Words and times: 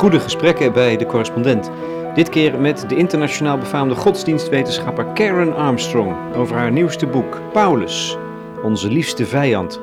Goede 0.00 0.20
gesprekken 0.20 0.72
bij 0.72 0.96
de 0.96 1.06
correspondent. 1.06 1.70
Dit 2.14 2.28
keer 2.28 2.60
met 2.60 2.88
de 2.88 2.96
internationaal 2.96 3.58
befaamde 3.58 3.94
godsdienstwetenschapper 3.94 5.04
Karen 5.04 5.54
Armstrong 5.56 6.34
over 6.34 6.56
haar 6.56 6.72
nieuwste 6.72 7.06
boek 7.06 7.40
Paulus, 7.52 8.16
onze 8.62 8.88
liefste 8.88 9.26
vijand. 9.26 9.80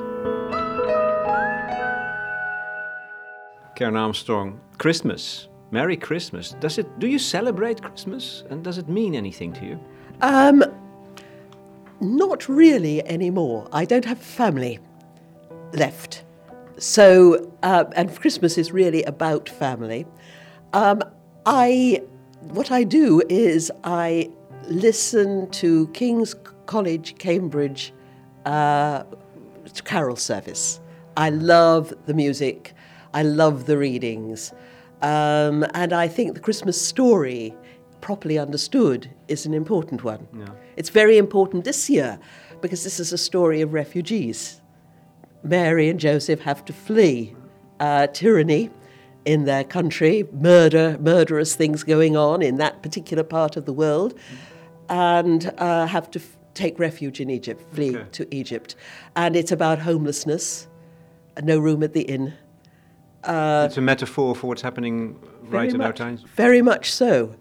Karen 3.73 3.95
Armstrong, 3.95 4.53
Christmas. 4.77 5.49
Merry 5.69 5.97
Christmas. 5.99 6.53
Does 6.59 6.77
it 6.77 6.85
do 6.97 7.07
you 7.07 7.19
celebrate 7.19 7.81
Christmas 7.81 8.43
and 8.49 8.63
does 8.63 8.77
it 8.77 8.87
mean 8.87 9.15
anything 9.15 9.53
to 9.53 9.61
you? 9.65 9.77
Um, 10.19 10.63
not 11.99 12.45
really 12.47 13.01
anymore. 13.01 13.81
I 13.81 13.85
don't 13.85 14.05
have 14.05 14.21
family 14.21 14.79
left. 15.71 16.26
So, 16.77 17.51
uh, 17.63 17.85
and 17.95 18.15
Christmas 18.15 18.57
is 18.57 18.71
really 18.71 19.03
about 19.03 19.49
family. 19.49 20.05
Um, 20.73 21.01
I, 21.45 22.03
what 22.41 22.71
I 22.71 22.83
do 22.83 23.21
is 23.29 23.71
I 23.83 24.29
listen 24.67 25.49
to 25.51 25.87
King's 25.89 26.35
College, 26.65 27.17
Cambridge, 27.17 27.93
uh, 28.45 29.03
carol 29.83 30.15
service. 30.15 30.79
I 31.15 31.29
love 31.29 31.93
the 32.05 32.13
music. 32.13 32.73
I 33.13 33.23
love 33.23 33.65
the 33.65 33.77
readings. 33.77 34.53
Um, 35.01 35.65
and 35.73 35.93
I 35.93 36.07
think 36.07 36.33
the 36.33 36.39
Christmas 36.39 36.79
story, 36.79 37.55
properly 38.01 38.37
understood, 38.37 39.09
is 39.27 39.45
an 39.45 39.53
important 39.53 40.03
one. 40.03 40.27
Yeah. 40.37 40.45
It's 40.75 40.89
very 40.89 41.17
important 41.17 41.63
this 41.63 41.89
year 41.89 42.19
because 42.61 42.83
this 42.83 42.99
is 42.99 43.13
a 43.13 43.17
story 43.17 43.61
of 43.61 43.73
refugees. 43.73 44.61
Mary 45.47 45.89
and 45.89 45.99
Joseph 45.99 46.41
have 46.41 46.63
to 46.65 46.73
flee 46.73 47.35
uh, 47.79 48.07
tyranny 48.07 48.69
in 49.25 49.45
their 49.45 49.63
country, 49.63 50.25
murder, 50.31 50.97
murderous 50.99 51.55
things 51.55 51.83
going 51.83 52.15
on 52.15 52.41
in 52.41 52.57
that 52.57 52.81
particular 52.81 53.23
part 53.23 53.57
of 53.57 53.65
the 53.65 53.73
world, 53.73 54.13
and 54.89 55.51
uh, 55.57 55.85
have 55.85 56.09
to 56.11 56.19
f- 56.19 56.37
take 56.53 56.79
refuge 56.79 57.19
in 57.19 57.29
Egypt, 57.29 57.63
flee 57.73 57.95
Okay. 57.97 58.05
to 58.13 58.35
Egypt. 58.35 58.75
And 59.15 59.35
it's 59.35 59.51
about 59.51 59.79
homelessness, 59.79 60.67
no 61.43 61.59
room 61.59 61.83
at 61.83 61.93
the 61.93 62.01
inn. 62.03 62.33
it's 63.25 63.77
a 63.77 63.81
metaphor 63.81 64.33
for 64.35 64.47
what's 64.47 64.61
happening 64.61 65.19
right 65.49 65.73
in 65.73 65.81
our 65.81 65.93
times. 65.93 66.23
Very 66.35 66.61
much 66.61 66.91
so. 66.91 67.35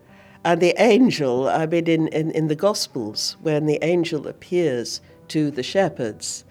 And 0.44 0.60
the 0.60 0.74
angel, 0.80 1.48
I 1.48 1.66
mean, 1.66 1.86
in, 1.88 2.08
in, 2.08 2.30
in 2.32 2.48
the 2.48 2.54
Gospels, 2.56 3.36
when 3.42 3.66
the 3.66 3.78
angel 3.82 4.26
appears 4.28 5.00
to 5.28 5.50
the 5.50 5.62
shepherds 5.62 6.44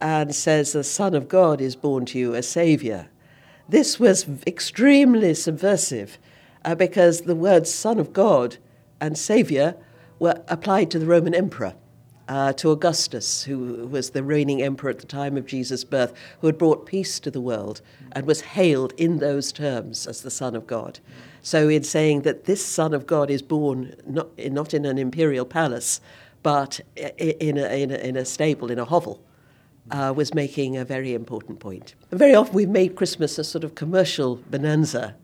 and 0.00 0.34
says, 0.34 0.72
The 0.72 0.84
Son 0.84 1.14
of 1.14 1.28
God 1.28 1.60
is 1.60 1.76
born 1.76 2.06
to 2.06 2.18
you, 2.18 2.34
a 2.34 2.42
Saviour, 2.42 3.08
this 3.70 4.00
was 4.00 4.26
extremely 4.48 5.32
subversive 5.32 6.18
uh, 6.64 6.74
because 6.74 7.22
the 7.22 7.36
words 7.36 7.72
Son 7.72 8.00
of 8.00 8.12
God 8.12 8.56
and 9.00 9.16
Saviour 9.16 9.76
were 10.18 10.42
applied 10.48 10.90
to 10.90 10.98
the 10.98 11.06
Roman 11.06 11.34
Emperor. 11.34 11.74
Uh, 12.28 12.52
to 12.52 12.70
Augustus, 12.70 13.42
who 13.42 13.88
was 13.88 14.10
the 14.10 14.22
reigning 14.22 14.62
emperor 14.62 14.88
at 14.88 15.00
the 15.00 15.06
time 15.06 15.36
of 15.36 15.46
Jesus' 15.46 15.82
birth, 15.82 16.14
who 16.40 16.46
had 16.46 16.56
brought 16.56 16.86
peace 16.86 17.18
to 17.18 17.28
the 17.28 17.40
world 17.40 17.80
and 18.12 18.24
was 18.24 18.40
hailed 18.40 18.92
in 18.96 19.18
those 19.18 19.50
terms 19.50 20.06
as 20.06 20.22
the 20.22 20.30
Son 20.30 20.54
of 20.54 20.64
God. 20.64 21.00
So, 21.42 21.68
in 21.68 21.82
saying 21.82 22.22
that 22.22 22.44
this 22.44 22.64
Son 22.64 22.94
of 22.94 23.04
God 23.04 23.32
is 23.32 23.42
born 23.42 23.96
not, 24.06 24.28
not 24.38 24.72
in 24.74 24.84
an 24.84 24.96
imperial 24.96 25.44
palace, 25.44 26.00
but 26.44 26.78
in 26.94 27.58
a, 27.58 27.82
in 27.82 27.90
a, 27.90 27.96
in 27.96 28.16
a 28.16 28.24
stable, 28.24 28.70
in 28.70 28.78
a 28.78 28.84
hovel, 28.84 29.20
uh, 29.90 30.12
was 30.16 30.34
making 30.34 30.76
a 30.76 30.84
very 30.84 31.14
important 31.14 31.60
point. 31.60 31.94
And 32.10 32.18
very 32.18 32.34
often 32.34 32.54
we've 32.54 32.68
made 32.68 32.96
Christmas 32.96 33.38
a 33.38 33.44
sort 33.44 33.64
of 33.64 33.74
commercial 33.74 34.36
bonanza 34.50 35.14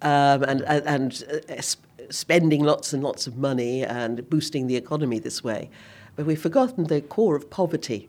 um, 0.00 0.42
and, 0.44 0.62
and, 0.62 0.86
and 0.86 1.42
uh, 1.48 1.60
sp- 1.62 1.84
spending 2.10 2.62
lots 2.62 2.92
and 2.92 3.02
lots 3.02 3.26
of 3.26 3.36
money 3.36 3.84
and 3.84 4.28
boosting 4.28 4.66
the 4.66 4.76
economy 4.76 5.18
this 5.18 5.44
way. 5.44 5.70
But 6.16 6.26
we've 6.26 6.40
forgotten 6.40 6.84
the 6.84 7.00
core 7.00 7.36
of 7.36 7.48
poverty 7.50 8.08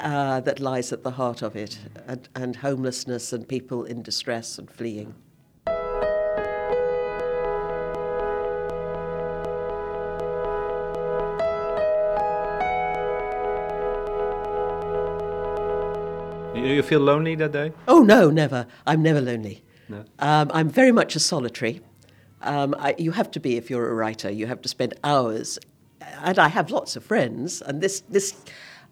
uh, 0.00 0.40
that 0.40 0.60
lies 0.60 0.92
at 0.92 1.02
the 1.02 1.12
heart 1.12 1.42
of 1.42 1.56
it, 1.56 1.78
and, 2.06 2.28
and 2.34 2.56
homelessness 2.56 3.32
and 3.32 3.48
people 3.48 3.84
in 3.84 4.02
distress 4.02 4.58
and 4.58 4.70
fleeing. 4.70 5.14
Do 16.66 16.74
you 16.74 16.82
feel 16.82 16.98
lonely 17.00 17.36
that 17.36 17.52
day? 17.52 17.72
Oh, 17.86 18.00
no, 18.00 18.28
never. 18.28 18.66
I'm 18.88 19.00
never 19.00 19.20
lonely. 19.20 19.62
No. 19.88 20.04
Um, 20.18 20.50
I'm 20.52 20.68
very 20.68 20.90
much 20.90 21.14
a 21.14 21.20
solitary. 21.20 21.80
Um, 22.42 22.74
I, 22.78 22.96
you 22.98 23.12
have 23.12 23.30
to 23.32 23.40
be 23.40 23.56
if 23.56 23.70
you're 23.70 23.88
a 23.88 23.94
writer. 23.94 24.30
You 24.30 24.46
have 24.48 24.60
to 24.62 24.68
spend 24.68 24.94
hours. 25.04 25.60
And 26.24 26.40
I 26.40 26.48
have 26.48 26.70
lots 26.72 26.96
of 26.96 27.04
friends. 27.04 27.62
And 27.62 27.80
this, 27.80 28.00
this 28.08 28.34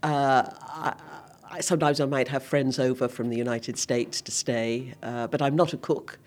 uh, 0.04 0.44
I, 0.62 0.94
I, 1.50 1.60
sometimes 1.62 1.98
I 2.00 2.04
might 2.04 2.28
have 2.28 2.44
friends 2.44 2.78
over 2.78 3.08
from 3.08 3.28
the 3.28 3.36
United 3.36 3.76
States 3.76 4.20
to 4.22 4.30
stay, 4.30 4.94
uh, 5.02 5.26
but 5.26 5.42
I'm 5.42 5.56
not 5.56 5.72
a 5.72 5.76
cook. 5.76 6.18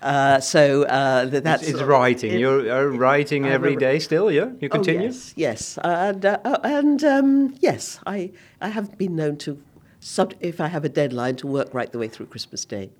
Uh, 0.00 0.38
so 0.38 0.84
uh, 0.84 1.28
th- 1.28 1.42
that's 1.42 1.66
it's, 1.68 1.82
writing. 1.82 2.34
it- 2.34 2.38
You're 2.38 2.70
uh, 2.70 2.84
writing 2.96 3.46
I'm 3.46 3.50
a 3.50 3.54
every 3.54 3.74
day 3.74 3.98
still, 3.98 4.30
yeah? 4.30 4.50
You 4.60 4.68
Oh, 4.70 4.76
continue? 4.76 5.06
yes, 5.08 5.32
yes, 5.34 5.78
and 5.82 6.24
uh, 6.24 6.38
uh, 6.44 6.58
and 6.62 7.02
um, 7.02 7.54
yes, 7.58 7.98
I 8.06 8.30
I 8.60 8.68
have 8.68 8.96
been 8.98 9.16
known 9.16 9.38
to, 9.38 9.58
sub- 10.04 10.34
if 10.40 10.60
I 10.60 10.68
have 10.68 10.84
a 10.84 10.88
deadline, 10.88 11.36
to 11.36 11.46
work 11.46 11.74
right 11.74 11.90
the 11.90 11.98
way 11.98 12.08
through 12.08 12.26
Christmas 12.26 12.64
Day. 12.64 12.90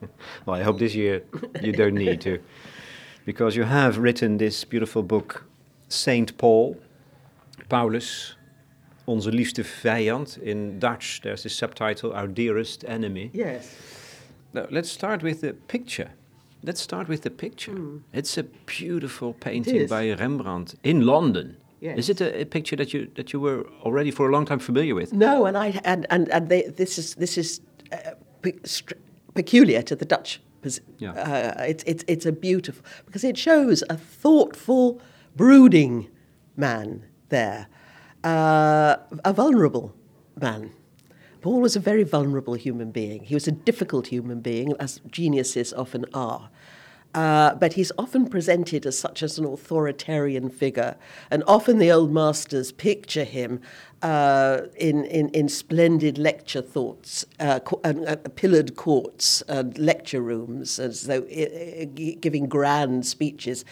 Well, 0.44 0.60
I 0.60 0.62
hope 0.62 0.78
this 0.78 0.94
year 0.94 1.22
you 1.62 1.72
don't 1.72 1.94
need 1.94 2.20
to. 2.20 2.38
Because 3.24 3.56
you 3.56 3.64
have 3.64 3.98
written 3.98 4.38
this 4.38 4.64
beautiful 4.64 5.02
book, 5.02 5.44
Saint 5.88 6.36
Paul, 6.36 6.76
Paulus, 7.68 8.36
Onze 9.06 9.30
liefste 9.30 9.64
vijand. 9.64 10.38
In 10.42 10.78
Dutch, 10.78 11.20
there's 11.22 11.42
the 11.42 11.48
subtitle, 11.48 12.12
Our 12.12 12.28
dearest 12.28 12.84
enemy. 12.84 13.30
Yes. 13.32 13.74
Now, 14.52 14.66
let's 14.70 14.90
start 14.90 15.22
with 15.22 15.40
the 15.40 15.54
picture. 15.54 16.10
Let's 16.62 16.80
start 16.80 17.08
with 17.08 17.22
the 17.22 17.30
picture. 17.30 17.72
Hmm. 17.72 17.98
It's 18.12 18.38
a 18.38 18.44
beautiful 18.66 19.32
painting 19.32 19.88
by 19.88 20.14
Rembrandt 20.14 20.74
in 20.82 21.00
London. 21.06 21.56
Yes. 21.80 21.98
Is 21.98 22.08
it 22.08 22.20
a, 22.20 22.40
a 22.40 22.44
picture 22.44 22.76
that 22.76 22.94
you 22.94 23.10
that 23.16 23.32
you 23.32 23.40
were 23.40 23.66
already 23.82 24.10
for 24.10 24.28
a 24.28 24.32
long 24.32 24.46
time 24.46 24.58
familiar 24.58 24.94
with? 24.94 25.12
No, 25.12 25.46
and 25.46 25.56
I 25.56 25.80
and 25.84 26.06
and, 26.10 26.28
and 26.28 26.48
they, 26.48 26.62
this 26.62 26.98
is 26.98 27.14
this 27.14 27.36
is 27.36 27.60
uh, 27.92 28.12
pe- 28.42 28.58
peculiar 29.34 29.82
to 29.82 29.96
the 29.96 30.04
Dutch. 30.04 30.40
Yeah. 30.98 31.12
Uh, 31.12 31.62
it's 31.62 31.84
it's 31.84 32.04
it's 32.08 32.26
a 32.26 32.32
beautiful 32.32 32.84
because 33.04 33.24
it 33.24 33.38
shows 33.38 33.84
a 33.88 33.96
thoughtful, 33.96 35.00
brooding 35.36 36.08
man 36.56 37.04
there, 37.28 37.68
uh, 38.24 38.96
a 39.24 39.32
vulnerable 39.32 39.94
man. 40.40 40.70
Paul 41.40 41.60
was 41.60 41.76
a 41.76 41.80
very 41.80 42.02
vulnerable 42.02 42.54
human 42.54 42.90
being. 42.90 43.22
He 43.22 43.34
was 43.34 43.46
a 43.46 43.52
difficult 43.52 44.08
human 44.08 44.40
being, 44.40 44.74
as 44.80 45.00
geniuses 45.10 45.72
often 45.72 46.04
are. 46.12 46.50
Uh, 47.16 47.54
but 47.54 47.72
he's 47.72 47.90
often 47.96 48.28
presented 48.28 48.84
as 48.84 48.98
such 48.98 49.22
as 49.22 49.38
an 49.38 49.46
authoritarian 49.46 50.50
figure, 50.50 50.94
and 51.30 51.42
often 51.46 51.78
the 51.78 51.90
old 51.90 52.12
masters 52.12 52.72
picture 52.72 53.24
him 53.24 53.58
uh, 54.02 54.60
in, 54.76 55.02
in, 55.06 55.30
in 55.30 55.48
splendid 55.48 56.18
lecture 56.18 56.60
thoughts, 56.60 57.24
uh, 57.40 57.58
uh, 57.84 58.16
pillared 58.34 58.76
courts 58.76 59.40
and 59.48 59.78
lecture 59.78 60.20
rooms, 60.20 60.78
as 60.78 61.04
though 61.04 61.22
giving 62.20 62.46
grand 62.46 63.06
speeches. 63.06 63.64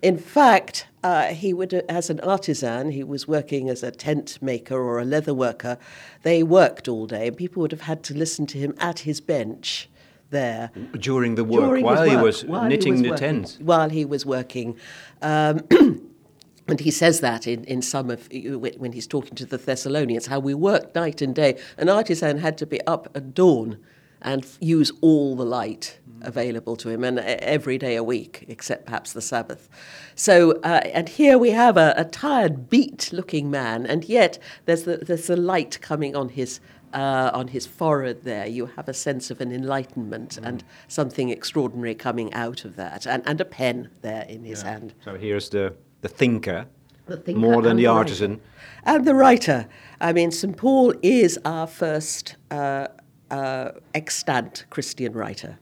In 0.00 0.16
fact, 0.16 0.86
uh, 1.02 1.26
he 1.34 1.52
would, 1.52 1.74
as 1.74 2.08
an 2.08 2.20
artisan, 2.20 2.92
he 2.92 3.02
was 3.02 3.26
working 3.26 3.68
as 3.68 3.82
a 3.82 3.90
tent 3.90 4.38
maker 4.40 4.76
or 4.76 5.00
a 5.00 5.04
leather 5.04 5.34
worker. 5.34 5.76
They 6.22 6.44
worked 6.44 6.86
all 6.86 7.08
day, 7.08 7.26
and 7.26 7.36
people 7.36 7.62
would 7.62 7.72
have 7.72 7.80
had 7.80 8.04
to 8.04 8.14
listen 8.14 8.46
to 8.46 8.58
him 8.58 8.76
at 8.78 9.00
his 9.00 9.20
bench 9.20 9.88
there 10.32 10.70
During 10.98 11.36
the 11.36 11.44
work, 11.44 11.62
during 11.62 11.84
while 11.84 12.02
he 12.02 12.16
was 12.16 12.44
while 12.44 12.62
he 12.64 12.68
knitting 12.70 12.94
was 12.94 13.02
the 13.02 13.10
working, 13.10 13.42
tent. 13.42 13.58
While 13.60 13.90
he 13.90 14.04
was 14.04 14.26
working. 14.26 14.76
Um, 15.22 15.60
and 16.68 16.80
he 16.80 16.90
says 16.90 17.20
that 17.20 17.46
in, 17.46 17.64
in 17.64 17.82
some 17.82 18.10
of 18.10 18.28
when 18.76 18.92
he's 18.92 19.06
talking 19.06 19.34
to 19.36 19.46
the 19.46 19.58
Thessalonians, 19.58 20.26
how 20.26 20.40
we 20.40 20.54
worked 20.54 20.94
night 20.94 21.22
and 21.22 21.34
day. 21.34 21.58
An 21.76 21.88
artisan 21.88 22.38
had 22.38 22.58
to 22.58 22.66
be 22.66 22.80
up 22.86 23.08
at 23.14 23.34
dawn 23.34 23.78
and 24.22 24.46
use 24.60 24.92
all 25.00 25.36
the 25.36 25.44
light 25.44 25.98
available 26.22 26.76
to 26.76 26.88
him, 26.88 27.02
and 27.02 27.18
e- 27.18 27.22
every 27.22 27.76
day 27.78 27.96
a 27.96 28.04
week, 28.04 28.44
except 28.48 28.86
perhaps 28.86 29.12
the 29.12 29.20
Sabbath. 29.20 29.68
So, 30.14 30.52
uh, 30.62 30.80
and 30.94 31.08
here 31.08 31.36
we 31.36 31.50
have 31.50 31.76
a, 31.76 31.92
a 31.96 32.04
tired, 32.04 32.70
beat-looking 32.70 33.50
man, 33.50 33.84
and 33.84 34.04
yet 34.04 34.38
there's 34.64 34.84
the, 34.84 34.98
there's 34.98 35.26
the 35.26 35.36
light 35.36 35.80
coming 35.80 36.14
on 36.14 36.30
his 36.30 36.60
uh, 36.92 37.30
on 37.32 37.48
his 37.48 37.66
forehead 37.66 38.22
there, 38.24 38.46
you 38.46 38.66
have 38.76 38.88
a 38.88 38.94
sense 38.94 39.30
of 39.30 39.40
an 39.40 39.52
enlightenment 39.52 40.38
and 40.42 40.62
something 40.88 41.30
extraordinary 41.30 41.94
coming 41.94 42.32
out 42.34 42.64
of 42.64 42.76
that, 42.76 43.06
and, 43.06 43.22
and 43.26 43.40
a 43.40 43.44
pen 43.44 43.90
there 44.02 44.24
in 44.28 44.44
his 44.44 44.62
hand. 44.62 44.94
So 45.04 45.14
here's 45.16 45.48
the, 45.50 45.74
the 46.00 46.08
thinker, 46.08 46.66
The 47.06 47.16
thinker 47.16 47.40
more 47.40 47.62
than 47.62 47.76
the 47.76 47.86
writer. 47.86 47.98
artisan. 47.98 48.40
And 48.84 49.04
the 49.06 49.14
writer. 49.14 49.68
I 50.00 50.12
mean, 50.12 50.30
St. 50.30 50.56
Paul 50.56 50.94
is 51.02 51.38
our 51.44 51.66
first 51.66 52.36
uh, 52.50 52.88
uh, 53.30 53.70
extant 53.94 54.64
Christian 54.70 55.12
writer. 55.12 55.58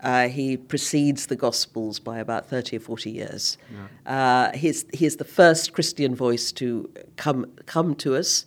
Uh, 0.00 0.28
he 0.28 0.56
precedes 0.56 1.26
the 1.26 1.34
Gospels 1.34 1.98
by 1.98 2.18
about 2.20 2.46
30 2.48 2.76
or 2.76 2.80
40 2.80 3.10
years. 3.10 3.58
Uh, 4.06 4.52
he's, 4.52 4.84
he's 4.94 5.16
the 5.16 5.24
first 5.24 5.72
Christian 5.72 6.14
voice 6.14 6.52
to 6.52 6.88
come, 7.16 7.46
come 7.66 7.96
to 7.96 8.14
us. 8.14 8.46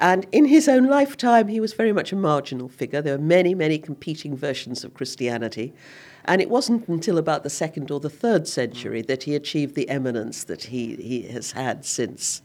And 0.00 0.26
in 0.32 0.46
his 0.46 0.68
own 0.68 0.86
lifetime, 0.86 1.48
he 1.48 1.60
was 1.60 1.72
very 1.72 1.92
much 1.92 2.12
a 2.12 2.16
marginal 2.16 2.68
figure. 2.68 3.00
There 3.00 3.16
were 3.16 3.24
many, 3.24 3.54
many 3.54 3.78
competing 3.78 4.36
versions 4.36 4.84
of 4.84 4.94
Christianity. 4.94 5.72
And 6.24 6.40
it 6.40 6.50
wasn't 6.50 6.88
until 6.88 7.18
about 7.18 7.42
the 7.42 7.50
second 7.50 7.90
or 7.90 8.00
the 8.00 8.10
third 8.10 8.48
century 8.48 9.02
that 9.02 9.24
he 9.24 9.34
achieved 9.34 9.74
the 9.74 9.88
eminence 9.88 10.44
that 10.44 10.64
he, 10.64 10.96
he 10.96 11.22
has 11.28 11.52
had 11.52 11.84
since. 11.84 12.42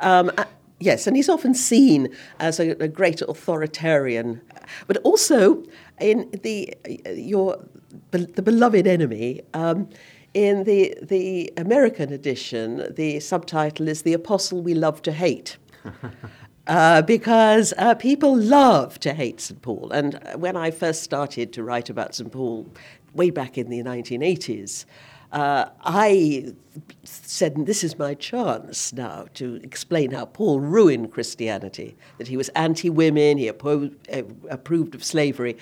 Um, 0.00 0.30
uh, 0.38 0.44
yes, 0.80 1.06
and 1.06 1.16
he's 1.16 1.28
often 1.28 1.54
seen 1.54 2.08
as 2.40 2.58
a, 2.58 2.70
a 2.82 2.88
great 2.88 3.20
authoritarian, 3.22 4.40
but 4.86 4.96
also 4.98 5.62
in 6.00 6.30
the 6.42 6.74
your 7.14 7.64
the 8.10 8.42
beloved 8.42 8.86
enemy. 8.86 9.42
Um, 9.52 9.88
in 10.32 10.64
the 10.64 10.96
the 11.00 11.52
American 11.56 12.12
edition, 12.12 12.92
the 12.94 13.20
subtitle 13.20 13.86
is 13.86 14.02
"The 14.02 14.14
Apostle 14.14 14.62
We 14.62 14.74
Love 14.74 15.02
to 15.02 15.12
Hate." 15.12 15.58
Uh, 16.66 17.02
because 17.02 17.74
uh, 17.76 17.94
people 17.94 18.34
love 18.34 18.98
to 18.98 19.12
hate 19.12 19.38
St. 19.38 19.60
Paul. 19.60 19.90
And 19.92 20.18
when 20.36 20.56
I 20.56 20.70
first 20.70 21.02
started 21.02 21.52
to 21.52 21.62
write 21.62 21.90
about 21.90 22.14
St. 22.14 22.32
Paul, 22.32 22.66
way 23.12 23.28
back 23.28 23.58
in 23.58 23.68
the 23.68 23.82
1980s, 23.82 24.86
uh, 25.34 25.68
I 25.82 26.54
said, 27.02 27.66
This 27.66 27.84
is 27.84 27.98
my 27.98 28.14
chance 28.14 28.92
now 28.92 29.26
to 29.34 29.56
explain 29.56 30.12
how 30.12 30.26
Paul 30.26 30.60
ruined 30.60 31.12
Christianity, 31.12 31.96
that 32.18 32.28
he 32.28 32.36
was 32.36 32.48
anti 32.50 32.88
women, 32.88 33.36
he 33.36 33.50
uh, 33.50 34.22
approved 34.48 34.94
of 34.94 35.04
slavery. 35.04 35.58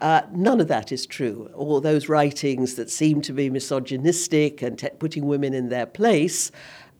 Uh, 0.00 0.22
none 0.32 0.60
of 0.60 0.66
that 0.66 0.90
is 0.90 1.06
true. 1.06 1.48
All 1.54 1.80
those 1.80 2.08
writings 2.08 2.74
that 2.74 2.90
seem 2.90 3.22
to 3.22 3.32
be 3.32 3.48
misogynistic 3.48 4.60
and 4.60 4.76
te- 4.76 4.90
putting 4.98 5.26
women 5.26 5.54
in 5.54 5.68
their 5.68 5.86
place 5.86 6.50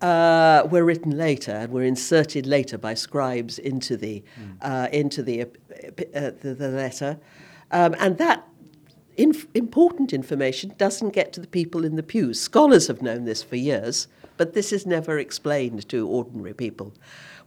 uh, 0.02 0.66
were 0.70 0.84
written 0.84 1.16
later 1.16 1.52
and 1.52 1.72
were 1.72 1.82
inserted 1.82 2.46
later 2.46 2.76
by 2.76 2.92
scribes 2.92 3.58
into 3.58 3.96
the, 3.96 4.22
mm. 4.60 4.90
into 4.90 5.22
the, 5.22 5.42
uh, 5.42 5.46
the, 6.40 6.56
the, 6.58 6.68
letter. 6.68 7.18
Um, 7.70 7.94
and 7.98 8.18
that 8.18 8.46
inf- 9.16 9.46
important 9.54 10.12
information 10.12 10.74
doesn't 10.76 11.10
get 11.10 11.32
to 11.34 11.40
the 11.40 11.46
people 11.46 11.84
in 11.84 11.96
the 11.96 12.02
pews. 12.02 12.40
Scholars 12.40 12.88
have 12.88 13.00
known 13.00 13.24
this 13.24 13.42
for 13.42 13.56
years, 13.56 14.08
but 14.36 14.54
this 14.54 14.72
is 14.72 14.86
never 14.86 15.18
explained 15.18 15.88
to 15.88 16.08
ordinary 16.08 16.54
people. 16.54 16.92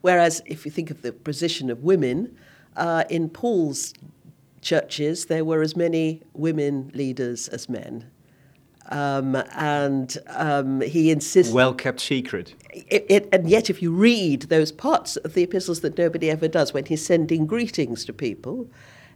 Whereas, 0.00 0.42
if 0.46 0.64
you 0.64 0.70
think 0.70 0.90
of 0.90 1.02
the 1.02 1.12
position 1.12 1.70
of 1.70 1.82
women, 1.82 2.36
uh, 2.76 3.04
in 3.10 3.28
Paul's 3.28 3.92
churches, 4.60 5.26
there 5.26 5.44
were 5.44 5.62
as 5.62 5.76
many 5.76 6.22
women 6.32 6.90
leaders 6.94 7.48
as 7.48 7.68
men. 7.68 8.10
Um, 8.88 9.34
and 9.54 10.16
um, 10.28 10.80
he 10.80 11.10
insists. 11.10 11.52
Well 11.52 11.74
kept 11.74 12.00
secret. 12.00 12.54
It, 12.72 13.06
it, 13.08 13.28
and 13.32 13.48
yet, 13.48 13.68
if 13.68 13.82
you 13.82 13.90
read 13.92 14.42
those 14.42 14.70
parts 14.70 15.16
of 15.16 15.34
the 15.34 15.42
epistles 15.42 15.80
that 15.80 15.98
nobody 15.98 16.30
ever 16.30 16.46
does, 16.46 16.72
when 16.72 16.84
he's 16.84 17.04
sending 17.04 17.46
greetings 17.46 18.04
to 18.04 18.12
people, 18.12 18.68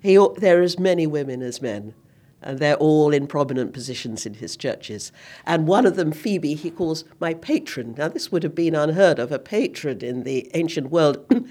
he, 0.02 0.18
there 0.38 0.60
are 0.60 0.62
as 0.62 0.78
many 0.78 1.06
women 1.06 1.42
as 1.42 1.62
men 1.62 1.94
and 2.42 2.58
they're 2.58 2.76
all 2.76 3.12
in 3.12 3.26
prominent 3.26 3.72
positions 3.72 4.24
in 4.24 4.34
his 4.34 4.56
churches. 4.56 5.12
And 5.46 5.66
one 5.66 5.86
of 5.86 5.96
them, 5.96 6.12
Phoebe, 6.12 6.54
he 6.54 6.70
calls 6.70 7.04
my 7.20 7.34
patron. 7.34 7.94
Now, 7.96 8.08
this 8.08 8.32
would 8.32 8.42
have 8.42 8.54
been 8.54 8.74
unheard 8.74 9.18
of. 9.18 9.30
A 9.32 9.38
patron 9.38 10.02
in 10.02 10.24
the 10.24 10.50
ancient 10.54 10.90
world 10.90 11.18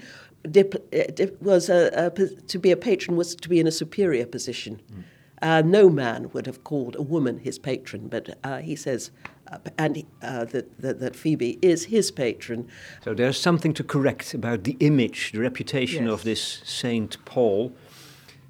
was 1.40 1.68
a, 1.68 1.90
a, 1.94 2.10
to 2.10 2.58
be 2.58 2.70
a 2.70 2.76
patron 2.76 3.16
was 3.16 3.34
to 3.36 3.48
be 3.48 3.60
in 3.60 3.66
a 3.66 3.72
superior 3.72 4.26
position. 4.26 4.80
Mm. 4.92 5.02
Uh, 5.42 5.62
no 5.64 5.88
man 5.88 6.30
would 6.32 6.46
have 6.46 6.62
called 6.64 6.94
a 6.96 7.02
woman 7.02 7.38
his 7.38 7.58
patron, 7.58 8.08
but 8.08 8.38
uh, 8.44 8.58
he 8.58 8.76
says, 8.76 9.10
uh, 9.50 9.58
and 9.78 10.04
uh, 10.22 10.44
that, 10.44 10.80
that, 10.80 11.00
that, 11.00 11.16
Phoebe 11.16 11.58
is 11.62 11.86
his 11.86 12.10
patron. 12.10 12.68
So 13.02 13.14
there's 13.14 13.40
something 13.40 13.72
to 13.74 13.84
correct 13.84 14.34
about 14.34 14.64
the 14.64 14.76
image, 14.80 15.32
the 15.32 15.40
reputation 15.40 16.04
yes. 16.04 16.12
of 16.12 16.22
this 16.24 16.60
Saint 16.64 17.24
Paul. 17.24 17.72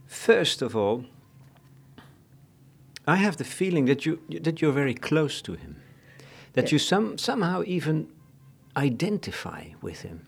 First 0.07 0.63
of 0.63 0.75
all, 0.75 1.05
I 3.07 3.17
have 3.17 3.37
the 3.37 3.45
feeling 3.45 3.87
that 3.87 4.05
you 4.05 4.21
that 4.29 4.61
you're 4.61 4.73
very 4.73 4.95
close 4.95 5.41
to 5.43 5.55
him, 5.55 5.77
that 6.53 6.67
yeah. 6.67 6.73
you 6.73 6.79
some 6.79 7.19
somehow 7.19 7.63
even 7.67 8.09
identify 8.77 9.69
with 9.81 10.03
him. 10.03 10.27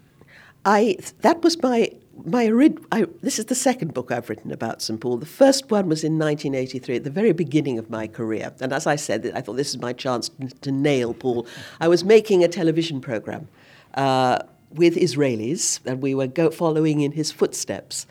I 0.64 0.96
that 1.20 1.42
was 1.42 1.60
my 1.62 1.90
my 2.24 2.50
I, 2.92 3.06
this 3.22 3.38
is 3.38 3.46
the 3.46 3.54
second 3.54 3.94
book 3.94 4.12
I've 4.12 4.28
written 4.28 4.52
about 4.52 4.82
St 4.82 5.00
Paul. 5.00 5.16
The 5.16 5.26
first 5.26 5.70
one 5.70 5.88
was 5.88 6.04
in 6.04 6.18
1983, 6.18 6.96
at 6.96 7.04
the 7.04 7.10
very 7.10 7.32
beginning 7.32 7.78
of 7.78 7.90
my 7.90 8.06
career, 8.06 8.52
and 8.60 8.72
as 8.72 8.86
I 8.86 8.96
said, 8.96 9.30
I 9.34 9.40
thought 9.40 9.54
this 9.54 9.70
is 9.70 9.80
my 9.80 9.92
chance 9.92 10.30
to 10.60 10.72
nail 10.72 11.14
Paul. 11.14 11.46
I 11.80 11.88
was 11.88 12.04
making 12.04 12.44
a 12.44 12.48
television 12.48 13.00
program 13.00 13.48
uh, 13.94 14.40
with 14.70 14.96
Israelis, 14.96 15.80
and 15.86 16.02
we 16.02 16.14
were 16.14 16.26
go- 16.26 16.50
following 16.50 17.00
in 17.00 17.12
his 17.12 17.32
footsteps, 17.32 18.06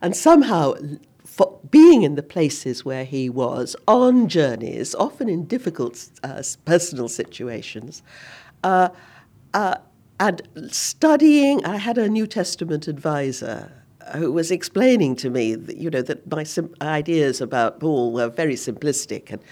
and 0.00 0.16
somehow 0.16 0.74
being 1.70 2.02
in 2.02 2.14
the 2.14 2.22
places 2.22 2.84
where 2.84 3.04
he 3.04 3.28
was 3.28 3.76
on 3.88 4.28
journeys, 4.28 4.94
often 4.94 5.28
in 5.28 5.44
difficult 5.44 6.08
uh, 6.22 6.42
personal 6.64 7.08
situations, 7.08 8.02
uh, 8.64 8.88
uh, 9.54 9.76
and 10.18 10.42
studying. 10.70 11.64
I 11.64 11.76
had 11.76 11.98
a 11.98 12.08
New 12.08 12.26
Testament 12.26 12.88
advisor 12.88 13.72
who 14.14 14.32
was 14.32 14.50
explaining 14.50 15.16
to 15.16 15.30
me, 15.30 15.54
that, 15.54 15.76
you 15.76 15.90
know, 15.90 16.02
that 16.02 16.30
my 16.30 16.44
sim- 16.44 16.74
ideas 16.80 17.40
about 17.40 17.80
Paul 17.80 18.12
were 18.12 18.28
very 18.28 18.54
simplistic, 18.54 19.30
and 19.30 19.42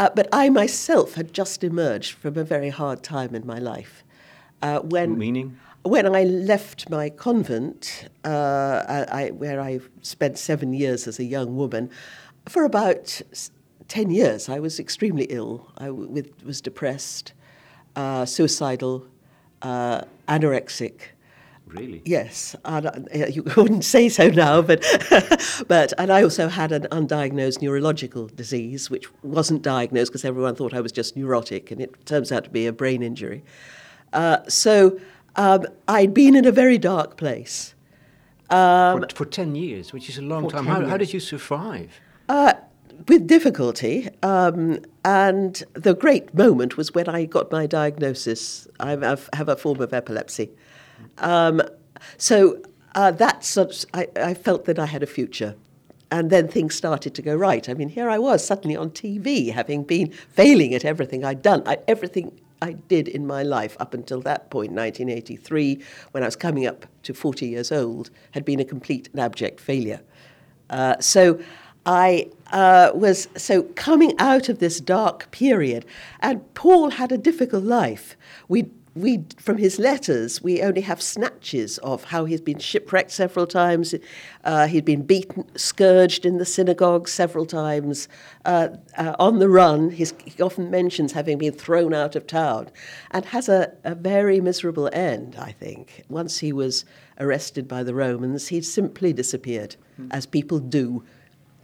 uh, 0.00 0.10
but 0.14 0.28
I 0.32 0.48
myself 0.48 1.14
had 1.14 1.32
just 1.32 1.64
emerged 1.64 2.12
from 2.12 2.36
a 2.36 2.44
very 2.44 2.68
hard 2.70 3.02
time 3.02 3.34
in 3.34 3.44
my 3.44 3.58
life. 3.58 4.04
Uh, 4.62 4.80
when 4.80 5.18
meaning 5.18 5.58
when 5.82 6.14
I 6.14 6.24
left 6.24 6.90
my 6.90 7.08
convent, 7.08 8.08
uh, 8.24 9.06
I, 9.10 9.30
where 9.30 9.60
I 9.60 9.80
spent 10.02 10.38
seven 10.38 10.72
years 10.72 11.06
as 11.06 11.18
a 11.18 11.24
young 11.24 11.56
woman, 11.56 11.90
for 12.46 12.64
about 12.64 13.22
10 13.86 14.10
years 14.10 14.48
I 14.48 14.58
was 14.58 14.78
extremely 14.78 15.24
ill. 15.24 15.70
I 15.78 15.86
w- 15.86 16.24
was 16.44 16.60
depressed, 16.60 17.32
uh, 17.96 18.26
suicidal, 18.26 19.06
uh, 19.62 20.02
anorexic. 20.28 21.00
Really? 21.66 22.00
Yes, 22.06 22.56
and, 22.64 22.86
uh, 22.86 23.26
you 23.28 23.42
wouldn't 23.56 23.84
say 23.84 24.08
so 24.08 24.28
now, 24.28 24.62
but 24.62 24.82
but 25.68 25.92
and 25.98 26.10
I 26.10 26.22
also 26.22 26.48
had 26.48 26.72
an 26.72 26.86
undiagnosed 26.90 27.60
neurological 27.60 28.28
disease, 28.28 28.88
which 28.88 29.06
wasn't 29.22 29.62
diagnosed 29.62 30.10
because 30.10 30.24
everyone 30.24 30.54
thought 30.54 30.72
I 30.72 30.80
was 30.80 30.92
just 30.92 31.16
neurotic, 31.16 31.70
and 31.70 31.80
it 31.80 32.06
turns 32.06 32.32
out 32.32 32.44
to 32.44 32.50
be 32.50 32.66
a 32.66 32.72
brain 32.72 33.02
injury. 33.02 33.44
Uh, 34.14 34.38
so 34.48 34.98
um, 35.36 35.66
I'd 35.86 36.14
been 36.14 36.34
in 36.34 36.46
a 36.46 36.52
very 36.52 36.78
dark 36.78 37.16
place. 37.16 37.74
Um, 38.50 39.02
for, 39.02 39.08
for, 39.14 39.24
10 39.26 39.54
years, 39.54 39.92
which 39.92 40.08
is 40.08 40.16
a 40.16 40.22
long 40.22 40.48
time. 40.48 40.64
How, 40.64 40.82
how, 40.86 40.96
did 40.96 41.12
you 41.12 41.20
survive? 41.20 42.00
Uh, 42.30 42.54
with 43.08 43.26
difficulty. 43.26 44.08
Um, 44.22 44.80
and 45.04 45.62
the 45.72 45.94
great 45.94 46.34
moment 46.34 46.76
was 46.76 46.94
when 46.94 47.08
I 47.08 47.24
got 47.24 47.50
my 47.50 47.66
diagnosis. 47.66 48.68
I 48.78 48.90
have 48.90 49.48
a 49.48 49.56
form 49.56 49.80
of 49.80 49.92
epilepsy. 49.92 50.50
Um, 51.18 51.62
so 52.16 52.60
uh, 52.94 53.10
that 53.12 53.86
I, 53.94 54.08
I, 54.16 54.34
felt 54.34 54.64
that 54.66 54.78
I 54.78 54.86
had 54.86 55.02
a 55.02 55.06
future. 55.06 55.54
And 56.10 56.30
then 56.30 56.48
things 56.48 56.74
started 56.74 57.14
to 57.14 57.22
go 57.22 57.34
right. 57.34 57.68
I 57.68 57.74
mean, 57.74 57.88
here 57.88 58.08
I 58.08 58.18
was 58.18 58.44
suddenly 58.44 58.76
on 58.76 58.90
TV, 58.90 59.52
having 59.52 59.84
been 59.84 60.10
failing 60.10 60.74
at 60.74 60.84
everything 60.84 61.24
I'd 61.24 61.42
done. 61.42 61.62
I, 61.66 61.78
everything 61.86 62.40
I 62.62 62.72
did 62.72 63.08
in 63.08 63.26
my 63.26 63.42
life 63.42 63.76
up 63.78 63.94
until 63.94 64.20
that 64.22 64.50
point, 64.50 64.72
1983, 64.72 65.82
when 66.12 66.22
I 66.22 66.26
was 66.26 66.36
coming 66.36 66.66
up 66.66 66.86
to 67.04 67.14
40 67.14 67.46
years 67.46 67.70
old, 67.70 68.10
had 68.32 68.44
been 68.44 68.58
a 68.58 68.64
complete 68.64 69.08
and 69.12 69.20
abject 69.20 69.60
failure. 69.60 70.00
Uh, 70.70 70.98
so 70.98 71.38
I 71.84 72.28
uh, 72.52 72.90
was 72.94 73.28
so 73.36 73.62
coming 73.62 74.14
out 74.18 74.48
of 74.48 74.58
this 74.58 74.80
dark 74.80 75.30
period, 75.30 75.84
and 76.20 76.52
Paul 76.54 76.90
had 76.90 77.12
a 77.12 77.18
difficult 77.18 77.64
life. 77.64 78.16
We 78.48 78.70
we 78.98 79.24
from 79.38 79.58
his 79.58 79.78
letters 79.78 80.42
we 80.42 80.62
only 80.62 80.80
have 80.80 81.00
snatches 81.00 81.78
of 81.78 82.04
how 82.04 82.24
he's 82.24 82.40
been 82.40 82.58
shipwrecked 82.58 83.10
several 83.10 83.46
times 83.46 83.94
uh, 84.44 84.66
he'd 84.66 84.84
been 84.84 85.02
beaten 85.02 85.44
scourged 85.56 86.26
in 86.26 86.38
the 86.38 86.44
synagogue 86.44 87.08
several 87.08 87.46
times 87.46 88.08
uh, 88.44 88.68
uh, 88.96 89.14
on 89.18 89.38
the 89.38 89.48
run 89.48 89.90
he 89.90 90.06
often 90.42 90.70
mentions 90.70 91.12
having 91.12 91.38
been 91.38 91.52
thrown 91.52 91.94
out 91.94 92.16
of 92.16 92.26
town 92.26 92.68
and 93.10 93.26
has 93.26 93.48
a, 93.48 93.72
a 93.84 93.94
very 93.94 94.40
miserable 94.40 94.90
end 94.92 95.36
i 95.38 95.52
think 95.52 96.04
once 96.08 96.38
he 96.38 96.52
was 96.52 96.84
arrested 97.20 97.68
by 97.68 97.82
the 97.82 97.94
romans 97.94 98.48
he 98.48 98.60
simply 98.60 99.12
disappeared 99.12 99.76
mm. 100.00 100.08
as 100.10 100.26
people 100.26 100.58
do 100.58 101.04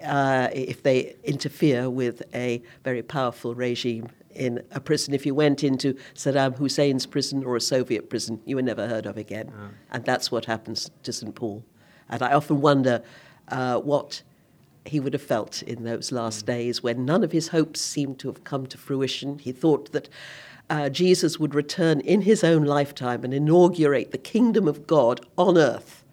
uh, 0.05 0.49
if 0.53 0.83
they 0.83 1.17
interfere 1.25 1.91
with 1.91 2.23
a 2.35 2.63
very 2.85 3.03
powerful 3.03 3.55
regime 3.55 4.09
in 4.35 4.63
a 4.73 4.81
prison. 4.81 5.15
If 5.15 5.25
you 5.27 5.35
went 5.35 5.63
into 5.63 5.95
Saddam 6.15 6.57
Hussein's 6.59 7.07
prison 7.07 7.45
or 7.45 7.57
a 7.57 7.61
Soviet 7.61 8.11
prison, 8.11 8.41
you 8.45 8.57
were 8.57 8.63
never 8.63 8.89
heard 8.89 9.07
of 9.07 9.17
again. 9.17 9.53
And 9.93 10.05
that's 10.05 10.31
what 10.31 10.45
happens 10.47 10.91
to 11.03 11.13
St. 11.13 11.35
Paul. 11.35 11.65
And 12.09 12.23
I 12.23 12.33
often 12.33 12.61
wonder 12.61 13.03
uh, 13.49 13.79
what 13.79 14.23
he 14.85 15.01
would 15.01 15.13
have 15.15 15.23
felt 15.23 15.63
in 15.63 15.85
those 15.85 16.13
last 16.13 16.45
days 16.45 16.83
when 16.83 17.05
none 17.05 17.25
of 17.25 17.33
his 17.33 17.49
hopes 17.49 17.81
seemed 17.81 18.19
to 18.19 18.29
have 18.29 18.45
come 18.45 18.67
to 18.67 18.77
fruition. 18.77 19.39
He 19.39 19.53
thought 19.53 19.93
that 19.93 20.09
uh, 20.69 20.89
Jesus 20.89 21.39
would 21.39 21.55
return 21.55 22.01
in 22.01 22.23
his 22.23 22.45
own 22.45 22.65
lifetime 22.65 23.25
and 23.25 23.33
inaugurate 23.33 24.11
the 24.11 24.19
kingdom 24.19 24.67
of 24.69 24.87
God 24.87 25.25
on 25.37 25.57
earth, 25.57 26.04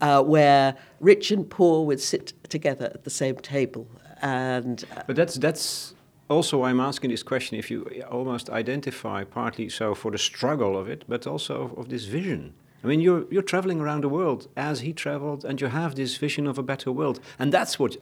uh, 0.00 0.22
where 0.22 0.76
rich 1.00 1.30
and 1.30 1.48
poor 1.48 1.86
would 1.86 2.00
sit 2.00 2.32
together 2.48 2.86
at 2.94 3.04
the 3.04 3.10
same 3.10 3.36
table. 3.36 3.86
And 4.22 4.84
uh, 4.96 5.02
but 5.06 5.16
that's 5.16 5.34
that's 5.34 5.94
also 6.28 6.58
why 6.58 6.70
I'm 6.70 6.80
asking 6.80 7.10
this 7.10 7.22
question 7.22 7.58
if 7.58 7.70
you 7.70 7.84
almost 8.10 8.50
identify 8.50 9.24
partly 9.24 9.68
so 9.68 9.94
for 9.94 10.10
the 10.10 10.18
struggle 10.18 10.76
of 10.76 10.88
it, 10.88 11.04
but 11.08 11.26
also 11.26 11.74
of 11.76 11.88
this 11.88 12.04
vision. 12.04 12.54
I 12.82 12.88
mean, 12.88 13.00
you're 13.00 13.24
you're 13.30 13.42
traveling 13.42 13.80
around 13.80 14.02
the 14.02 14.08
world 14.08 14.48
as 14.56 14.80
he 14.80 14.92
traveled, 14.92 15.44
and 15.44 15.60
you 15.60 15.68
have 15.68 15.94
this 15.94 16.16
vision 16.16 16.46
of 16.46 16.58
a 16.58 16.62
better 16.62 16.92
world, 16.92 17.20
and 17.38 17.52
that's 17.52 17.78
what 17.78 17.96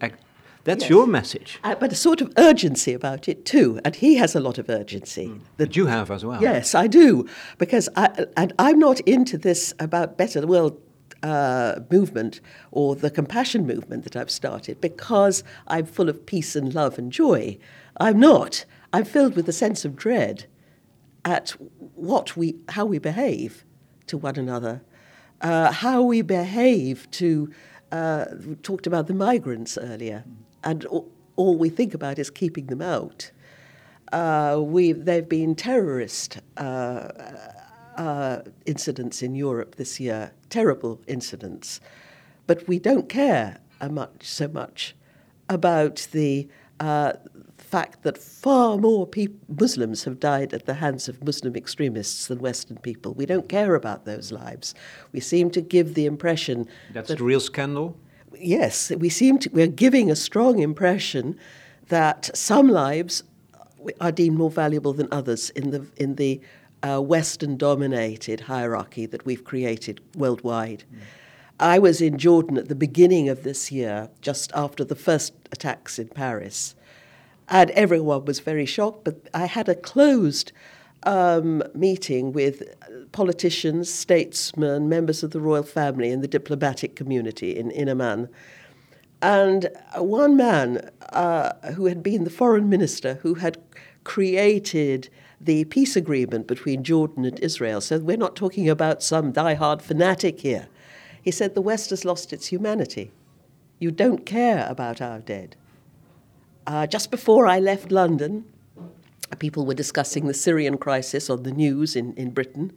that's 0.65 0.85
yes. 0.85 0.91
your 0.91 1.07
message. 1.07 1.59
Uh, 1.63 1.75
but 1.75 1.93
a 1.93 1.95
sort 1.95 2.21
of 2.21 2.33
urgency 2.37 2.93
about 2.93 3.29
it 3.29 3.45
too, 3.45 3.81
and 3.85 3.97
he 3.97 4.17
has 4.17 4.35
a 4.35 4.41
lot 4.41 4.59
of 4.59 4.69
urgency 4.69 5.27
mm. 5.27 5.41
that 5.57 5.77
you 5.77 5.87
have 5.87 6.11
as 6.11 6.25
well. 6.25 6.41
Yes, 6.41 6.75
I 6.75 6.87
do, 6.87 7.29
because 7.59 7.89
I, 7.97 8.27
and 8.37 8.53
I'm 8.59 8.79
not 8.79 9.01
into 9.01 9.39
this 9.39 9.75
about 9.79 10.17
better 10.17 10.41
the 10.41 10.47
world 10.47 10.81
uh, 11.25 11.81
movement 11.91 12.41
or 12.71 12.95
the 12.95 13.11
compassion 13.11 13.67
movement 13.67 14.05
that 14.05 14.15
I've 14.15 14.31
started 14.31 14.81
because 14.81 15.43
I'm 15.67 15.87
full 15.87 16.11
of 16.11 16.27
peace 16.27 16.55
and 16.55 16.75
love 16.75 16.99
and 16.99 17.11
joy. 17.11 17.57
I'm 17.99 18.21
not. 18.21 18.67
I'm 18.93 19.07
filled 19.07 19.35
with 19.35 19.49
a 19.49 19.53
sense 19.53 19.87
of 19.87 19.97
dread 19.97 20.45
at 21.25 21.51
what 21.95 22.37
we, 22.37 22.57
how 22.69 22.85
we 22.85 22.99
behave 22.99 23.65
to 24.09 24.19
one 24.19 24.37
another, 24.37 24.83
uh, 25.41 25.73
how 25.73 26.03
we 26.03 26.21
behave 26.21 27.11
to. 27.13 27.51
Uh, 27.91 28.27
we 28.47 28.55
talked 28.57 28.87
about 28.87 29.07
the 29.07 29.15
migrants 29.15 29.79
earlier, 29.79 30.25
and 30.63 30.85
all, 30.87 31.11
all 31.37 31.57
we 31.57 31.71
think 31.71 31.95
about 31.95 32.19
is 32.19 32.29
keeping 32.29 32.67
them 32.67 32.83
out. 32.83 33.31
Uh, 34.13 34.61
we 34.61 34.93
there've 34.93 35.29
been 35.29 35.55
terrorist 35.55 36.41
uh, 36.59 37.09
uh, 37.97 38.43
incidents 38.67 39.23
in 39.23 39.35
Europe 39.35 39.77
this 39.77 40.01
year, 40.01 40.33
terrible 40.51 41.01
incidents, 41.07 41.81
but 42.47 42.67
we 42.69 42.79
don't 42.79 43.09
care 43.09 43.59
much 43.91 44.25
so 44.25 44.49
much 44.49 44.95
about 45.49 46.09
the 46.13 46.49
uh, 46.81 47.13
fact 47.59 48.03
that 48.03 48.17
far 48.17 48.79
more 48.79 49.09
Muslims 49.49 50.05
have 50.05 50.21
died 50.21 50.53
at 50.53 50.67
the 50.67 50.75
hands 50.75 51.09
of 51.09 51.23
Muslim 51.25 51.57
extremists 51.57 52.27
than 52.29 52.39
Western 52.39 52.77
people. 52.79 53.15
We 53.15 53.27
don't 53.27 53.49
care 53.49 53.75
about 53.75 54.05
those 54.05 54.33
lives. 54.33 54.75
We 55.13 55.21
seem 55.21 55.51
to 55.51 55.61
give 55.61 55.95
the 55.95 56.07
impression 56.07 56.69
that's 56.93 57.09
that, 57.09 57.19
the 57.19 57.25
real 57.25 57.41
scandal. 57.41 57.97
Yes, 58.39 58.91
we 58.91 59.09
seem 59.09 59.39
to 59.41 59.51
we're 59.51 59.67
giving 59.67 60.11
a 60.11 60.17
strong 60.17 60.59
impression 60.59 61.39
that 61.89 62.31
some 62.35 62.69
lives 62.69 63.23
are 64.01 64.13
deemed 64.13 64.39
more 64.39 64.51
valuable 64.51 64.93
than 64.93 65.09
others 65.13 65.51
in 65.51 65.71
the 65.71 65.87
in 65.97 66.17
the 66.17 66.41
uh, 66.85 67.01
Western-dominated 67.01 68.41
hierarchy 68.41 69.07
that 69.07 69.25
we've 69.25 69.45
created 69.45 70.01
worldwide. 70.15 70.85
Mm. 70.93 70.99
I 71.59 71.79
was 71.79 72.01
in 72.01 72.19
Jordan 72.19 72.59
at 72.59 72.69
the 72.69 72.75
beginning 72.75 73.29
of 73.29 73.43
this 73.43 73.73
year, 73.73 74.11
just 74.21 74.53
after 74.55 74.85
the 74.85 74.97
first 74.97 75.33
attacks 75.53 75.99
in 75.99 76.09
Paris, 76.09 76.75
and 77.49 77.71
everyone 77.71 78.25
was 78.25 78.41
very 78.41 78.67
shocked. 78.67 79.05
But 79.05 79.17
I 79.33 79.47
had 79.47 79.69
a 79.69 79.75
closed 79.75 80.53
um, 81.05 81.63
meeting 81.75 82.33
with 82.33 82.63
politicians, 83.13 83.89
statesmen, 83.89 84.89
members 84.89 85.23
of 85.23 85.31
the 85.31 85.41
royal 85.41 85.63
family, 85.63 86.11
and 86.11 86.23
the 86.23 86.29
diplomatic 86.29 86.97
community 86.97 87.57
in, 87.57 87.71
in 87.71 87.89
Amman. 87.89 88.29
And 89.23 89.71
one 89.97 90.37
man 90.37 90.91
uh, 91.13 91.53
who 91.77 91.87
had 91.87 92.03
been 92.03 92.25
the 92.25 92.31
foreign 92.31 92.69
minister, 92.69 93.15
who 93.23 93.35
had 93.35 93.57
created 94.03 95.09
the 95.45 95.65
peace 95.65 95.95
agreement 95.97 96.47
between 96.47 96.83
Jordan 96.83 97.25
and 97.25 97.39
Israel, 97.41 97.81
so 97.81 97.99
we're 97.99 98.17
not 98.17 98.35
talking 98.35 98.69
about 98.69 99.03
some 99.03 99.33
die-hard 99.33 99.83
fanatic 99.83 100.41
here. 100.41 100.69
He 101.23 101.31
said 101.31 101.55
the 101.55 101.61
West 101.61 101.91
has 101.91 102.05
lost 102.05 102.33
its 102.33 102.47
humanity. 102.47 103.11
You 103.79 103.91
don't 103.91 104.25
care 104.25 104.67
about 104.69 105.01
our 105.01 105.19
dead. 105.19 105.57
Uh, 106.67 106.87
just 106.87 107.11
before 107.11 107.47
I 107.47 107.59
left 107.59 107.93
London, 107.93 108.45
people 109.39 109.67
were 109.67 109.75
discussing 109.75 110.27
the 110.27 110.35
Syrian 110.35 110.79
crisis 110.79 111.29
on 111.29 111.43
the 111.43 111.53
news 111.53 111.95
in, 111.95 112.15
in 112.15 112.31
Britain, 112.31 112.73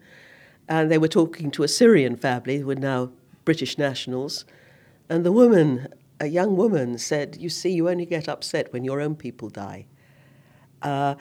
and 0.68 0.92
they 0.92 0.98
were 0.98 1.08
talking 1.08 1.52
to 1.52 1.64
a 1.64 1.68
Syrian 1.68 2.18
family 2.18 2.58
who 2.58 2.68
were 2.68 2.76
now 2.76 3.12
British 3.46 3.78
nationals. 3.78 4.44
And 5.10 5.26
the 5.26 5.32
woman, 5.32 5.88
a 6.20 6.28
young 6.28 6.58
woman, 6.58 6.98
said, 6.98 7.38
You 7.40 7.50
see, 7.50 7.70
you 7.70 7.88
only 7.88 8.06
get 8.06 8.28
upset 8.28 8.74
when 8.74 8.84
your 8.84 9.00
own 9.00 9.16
people 9.16 9.50
die. 9.50 9.86
Uh, 10.82 11.16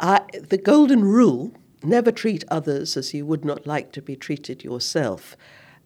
I, 0.00 0.20
the 0.32 0.58
golden 0.58 1.04
rule, 1.04 1.52
never 1.82 2.12
treat 2.12 2.44
others 2.48 2.96
as 2.96 3.14
you 3.14 3.24
would 3.26 3.44
not 3.44 3.66
like 3.66 3.92
to 3.92 4.02
be 4.02 4.16
treated 4.16 4.64
yourself, 4.64 5.36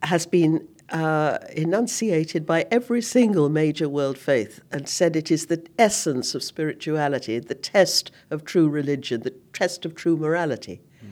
has 0.02 0.26
been 0.26 0.66
uh, 0.90 1.38
enunciated 1.54 2.44
by 2.46 2.66
every 2.70 3.02
single 3.02 3.48
major 3.48 3.88
world 3.88 4.18
faith 4.18 4.60
and 4.72 4.88
said 4.88 5.14
it 5.14 5.30
is 5.30 5.46
the 5.46 5.64
essence 5.78 6.34
of 6.34 6.42
spirituality, 6.42 7.38
the 7.38 7.54
test 7.54 8.10
of 8.30 8.44
true 8.44 8.68
religion, 8.68 9.20
the 9.20 9.34
test 9.52 9.84
of 9.84 9.94
true 9.94 10.16
morality. 10.16 10.80
Mm. 11.04 11.10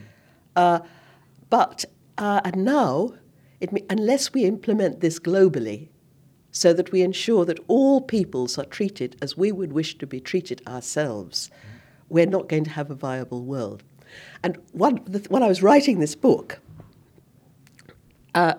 Uh, 0.56 0.80
but, 1.50 1.84
uh, 2.16 2.40
and 2.44 2.64
now, 2.64 3.12
it, 3.60 3.70
unless 3.88 4.32
we 4.32 4.44
implement 4.44 5.00
this 5.00 5.18
globally, 5.20 5.88
so 6.50 6.72
that 6.72 6.90
we 6.90 7.02
ensure 7.02 7.44
that 7.44 7.60
all 7.68 8.00
peoples 8.00 8.58
are 8.58 8.64
treated 8.64 9.16
as 9.22 9.36
we 9.36 9.52
would 9.52 9.72
wish 9.72 9.96
to 9.98 10.06
be 10.06 10.18
treated 10.18 10.60
ourselves, 10.66 11.50
mm. 11.50 11.67
We're 12.08 12.26
not 12.26 12.48
going 12.48 12.64
to 12.64 12.70
have 12.70 12.90
a 12.90 12.94
viable 12.94 13.44
world. 13.44 13.82
And 14.42 14.58
one, 14.72 15.00
the, 15.04 15.20
when 15.28 15.42
I 15.42 15.48
was 15.48 15.62
writing 15.62 16.00
this 16.00 16.14
book, 16.14 16.60
uh, 18.34 18.54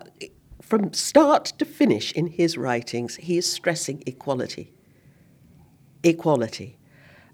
from 0.61 0.93
start 0.93 1.45
to 1.57 1.65
finish 1.65 2.11
in 2.11 2.27
his 2.27 2.57
writings, 2.57 3.15
he 3.15 3.37
is 3.37 3.51
stressing 3.51 4.03
equality. 4.05 4.71
Equality. 6.03 6.77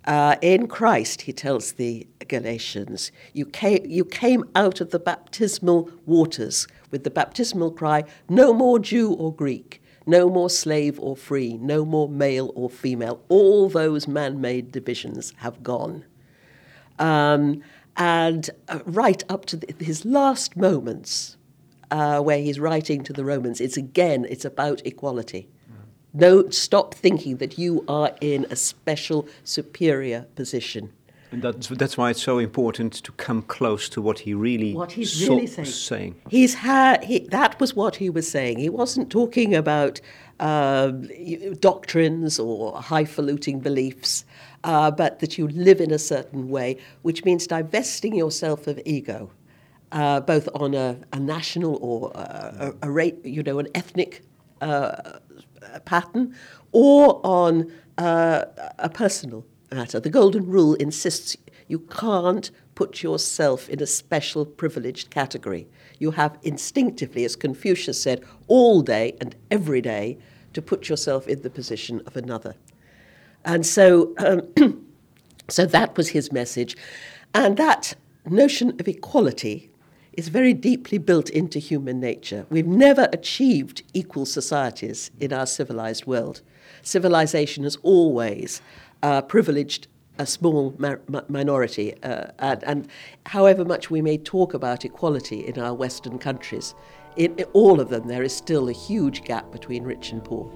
Uh, 0.05 0.35
in 0.41 0.67
Christ, 0.67 1.21
he 1.21 1.33
tells 1.33 1.73
the 1.73 2.07
Galatians, 2.27 3.11
you 3.33 3.45
came, 3.45 3.83
you 3.85 4.05
came 4.05 4.43
out 4.55 4.79
of 4.79 4.91
the 4.91 4.99
baptismal 4.99 5.89
waters 6.05 6.67
with 6.91 7.03
the 7.03 7.09
baptismal 7.09 7.71
cry, 7.71 8.03
no 8.29 8.53
more 8.53 8.77
Jew 8.77 9.13
or 9.13 9.33
Greek, 9.33 9.81
no 10.05 10.29
more 10.29 10.49
slave 10.49 10.99
or 10.99 11.15
free, 11.15 11.57
no 11.57 11.85
more 11.85 12.07
male 12.07 12.51
or 12.55 12.69
female. 12.69 13.21
All 13.29 13.69
those 13.69 14.07
man 14.07 14.39
made 14.41 14.71
divisions 14.71 15.33
have 15.37 15.63
gone. 15.63 16.05
Um, 16.99 17.61
and 17.97 18.49
uh, 18.67 18.79
right 18.85 19.23
up 19.29 19.45
to 19.45 19.57
the, 19.57 19.73
his 19.83 20.05
last 20.05 20.55
moments, 20.55 21.37
uh, 21.91 22.19
where 22.19 22.39
he's 22.39 22.59
writing 22.59 23.03
to 23.03 23.13
the 23.13 23.23
Romans, 23.23 23.61
it's 23.61 23.77
again, 23.77 24.25
it's 24.29 24.45
about 24.45 24.81
equality. 24.85 25.49
No, 26.17 26.49
stop 26.49 26.93
thinking 26.93 27.37
that 27.37 27.57
you 27.57 27.83
are 27.89 28.15
in 28.21 28.45
a 28.49 28.55
special, 28.55 29.27
superior 29.43 30.27
position. 30.35 30.93
And 31.35 31.43
that's, 31.43 31.67
that's 31.67 31.97
why 31.97 32.11
it's 32.11 32.23
so 32.23 32.39
important 32.39 32.93
to 32.93 33.11
come 33.11 33.41
close 33.41 33.89
to 33.89 34.01
what 34.01 34.19
he 34.19 34.33
really, 34.33 34.73
what 34.73 34.93
he's 34.93 35.27
really 35.27 35.47
saying. 35.47 35.65
saying. 35.67 36.15
He's 36.29 36.53
had, 36.53 37.03
he, 37.03 37.19
that 37.27 37.59
was 37.59 37.75
what 37.75 37.97
he 37.97 38.09
was 38.09 38.29
saying. 38.29 38.57
He 38.59 38.69
wasn't 38.69 39.09
talking 39.09 39.53
about 39.53 39.99
uh, 40.39 40.91
doctrines 41.59 42.39
or 42.39 42.81
highfalutin 42.81 43.59
beliefs, 43.59 44.23
uh, 44.63 44.91
but 44.91 45.19
that 45.19 45.37
you 45.37 45.49
live 45.49 45.81
in 45.81 45.91
a 45.91 45.99
certain 45.99 46.47
way, 46.47 46.77
which 47.01 47.25
means 47.25 47.47
divesting 47.47 48.15
yourself 48.15 48.67
of 48.67 48.79
ego 48.85 49.29
uh, 49.91 50.19
both 50.21 50.47
on 50.55 50.73
a, 50.73 50.97
a 51.13 51.19
national 51.19 51.77
or 51.81 52.11
a, 52.15 52.73
a, 52.81 52.89
a, 52.89 53.13
you 53.23 53.43
know, 53.43 53.59
an 53.59 53.67
ethnic 53.75 54.23
uh, 54.61 55.19
pattern, 55.85 56.35
or 56.71 57.21
on 57.25 57.71
uh, 57.97 58.45
a 58.79 58.89
personal 58.89 59.45
matter. 59.71 59.99
The 59.99 60.09
Golden 60.09 60.47
Rule 60.47 60.75
insists 60.75 61.37
you 61.67 61.79
can't 61.79 62.51
put 62.75 63.01
yourself 63.01 63.69
in 63.69 63.81
a 63.81 63.87
special 63.87 64.45
privileged 64.45 65.09
category. 65.09 65.67
You 65.97 66.11
have 66.11 66.37
instinctively, 66.43 67.23
as 67.25 67.35
Confucius 67.35 68.01
said, 68.01 68.23
all 68.47 68.81
day 68.81 69.15
and 69.19 69.35
every 69.49 69.81
day 69.81 70.17
to 70.53 70.61
put 70.61 70.89
yourself 70.89 71.27
in 71.27 71.41
the 71.41 71.49
position 71.49 72.01
of 72.05 72.15
another. 72.15 72.55
And 73.43 73.65
so, 73.65 74.13
um, 74.17 74.85
so 75.49 75.65
that 75.65 75.95
was 75.97 76.09
his 76.09 76.31
message. 76.31 76.75
And 77.33 77.57
that 77.57 77.95
notion 78.25 78.71
of 78.79 78.87
equality 78.87 79.69
is 80.13 80.29
very 80.29 80.53
deeply 80.53 80.97
built 80.97 81.29
into 81.29 81.59
human 81.59 81.99
nature. 81.99 82.45
We've 82.49 82.67
never 82.67 83.09
achieved 83.11 83.83
equal 83.93 84.25
societies 84.25 85.11
in 85.19 85.33
our 85.33 85.45
civilized 85.45 86.05
world. 86.05 86.41
Civilization 86.81 87.63
has 87.63 87.77
always 87.83 88.61
uh, 89.03 89.21
privileged 89.21 89.87
a 90.17 90.25
small 90.25 90.73
ma- 90.77 90.95
minority, 91.27 91.93
uh, 92.03 92.27
and, 92.39 92.63
and, 92.63 92.87
however 93.25 93.65
much 93.65 93.91
we 93.91 94.01
may 94.01 94.17
talk 94.17 94.53
about 94.53 94.85
equality 94.85 95.45
in 95.45 95.59
our 95.59 95.73
Western 95.73 96.17
countries, 96.17 96.73
in 97.17 97.43
all 97.53 97.79
of 97.79 97.89
them 97.89 98.07
there 98.07 98.23
is 98.23 98.35
still 98.35 98.69
a 98.69 98.73
huge 98.73 99.23
gap 99.23 99.51
between 99.51 99.83
rich 99.83 100.11
and 100.11 100.23
poor. 100.23 100.49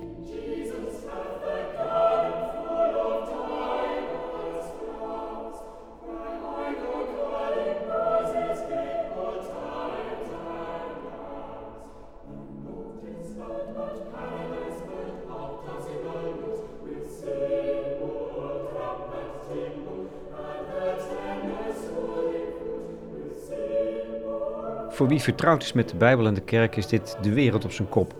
Voor 24.99 25.07
wie 25.07 25.21
vertrouwd 25.21 25.63
is 25.63 25.73
met 25.73 25.89
de 25.89 25.95
Bijbel 25.95 26.25
en 26.25 26.33
de 26.33 26.41
kerk 26.41 26.75
is 26.75 26.87
dit 26.87 27.17
de 27.21 27.33
wereld 27.33 27.65
op 27.65 27.71
zijn 27.71 27.89
kop. 27.89 28.13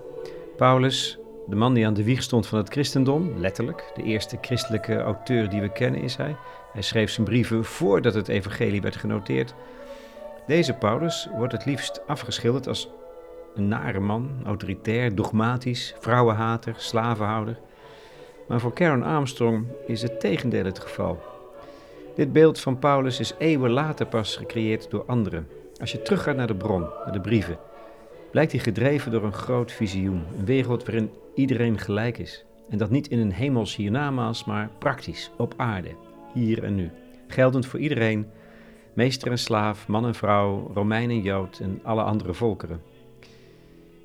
Paulus, 0.57 1.19
de 1.48 1.55
man 1.55 1.74
die 1.74 1.86
aan 1.86 1.93
de 1.93 2.03
wieg 2.03 2.21
stond 2.21 2.48
van 2.48 2.57
het 2.57 2.69
christendom, 2.69 3.39
letterlijk, 3.39 3.91
de 3.95 4.03
eerste 4.03 4.38
christelijke 4.41 4.98
auteur 4.98 5.50
die 5.50 5.62
we 5.62 5.71
kennen 5.71 6.01
is 6.01 6.15
hij. 6.15 6.36
Hij 6.74 6.81
schreef 6.81 7.12
zijn 7.12 7.25
brieven 7.25 7.65
voordat 7.65 8.13
het 8.13 8.27
evangelie 8.27 8.81
werd 8.81 8.95
genoteerd. 8.95 9.53
Deze 10.48 10.74
Paulus 10.74 11.29
wordt 11.36 11.53
het 11.53 11.65
liefst 11.65 12.01
afgeschilderd 12.07 12.67
als 12.67 12.89
een 13.55 13.67
nare 13.67 14.00
man, 14.00 14.29
autoritair, 14.45 15.15
dogmatisch, 15.15 15.95
vrouwenhater, 16.00 16.74
slavenhouder. 16.77 17.59
Maar 18.48 18.59
voor 18.59 18.74
Karen 18.74 19.03
Armstrong 19.03 19.65
is 19.88 20.01
het 20.01 20.19
tegendeel 20.19 20.65
het 20.65 20.79
geval. 20.79 21.21
Dit 22.15 22.33
beeld 22.33 22.59
van 22.59 22.79
Paulus 22.79 23.19
is 23.19 23.33
eeuwen 23.38 23.71
later 23.71 24.05
pas 24.05 24.36
gecreëerd 24.36 24.89
door 24.89 25.03
anderen. 25.05 25.59
Als 25.79 25.91
je 25.91 26.01
teruggaat 26.01 26.36
naar 26.36 26.48
de 26.48 26.55
bron, 26.55 26.81
naar 26.81 27.13
de 27.13 27.21
brieven, 27.21 27.57
blijkt 28.31 28.51
hij 28.51 28.62
gedreven 28.62 29.12
door 29.12 29.24
een 29.24 29.33
groot 29.33 29.71
visioen. 29.71 30.24
Een 30.38 30.45
wereld 30.45 30.86
waarin 30.86 31.12
iedereen 31.36 31.77
gelijk 31.77 32.17
is. 32.17 32.45
En 32.69 32.77
dat 32.77 32.89
niet 32.89 33.07
in 33.07 33.19
een 33.19 33.31
hemels 33.31 33.75
hiernamaals, 33.75 34.45
maar 34.45 34.69
praktisch, 34.79 35.31
op 35.38 35.53
aarde, 35.57 35.95
hier 36.33 36.63
en 36.63 36.75
nu. 36.75 36.91
Geldend 37.27 37.65
voor 37.65 37.79
iedereen, 37.79 38.27
meester 38.93 39.31
en 39.31 39.38
slaaf, 39.38 39.88
man 39.88 40.05
en 40.05 40.15
vrouw, 40.15 40.71
Romein 40.74 41.09
en 41.09 41.21
Jood 41.21 41.59
en 41.59 41.79
alle 41.83 42.03
andere 42.03 42.33
volkeren. 42.33 42.81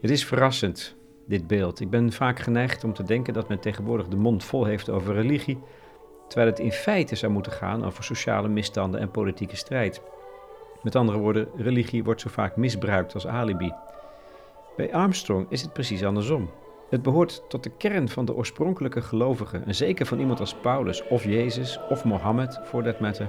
Het 0.01 0.11
is 0.11 0.25
verrassend, 0.25 0.95
dit 1.27 1.47
beeld. 1.47 1.81
Ik 1.81 1.91
ben 1.91 2.13
vaak 2.13 2.39
geneigd 2.39 2.85
om 2.85 2.93
te 2.93 3.03
denken 3.03 3.33
dat 3.33 3.49
men 3.49 3.61
tegenwoordig 3.61 4.09
de 4.09 4.17
mond 4.17 4.45
vol 4.45 4.65
heeft 4.65 4.91
over 4.91 5.15
religie, 5.15 5.59
terwijl 6.29 6.51
het 6.51 6.59
in 6.59 6.73
feite 6.73 7.15
zou 7.15 7.33
moeten 7.33 7.53
gaan 7.53 7.85
over 7.85 8.05
sociale 8.05 8.49
misstanden 8.49 9.01
en 9.01 9.11
politieke 9.11 9.57
strijd. 9.57 10.03
Met 10.85 10.97
andere 10.97 11.19
woorden, 11.19 11.49
religie 11.57 12.05
wordt 12.05 12.21
zo 12.21 12.29
vaak 12.29 12.57
misbruikt 12.57 13.15
als 13.15 13.27
alibi. 13.27 13.73
Bij 14.77 14.95
Armstrong 14.95 15.47
is 15.49 15.63
het 15.63 15.73
precies 15.73 16.05
andersom. 16.05 16.51
Het 16.91 17.03
behoort 17.03 17.43
tot 17.49 17.63
de 17.63 17.71
kern 17.71 18.09
van 18.09 18.25
de 18.25 18.35
oorspronkelijke 18.35 19.03
gelovigen, 19.03 19.67
en 19.67 19.75
zeker 19.75 20.07
van 20.07 20.19
iemand 20.19 20.41
als 20.41 20.55
Paulus 20.55 21.07
of 21.09 21.25
Jezus 21.25 21.81
of 21.89 22.05
Mohammed, 22.05 22.61
voor 22.65 22.83
dat 22.83 23.01
matter, 23.01 23.29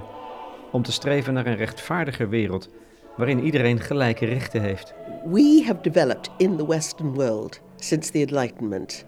om 0.72 0.82
te 0.82 0.92
streven 0.92 1.34
naar 1.34 1.46
een 1.46 1.56
rechtvaardiger 1.56 2.28
wereld 2.28 2.68
waarin 3.16 3.44
iedereen 3.44 3.80
gelijke 3.80 4.26
rechten 4.26 4.60
heeft. 4.60 4.94
We 5.24 5.62
have 5.66 5.80
developed 5.80 6.30
in 6.36 6.56
the 6.56 6.66
Western 6.66 7.14
world 7.14 7.60
since 7.76 8.10
the 8.10 8.18
Enlightenment 8.18 9.06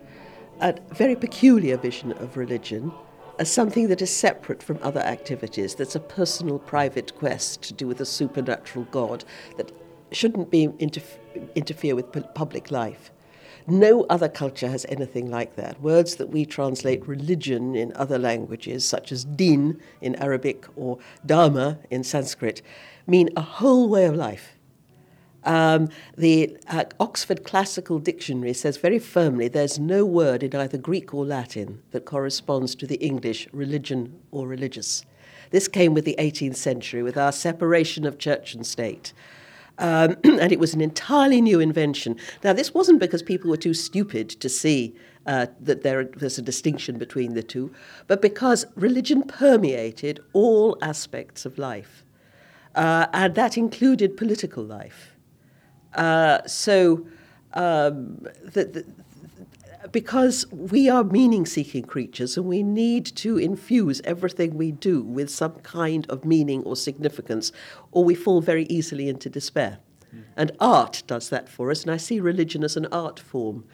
a 0.61 0.73
very 0.91 1.17
peculiar 1.17 1.79
vision 1.81 2.13
of 2.13 2.37
religion 2.37 2.93
as 3.39 3.51
something 3.51 3.89
that 3.89 4.03
is 4.03 4.15
separate 4.15 4.63
from 4.63 4.79
other 4.83 5.01
activities, 5.01 5.75
that's 5.75 5.95
a 5.95 6.01
personal, 6.01 6.59
private 6.59 7.15
quest 7.15 7.63
to 7.63 7.73
do 7.73 7.87
with 7.87 8.01
a 8.01 8.07
supernatural 8.07 8.87
God 8.91 9.25
that 9.57 9.71
shouldn't 10.11 10.51
be 10.51 10.69
interf- 10.69 11.19
interfere 11.55 11.95
with 11.95 12.13
public 12.35 12.71
life. 12.71 13.13
No 13.67 14.05
other 14.05 14.29
culture 14.29 14.69
has 14.69 14.87
anything 14.89 15.31
like 15.31 15.57
that. 15.57 15.81
Words 15.81 16.17
that 16.17 16.31
we 16.31 16.47
translate 16.47 17.07
religion 17.07 17.75
in 17.75 17.93
other 17.95 18.19
languages, 18.19 18.85
such 18.85 19.13
as 19.13 19.25
din 19.25 19.79
in 20.01 20.17
Arabic 20.17 20.67
or 20.75 20.99
dharma 21.27 21.79
in 21.91 22.03
Sanskrit, 22.03 22.63
mean 23.07 23.29
a 23.37 23.43
whole 23.43 23.89
way 23.89 24.07
of 24.07 24.17
life. 24.17 24.58
Um, 25.45 25.89
the 26.17 26.57
uh, 26.69 26.85
Oxford 26.99 27.45
Classical 27.45 27.99
Dictionary 27.99 28.53
says 28.53 28.77
very 28.77 28.99
firmly 28.99 29.49
there's 29.49 29.79
no 29.79 30.05
word 30.05 30.43
in 30.43 30.55
either 30.55 30.79
Greek 30.79 31.15
or 31.15 31.25
Latin 31.25 31.83
that 31.93 32.05
corresponds 32.05 32.75
to 32.77 32.87
the 32.87 32.97
English 32.97 33.49
religion 33.53 34.19
or 34.31 34.47
religious. 34.47 35.05
This 35.51 35.69
came 35.69 35.95
with 35.95 36.05
the 36.05 36.17
18th 36.19 36.57
century, 36.57 37.03
with 37.03 37.17
our 37.17 37.33
separation 37.33 38.05
of 38.05 38.19
church 38.19 38.55
and 38.55 38.67
state. 38.67 39.13
Um, 39.79 40.17
and 40.25 40.53
it 40.53 40.59
was 40.59 40.75
an 40.75 40.81
entirely 40.81 41.41
new 41.41 41.61
invention. 41.61 42.17
Now, 42.43 42.53
this 42.53 42.75
wasn't 42.75 42.99
because 42.99 43.23
people 43.23 43.49
were 43.49 43.57
too 43.57 43.75
stupid 43.75 44.29
to 44.29 44.49
see 44.49 44.95
uh, 45.27 45.47
that 45.61 45.83
there, 45.83 46.05
there's 46.05 46.39
a 46.39 46.43
distinction 46.43 46.99
between 46.99 47.35
the 47.35 47.43
two, 47.43 47.73
but 48.07 48.21
because 48.21 48.65
religion 48.75 49.23
permeated 49.23 50.21
all 50.33 50.77
aspects 50.83 51.47
of 51.47 51.59
life. 51.59 52.05
Uh, 52.75 53.07
and 53.13 53.35
that 53.35 53.57
included 53.57 54.17
political 54.17 54.65
life. 54.65 55.15
Uh, 55.95 56.47
so, 56.47 57.07
um, 57.55 58.27
the, 58.43 58.65
the, 58.65 58.87
because 59.93 60.51
we 60.53 60.89
are 60.89 61.05
meaning 61.05 61.47
seeking 61.47 61.83
creatures 61.83 62.37
and 62.37 62.47
we 62.47 62.63
need 62.63 63.07
to 63.07 63.39
infuse 63.39 64.01
everything 64.05 64.57
we 64.57 64.73
do 64.73 65.03
with 65.03 65.31
some 65.31 65.55
kind 65.61 66.09
of 66.11 66.25
meaning 66.25 66.63
or 66.65 66.77
significance, 66.77 67.53
or 67.93 68.05
we 68.05 68.15
fall 68.15 68.41
very 68.41 68.65
easily 68.65 69.09
into 69.09 69.31
despair. 69.31 69.79
Mm. 70.15 70.25
And 70.37 70.53
art 70.61 71.03
does 71.07 71.31
that 71.31 71.49
for 71.49 71.71
us, 71.71 71.83
and 71.83 71.91
I 71.91 71.97
see 71.97 72.21
religion 72.21 72.65
as 72.65 72.77
an 72.77 72.87
art 72.93 73.19
form. 73.19 73.65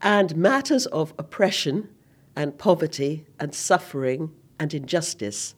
And 0.00 0.36
matters 0.36 0.86
of 0.86 1.14
oppression 1.18 1.88
and 2.34 2.58
poverty 2.58 3.24
and 3.38 3.54
suffering 3.54 4.32
and 4.58 4.74
injustice 4.74 5.54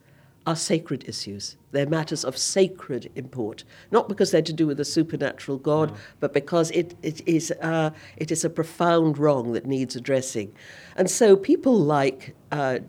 are 0.47 0.57
sacred 0.57 1.09
issues. 1.09 1.57
They're 1.73 1.87
matters 1.87 2.25
of 2.25 2.37
sacred 2.37 3.11
import, 3.15 3.65
not 3.91 4.09
because 4.09 4.31
they're 4.31 4.43
to 4.43 4.53
do 4.53 4.67
with 4.67 4.79
a 4.79 4.85
supernatural 4.85 5.59
God, 5.59 5.91
no. 5.91 5.97
but 6.21 6.33
because 6.33 6.71
it, 6.73 6.95
it, 7.03 7.27
is, 7.27 7.51
uh, 7.63 7.91
it 8.17 8.31
is 8.31 8.45
a 8.45 8.51
profound 8.51 9.19
wrong 9.19 9.53
that 9.53 9.67
needs 9.67 9.97
addressing. 9.97 10.53
And 10.97 11.11
so 11.11 11.37
people 11.37 11.79
like 11.79 12.35
uh, 12.53 12.81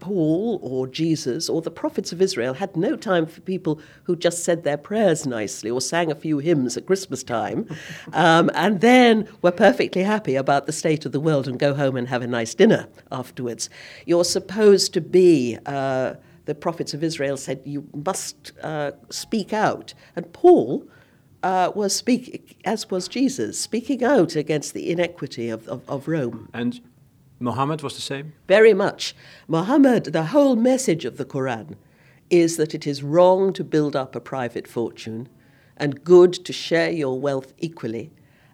Paul 0.00 0.60
or 0.62 0.86
Jesus 0.86 1.48
or 1.48 1.60
the 1.60 1.70
prophets 1.70 2.12
of 2.12 2.22
Israel 2.22 2.54
had 2.54 2.76
no 2.76 2.96
time 2.96 3.26
for 3.26 3.40
people 3.40 3.80
who 4.04 4.16
just 4.16 4.44
said 4.44 4.62
their 4.62 4.76
prayers 4.76 5.26
nicely 5.26 5.70
or 5.70 5.80
sang 5.80 6.10
a 6.10 6.14
few 6.14 6.38
hymns 6.38 6.76
at 6.76 6.86
Christmas 6.86 7.22
time 7.22 7.68
um, 8.12 8.50
and 8.54 8.80
then 8.80 9.28
were 9.42 9.52
perfectly 9.52 10.02
happy 10.02 10.36
about 10.36 10.66
the 10.66 10.72
state 10.72 11.04
of 11.04 11.12
the 11.12 11.20
world 11.20 11.46
and 11.48 11.58
go 11.58 11.74
home 11.74 11.96
and 11.96 12.08
have 12.08 12.22
a 12.22 12.26
nice 12.26 12.54
dinner 12.54 12.88
afterwards. 13.10 13.68
You're 14.06 14.24
supposed 14.24 14.94
to 14.94 15.00
be. 15.00 15.58
Uh, 15.66 16.14
the 16.48 16.54
prophets 16.54 16.94
of 16.94 17.04
Israel 17.04 17.36
said, 17.36 17.60
You 17.66 17.86
must 17.94 18.52
uh, 18.62 18.92
speak 19.10 19.52
out. 19.52 19.92
And 20.16 20.32
Paul 20.32 20.88
uh, 21.42 21.70
was 21.74 21.94
speaking, 21.94 22.40
as 22.64 22.90
was 22.90 23.06
Jesus, 23.06 23.60
speaking 23.60 24.02
out 24.02 24.34
against 24.34 24.72
the 24.72 24.90
inequity 24.90 25.50
of, 25.50 25.68
of, 25.68 25.86
of 25.86 26.08
Rome. 26.08 26.48
And 26.54 26.80
Muhammad 27.38 27.82
was 27.82 27.96
the 27.96 28.00
same? 28.00 28.32
Very 28.48 28.72
much. 28.72 29.14
Muhammad, 29.46 30.06
the 30.06 30.24
whole 30.24 30.56
message 30.56 31.04
of 31.04 31.18
the 31.18 31.26
Quran 31.26 31.76
is 32.30 32.56
that 32.56 32.74
it 32.74 32.86
is 32.86 33.02
wrong 33.02 33.52
to 33.52 33.62
build 33.62 33.94
up 33.94 34.16
a 34.16 34.20
private 34.20 34.66
fortune 34.66 35.28
and 35.76 36.02
good 36.02 36.32
to 36.32 36.52
share 36.52 36.90
your 36.90 37.20
wealth 37.20 37.52
equally 37.58 38.10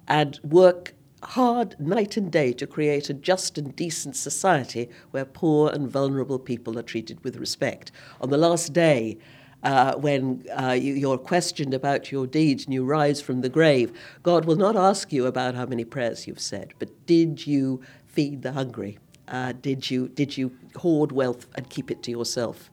and 0.09 0.41
work 0.43 0.95
hard 1.25 1.79
night 1.79 2.17
and 2.17 2.31
day 2.31 2.53
to 2.53 2.67
create 2.67 3.11
a 3.11 3.15
just 3.15 3.59
and 3.59 3.75
decent 3.75 4.17
society 4.17 4.89
where 5.11 5.25
poor 5.25 5.71
and 5.71 5.91
vulnerable 5.91 6.39
people 6.39 6.79
are 6.79 6.83
treated 6.83 7.23
with 7.25 7.37
respect. 7.37 7.91
On 8.21 8.31
the 8.31 8.37
last 8.39 8.73
day, 8.73 9.19
uh, 9.63 9.95
when 9.97 10.45
uh, 10.53 10.73
you, 10.73 11.11
are 11.11 11.19
questioned 11.19 11.73
about 11.73 12.13
your 12.13 12.27
deeds 12.27 12.65
and 12.65 12.75
you 12.75 12.85
rise 12.85 13.21
from 13.21 13.41
the 13.41 13.49
grave, 13.49 13.93
God 14.23 14.45
will 14.45 14.57
not 14.57 14.77
ask 14.77 15.13
you 15.13 15.27
about 15.27 15.55
how 15.55 15.65
many 15.65 15.85
prayers 15.85 16.27
you've 16.27 16.41
said, 16.41 16.75
but 16.79 17.07
did 17.07 17.47
you 17.47 17.81
feed 18.07 18.43
the 18.43 18.53
hungry? 18.53 18.99
Uh, 19.27 19.53
did 19.53 19.91
you 19.91 20.09
did 20.09 20.37
you 20.37 20.53
hoard 20.77 21.11
wealth 21.11 21.47
and 21.55 21.71
keep 21.71 21.91
it 21.91 22.03
to 22.03 22.11
yourself? 22.11 22.71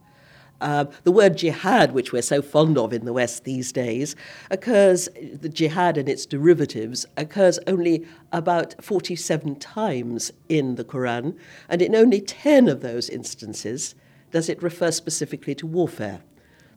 Um, 0.62 0.90
the 1.04 1.12
word 1.12 1.38
jihad, 1.38 1.92
which 1.92 2.14
we're 2.14 2.22
so 2.22 2.42
fond 2.44 2.78
of 2.78 2.94
in 2.94 3.04
the 3.04 3.14
West 3.14 3.44
these 3.44 3.72
days, 3.72 4.16
occurs, 4.52 5.10
the 5.34 5.50
jihad 5.50 5.98
and 5.98 6.08
its 6.08 6.28
derivatives, 6.28 7.06
occurs 7.18 7.58
only 7.66 8.06
about 8.32 8.76
47 8.82 9.56
times 9.56 10.32
in 10.50 10.76
the 10.76 10.84
Quran, 10.84 11.36
and 11.68 11.82
in 11.82 11.96
only 11.96 12.22
10 12.22 12.68
of 12.68 12.82
those 12.82 13.10
instances 13.10 13.96
does 14.30 14.50
it 14.50 14.62
refer 14.62 14.92
specifically 14.92 15.56
to 15.56 15.66
warfare. 15.66 16.22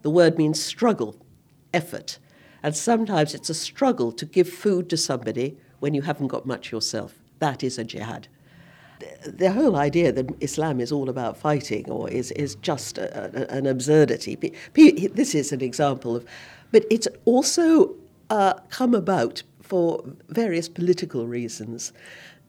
The 0.00 0.10
word 0.10 0.38
means 0.38 0.62
struggle, 0.62 1.16
effort, 1.74 2.18
and 2.62 2.74
sometimes 2.74 3.34
it's 3.34 3.50
a 3.50 3.54
struggle 3.54 4.12
to 4.12 4.24
give 4.24 4.48
food 4.48 4.88
to 4.88 4.96
somebody 4.96 5.58
when 5.80 5.92
you 5.92 6.02
haven't 6.02 6.28
got 6.28 6.46
much 6.46 6.72
yourself. 6.72 7.18
That 7.38 7.62
is 7.62 7.78
a 7.78 7.84
jihad 7.84 8.28
the 9.26 9.52
whole 9.52 9.76
idea 9.76 10.12
that 10.12 10.30
Islam 10.40 10.80
is 10.80 10.92
all 10.92 11.08
about 11.08 11.36
fighting 11.36 11.90
or 11.90 12.08
is, 12.10 12.30
is 12.32 12.54
just 12.56 12.98
a, 12.98 13.52
a, 13.52 13.56
an 13.56 13.66
absurdity. 13.66 14.36
This 14.74 15.34
is 15.34 15.52
an 15.52 15.62
example 15.62 16.16
of, 16.16 16.24
but 16.72 16.84
it's 16.90 17.08
also 17.24 17.94
uh, 18.30 18.54
come 18.70 18.94
about 18.94 19.42
for 19.62 20.04
various 20.28 20.68
political 20.68 21.26
reasons. 21.26 21.92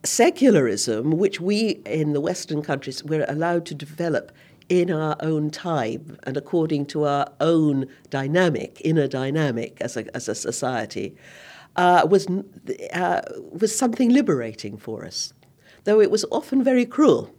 Secularism, 0.03 1.11
which 1.11 1.39
we 1.41 1.81
in 1.85 2.13
the 2.13 2.21
Western 2.21 2.61
countries 2.61 3.03
were 3.03 3.25
allowed 3.27 3.65
to 3.67 3.73
develop 3.73 4.31
in 4.67 4.91
our 4.91 5.15
own 5.19 5.49
time 5.51 6.17
and 6.23 6.37
according 6.37 6.85
to 6.87 7.05
our 7.05 7.27
own 7.39 7.85
dynamic, 8.09 8.81
inner 8.83 9.07
dynamic 9.07 9.77
as 9.81 9.95
a, 9.95 10.15
as 10.15 10.27
a 10.27 10.35
society, 10.35 11.15
uh, 11.75 12.07
was, 12.09 12.27
uh, 12.93 13.21
was 13.51 13.75
something 13.75 14.09
liberating 14.09 14.77
for 14.77 15.05
us 15.05 15.33
though 15.85 16.01
it 16.01 16.11
was 16.11 16.25
often 16.31 16.63
very 16.63 16.85
cruel. 16.85 17.33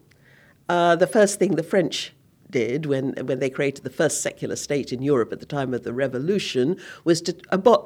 Uh, 0.69 0.97
the 0.97 1.07
first 1.07 1.39
thing 1.39 1.55
the 1.55 1.63
French 1.63 2.13
did 2.51 2.87
when, 2.87 3.13
when 3.27 3.39
they 3.39 3.51
created 3.51 3.85
the 3.85 3.91
first 3.91 4.23
secular 4.23 4.57
state 4.57 4.93
in 4.93 5.03
Europe 5.03 5.33
at 5.33 5.41
the 5.41 5.47
time 5.47 5.75
of 5.75 5.83
the 5.83 5.93
Revolution 5.93 6.77
was 7.05 7.21
to, 7.21 7.37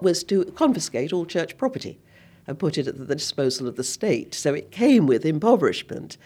was 0.01 0.23
to 0.25 0.45
confiscate 0.57 1.13
all 1.13 1.27
church 1.27 1.57
property 1.57 1.99
and 2.47 2.59
put 2.59 2.79
it 2.79 2.87
at 2.87 2.97
the 3.09 3.15
disposal 3.15 3.69
of 3.69 3.77
the 3.77 3.85
state. 3.85 4.35
So 4.35 4.55
it 4.55 4.71
came 4.71 5.07
with 5.07 5.25
impoverishment. 5.25 6.17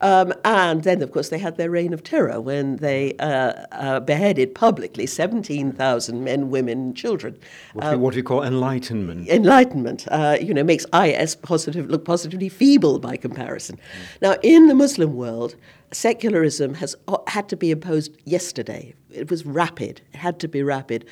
Um, 0.00 0.32
and 0.44 0.82
then, 0.82 1.02
of 1.02 1.12
course, 1.12 1.28
they 1.28 1.38
had 1.38 1.56
their 1.56 1.70
reign 1.70 1.92
of 1.92 2.02
terror 2.02 2.40
when 2.40 2.76
they 2.76 3.14
uh, 3.18 3.52
uh, 3.72 4.00
beheaded 4.00 4.54
publicly 4.54 5.06
17,000 5.06 6.24
men, 6.24 6.50
women, 6.50 6.78
and 6.78 6.96
children. 6.96 7.38
What, 7.74 7.84
um, 7.84 8.00
what 8.00 8.14
we 8.14 8.22
call 8.22 8.42
enlightenment. 8.42 9.28
Enlightenment, 9.28 10.06
uh, 10.10 10.38
you 10.40 10.54
know, 10.54 10.64
makes 10.64 10.86
IS 10.94 11.34
positive, 11.36 11.90
look 11.90 12.04
positively 12.04 12.48
feeble 12.48 12.98
by 12.98 13.16
comparison. 13.16 13.76
Mm. 13.76 14.22
Now, 14.22 14.36
in 14.42 14.68
the 14.68 14.74
Muslim 14.74 15.14
world, 15.14 15.54
secularism 15.92 16.74
has 16.74 16.96
uh, 17.08 17.18
had 17.26 17.48
to 17.50 17.56
be 17.56 17.70
imposed 17.70 18.16
yesterday. 18.24 18.94
It 19.10 19.30
was 19.30 19.44
rapid. 19.44 20.00
It 20.12 20.18
had 20.18 20.40
to 20.40 20.48
be 20.48 20.62
rapid. 20.62 21.04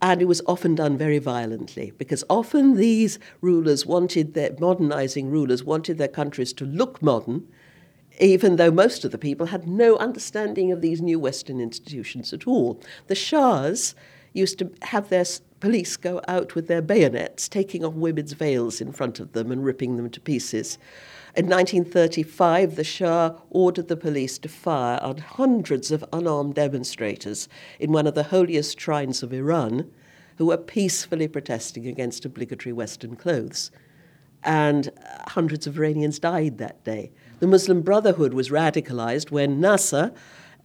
And 0.00 0.20
it 0.20 0.24
was 0.24 0.42
often 0.48 0.74
done 0.74 0.98
very 0.98 1.20
violently 1.20 1.92
because 1.96 2.24
often 2.28 2.74
these 2.74 3.20
rulers 3.40 3.86
wanted 3.86 4.34
their 4.34 4.50
modernizing 4.58 5.30
rulers 5.30 5.62
wanted 5.62 5.98
their 5.98 6.08
countries 6.08 6.52
to 6.54 6.64
look 6.64 7.00
modern 7.00 7.46
even 8.22 8.54
though 8.54 8.70
most 8.70 9.04
of 9.04 9.10
the 9.10 9.18
people 9.18 9.46
had 9.46 9.66
no 9.66 9.96
understanding 9.96 10.70
of 10.70 10.80
these 10.80 11.02
new 11.02 11.18
Western 11.18 11.60
institutions 11.60 12.32
at 12.32 12.46
all. 12.46 12.80
The 13.08 13.16
Shahs 13.16 13.96
used 14.32 14.60
to 14.60 14.70
have 14.82 15.08
their 15.08 15.24
police 15.58 15.96
go 15.96 16.20
out 16.28 16.54
with 16.54 16.68
their 16.68 16.80
bayonets, 16.80 17.48
taking 17.48 17.84
off 17.84 17.94
women's 17.94 18.32
veils 18.32 18.80
in 18.80 18.92
front 18.92 19.18
of 19.18 19.32
them 19.32 19.50
and 19.50 19.64
ripping 19.64 19.96
them 19.96 20.08
to 20.10 20.20
pieces. 20.20 20.78
In 21.34 21.46
1935, 21.46 22.76
the 22.76 22.84
Shah 22.84 23.34
ordered 23.50 23.88
the 23.88 23.96
police 23.96 24.38
to 24.38 24.48
fire 24.48 25.00
on 25.02 25.18
hundreds 25.18 25.90
of 25.90 26.04
unarmed 26.12 26.54
demonstrators 26.54 27.48
in 27.80 27.90
one 27.90 28.06
of 28.06 28.14
the 28.14 28.24
holiest 28.24 28.78
shrines 28.78 29.22
of 29.22 29.32
Iran 29.32 29.90
who 30.36 30.46
were 30.46 30.58
peacefully 30.58 31.26
protesting 31.26 31.88
against 31.88 32.24
obligatory 32.24 32.72
Western 32.72 33.16
clothes. 33.16 33.72
And 34.44 34.88
uh, 34.88 35.30
hundreds 35.30 35.66
of 35.66 35.76
Iranians 35.76 36.18
died 36.18 36.58
that 36.58 36.84
day. 36.84 37.12
The 37.42 37.48
Muslim 37.48 37.80
Brotherhood 37.82 38.34
was 38.34 38.50
radicalized 38.50 39.32
when 39.32 39.60
Nasser 39.60 40.12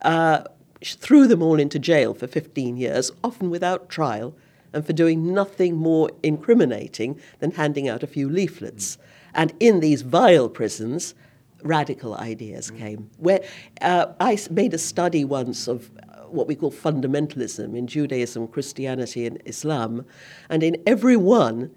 uh, 0.03 0.43
threw 0.85 1.25
them 1.25 1.41
all 1.41 1.59
into 1.59 1.79
jail 1.79 2.13
for 2.13 2.27
15 2.27 2.77
years, 2.77 3.09
often 3.23 3.49
without 3.49 3.89
trial, 3.89 4.35
and 4.71 4.85
for 4.85 4.93
doing 4.93 5.33
nothing 5.33 5.75
more 5.75 6.11
incriminating 6.21 7.19
than 7.39 7.49
handing 7.49 7.89
out 7.89 8.03
a 8.03 8.05
few 8.05 8.29
leaflets. 8.29 8.99
And 9.33 9.55
in 9.59 9.79
these 9.79 10.03
vile 10.03 10.49
prisons, 10.49 11.15
radical 11.63 12.13
ideas 12.13 12.69
came. 12.69 13.09
Where 13.17 13.43
uh, 13.81 14.13
I 14.19 14.37
made 14.51 14.75
a 14.75 14.77
study 14.77 15.25
once 15.25 15.67
of 15.67 15.89
uh, 15.97 16.25
what 16.25 16.45
we 16.45 16.53
call 16.53 16.71
fundamentalism 16.71 17.75
in 17.75 17.87
Judaism, 17.87 18.47
Christianity, 18.47 19.25
and 19.25 19.41
Islam, 19.45 20.05
and 20.47 20.61
in 20.61 20.77
every 20.85 21.17
one, 21.17 21.71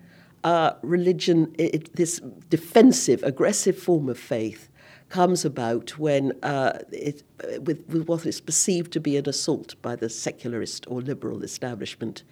uh, 0.45 0.73
religion, 0.83 1.55
it, 1.59 1.97
this 1.97 2.21
defensive, 2.51 3.23
aggressive 3.23 3.79
form 3.79 4.11
of 4.11 4.19
faith, 4.19 4.70
comes 5.11 5.45
about 5.45 5.99
when 5.99 6.33
uh, 6.43 6.79
it, 6.93 7.23
with, 7.61 7.85
with 7.89 8.07
what 8.09 8.25
is 8.25 8.41
perceived 8.41 8.93
to 8.93 9.01
be 9.01 9.17
an 9.17 9.29
assault 9.29 9.75
by 9.83 9.97
the 9.97 10.09
secularist 10.09 10.87
or 10.89 11.03
liberal 11.03 11.43
establishment. 11.43 12.23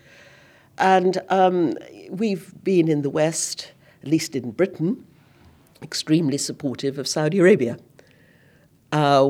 And 0.78 1.18
um, 1.28 1.74
we've 2.08 2.54
been 2.62 2.88
in 2.88 3.02
the 3.02 3.10
West, 3.10 3.72
at 4.02 4.08
least 4.08 4.36
in 4.36 4.52
Britain, 4.52 5.04
extremely 5.82 6.38
supportive 6.38 6.98
of 6.98 7.08
Saudi 7.08 7.40
Arabia. 7.40 7.78
Uh, 8.90 9.28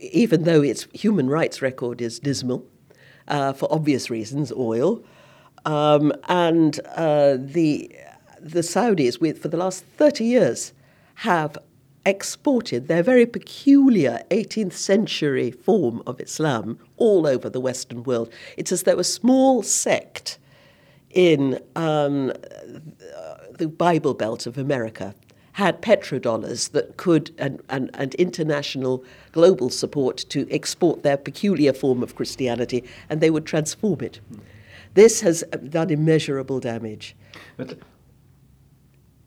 even 0.00 0.42
though 0.42 0.60
its 0.60 0.86
human 0.92 1.30
rights 1.30 1.62
record 1.62 2.02
is 2.02 2.18
dismal, 2.18 2.66
uh, 3.28 3.52
for 3.52 3.72
obvious 3.72 4.10
reasons, 4.10 4.52
oil. 4.52 5.02
Um, 5.64 6.12
and 6.28 6.78
uh, 6.96 7.36
the, 7.38 7.94
the 8.40 8.60
Saudis, 8.60 9.20
with, 9.20 9.40
for 9.40 9.48
the 9.48 9.56
last 9.56 9.84
30 9.96 10.24
years, 10.24 10.72
have 11.16 11.56
exported 12.08 12.88
their 12.88 13.02
very 13.02 13.26
peculiar 13.26 14.22
18th 14.30 14.72
century 14.72 15.50
form 15.50 16.02
of 16.06 16.20
Islam 16.20 16.78
all 16.96 17.26
over 17.26 17.50
the 17.50 17.60
Western 17.60 18.02
world. 18.02 18.32
It's 18.56 18.72
as 18.72 18.84
though 18.84 18.98
a 18.98 19.04
small 19.04 19.62
sect 19.62 20.38
in 21.10 21.60
um, 21.76 22.32
the 23.58 23.68
Bible 23.68 24.14
Belt 24.14 24.46
of 24.46 24.56
America 24.56 25.14
had 25.52 25.82
petrodollars 25.82 26.70
that 26.70 26.96
could, 26.96 27.34
and, 27.36 27.60
and, 27.68 27.90
and 27.94 28.14
international 28.14 29.04
global 29.32 29.68
support 29.68 30.18
to 30.28 30.48
export 30.52 31.02
their 31.02 31.16
peculiar 31.16 31.72
form 31.72 32.02
of 32.02 32.14
Christianity, 32.14 32.84
and 33.10 33.20
they 33.20 33.28
would 33.28 33.44
transform 33.44 34.00
it. 34.00 34.20
This 34.94 35.20
has 35.22 35.42
done 35.68 35.90
immeasurable 35.90 36.60
damage. 36.60 37.16
But, 37.56 37.78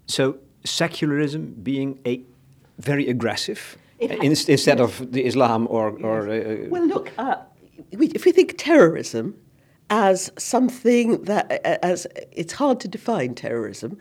so, 0.06 0.38
secularism 0.64 1.54
being 1.62 2.00
a 2.06 2.22
very 2.82 3.08
aggressive 3.08 3.78
in, 4.00 4.12
instead 4.24 4.80
yes. 4.80 4.80
of 4.80 5.12
the 5.12 5.26
Islam 5.26 5.68
or. 5.70 5.90
or 6.02 6.30
uh, 6.30 6.34
uh, 6.34 6.70
well, 6.70 6.88
look, 6.88 7.12
uh, 7.18 7.36
if 7.92 8.26
we 8.26 8.32
think 8.32 8.56
terrorism 8.58 9.36
as 9.90 10.32
something 10.38 11.24
that, 11.24 11.52
uh, 11.52 11.78
as 11.84 12.08
it's 12.32 12.54
hard 12.54 12.80
to 12.80 12.88
define 12.88 13.36
terrorism, 13.36 13.98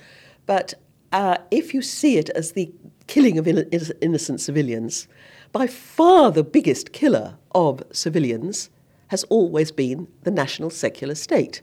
but 0.47 0.75
uh, 1.13 1.37
if 1.51 1.75
you 1.75 1.83
see 1.83 2.17
it 2.17 2.31
as 2.31 2.53
the 2.53 2.73
killing 3.09 3.39
of 3.39 3.47
innocent 3.47 4.41
civilians, 4.41 5.09
by 5.53 5.67
far 5.67 6.31
the 6.31 6.45
biggest 6.45 6.93
killer 6.93 7.37
of 7.53 7.83
civilians 7.93 8.71
has 9.09 9.25
always 9.25 9.73
been 9.73 10.07
the 10.23 10.31
national 10.31 10.71
secular 10.71 11.17
state. 11.17 11.63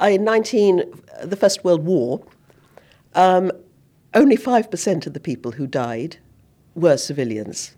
Uh, 0.00 0.06
in 0.06 0.24
19, 0.24 0.82
the 1.22 1.36
First 1.36 1.62
World 1.64 1.84
War, 1.84 2.24
um, 3.14 3.52
only 4.14 4.36
5% 4.36 5.06
of 5.06 5.14
the 5.14 5.20
people 5.20 5.52
who 5.52 5.66
died 5.66 6.16
were 6.74 6.96
civilians. 6.96 7.76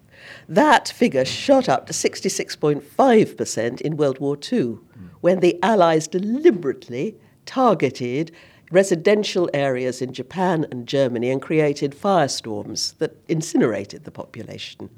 That 0.48 0.88
figure 0.88 1.24
shot 1.24 1.68
up 1.68 1.86
to 1.86 1.92
66.5% 1.92 3.80
in 3.80 3.96
World 3.96 4.18
War 4.20 4.38
II, 4.52 4.78
when 5.20 5.40
the 5.40 5.58
Allies 5.62 6.08
deliberately 6.08 7.16
targeted 7.46 8.32
residential 8.70 9.50
areas 9.52 10.00
in 10.00 10.12
Japan 10.12 10.66
and 10.70 10.88
Germany 10.88 11.30
and 11.30 11.40
created 11.40 11.92
firestorms 11.92 12.96
that 12.98 13.16
incinerated 13.28 14.04
the 14.04 14.10
population. 14.10 14.90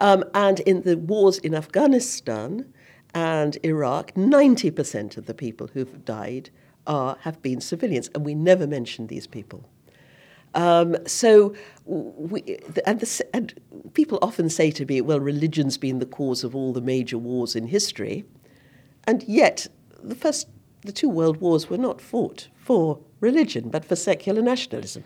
Um, 0.00 0.24
and 0.34 0.60
in 0.60 0.82
the 0.82 0.96
wars 0.96 1.38
in 1.38 1.54
Afghanistan 1.54 2.72
and 3.14 3.56
Iraq, 3.64 4.12
90% 4.14 5.16
of 5.16 5.26
the 5.26 5.34
people 5.34 5.68
who've 5.68 6.04
died 6.04 6.50
are, 6.86 7.16
have 7.20 7.40
been 7.42 7.60
civilians, 7.60 8.08
and 8.14 8.24
we 8.24 8.34
never 8.34 8.66
mention 8.66 9.06
these 9.06 9.26
people. 9.26 9.68
Um, 10.54 10.96
so, 11.06 11.54
we, 11.84 12.58
and, 12.86 13.00
the, 13.00 13.26
and 13.34 13.54
people 13.94 14.18
often 14.22 14.48
say 14.48 14.70
to 14.72 14.84
me, 14.86 15.00
well, 15.00 15.20
religion's 15.20 15.78
been 15.78 15.98
the 15.98 16.06
cause 16.06 16.44
of 16.44 16.54
all 16.54 16.72
the 16.72 16.80
major 16.80 17.18
wars 17.18 17.54
in 17.54 17.66
history. 17.66 18.24
And 19.04 19.22
yet, 19.24 19.66
the 20.02 20.14
first, 20.14 20.48
the 20.82 20.92
two 20.92 21.08
world 21.08 21.38
wars 21.38 21.70
were 21.70 21.78
not 21.78 22.00
fought 22.00 22.48
for 22.56 22.98
religion, 23.20 23.68
but 23.68 23.84
for 23.84 23.96
secular 23.96 24.42
nationalism. 24.42 25.04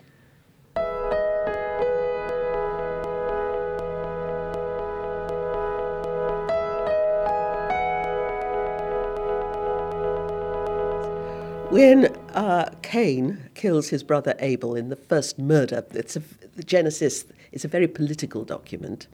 When 11.69 12.15
uh, 12.33 12.69
Cain 12.81 13.49
kills 13.55 13.89
his 13.89 14.03
brother 14.03 14.35
Abel 14.39 14.75
in 14.75 14.89
the 14.89 14.95
first 14.95 15.39
murder, 15.39 15.85
it's 15.91 16.15
a, 16.15 16.21
the 16.55 16.63
Genesis 16.63 17.25
is 17.51 17.65
a 17.65 17.67
very 17.67 17.87
political 17.87 18.43
document. 18.43 19.07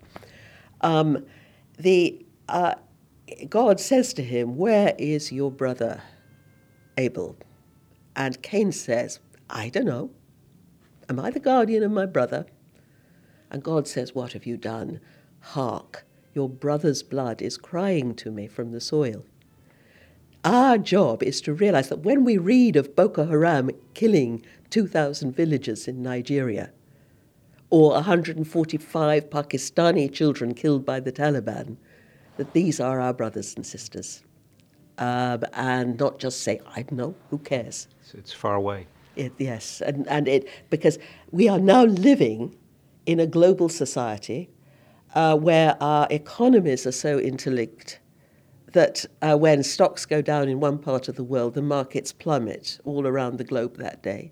Um, 0.82 1.26
the, 1.78 2.26
uh, 2.48 2.76
God 3.50 3.80
says 3.80 4.14
to 4.14 4.24
him, 4.24 4.58
Where 4.58 4.96
is 4.98 5.32
your 5.32 5.52
brother 5.52 6.02
Abel? 6.98 7.38
And 8.16 8.42
Cain 8.42 8.72
says, 8.72 9.20
I 9.50 9.70
don't 9.70 9.86
know. 9.86 10.12
Am 11.08 11.20
I 11.20 11.32
the 11.32 11.40
guardian 11.40 11.84
of 11.84 11.92
my 11.92 12.06
brother? 12.06 12.46
And 13.50 13.64
God 13.64 13.88
says, 13.88 14.14
What 14.14 14.34
have 14.34 14.46
you 14.46 14.58
done? 14.58 15.00
Hark, 15.40 16.06
your 16.34 16.50
brother's 16.50 17.04
blood 17.04 17.42
is 17.42 17.58
crying 17.58 18.14
to 18.16 18.32
me 18.32 18.48
from 18.48 18.72
the 18.72 18.82
soil. 18.82 19.26
Our 20.46 20.78
job 20.78 21.22
is 21.22 21.42
to 21.42 21.54
realize 21.54 21.90
that 21.90 22.00
when 22.00 22.24
we 22.24 22.38
read 22.38 22.78
of 22.78 22.96
Boko 22.96 23.26
Haram 23.26 23.72
killing 23.94 24.46
2,000 24.70 25.36
villagers 25.36 25.86
in 25.86 26.02
Nigeria, 26.02 26.72
or 27.70 27.92
145 27.92 29.30
Pakistani 29.30 30.12
children 30.12 30.54
killed 30.54 30.86
by 30.86 31.02
the 31.02 31.12
Taliban, 31.12 31.76
that 32.38 32.54
these 32.54 32.80
are 32.80 33.02
our 33.02 33.14
brothers 33.14 33.54
and 33.56 33.66
sisters. 33.66 34.24
Um, 34.98 35.44
and 35.54 36.00
not 36.00 36.20
just 36.20 36.42
say, 36.42 36.62
I 36.74 36.84
don't 36.84 36.94
know, 36.94 37.16
who 37.30 37.38
cares? 37.40 37.90
It's 38.14 38.34
far 38.34 38.56
away. 38.56 38.88
It, 39.18 39.34
yes, 39.38 39.82
and, 39.82 40.08
and 40.08 40.28
it, 40.28 40.48
because 40.70 41.00
we 41.32 41.50
are 41.50 41.60
now 41.60 41.84
living 41.84 42.56
in 43.06 43.20
a 43.20 43.28
global 43.28 43.68
society 43.68 44.50
uh, 45.16 45.36
where 45.36 45.76
our 45.82 46.08
economies 46.10 46.88
are 46.88 46.94
so 46.94 47.20
interlinked 47.20 48.00
that 48.74 49.06
uh, 49.22 49.38
when 49.38 49.64
stocks 49.64 50.06
go 50.06 50.22
down 50.22 50.48
in 50.48 50.60
one 50.60 50.78
part 50.78 51.08
of 51.08 51.16
the 51.16 51.24
world, 51.24 51.54
the 51.54 51.62
markets 51.62 52.12
plummet 52.12 52.80
all 52.86 53.08
around 53.08 53.38
the 53.38 53.44
globe 53.44 53.78
that 53.78 54.02
day. 54.04 54.32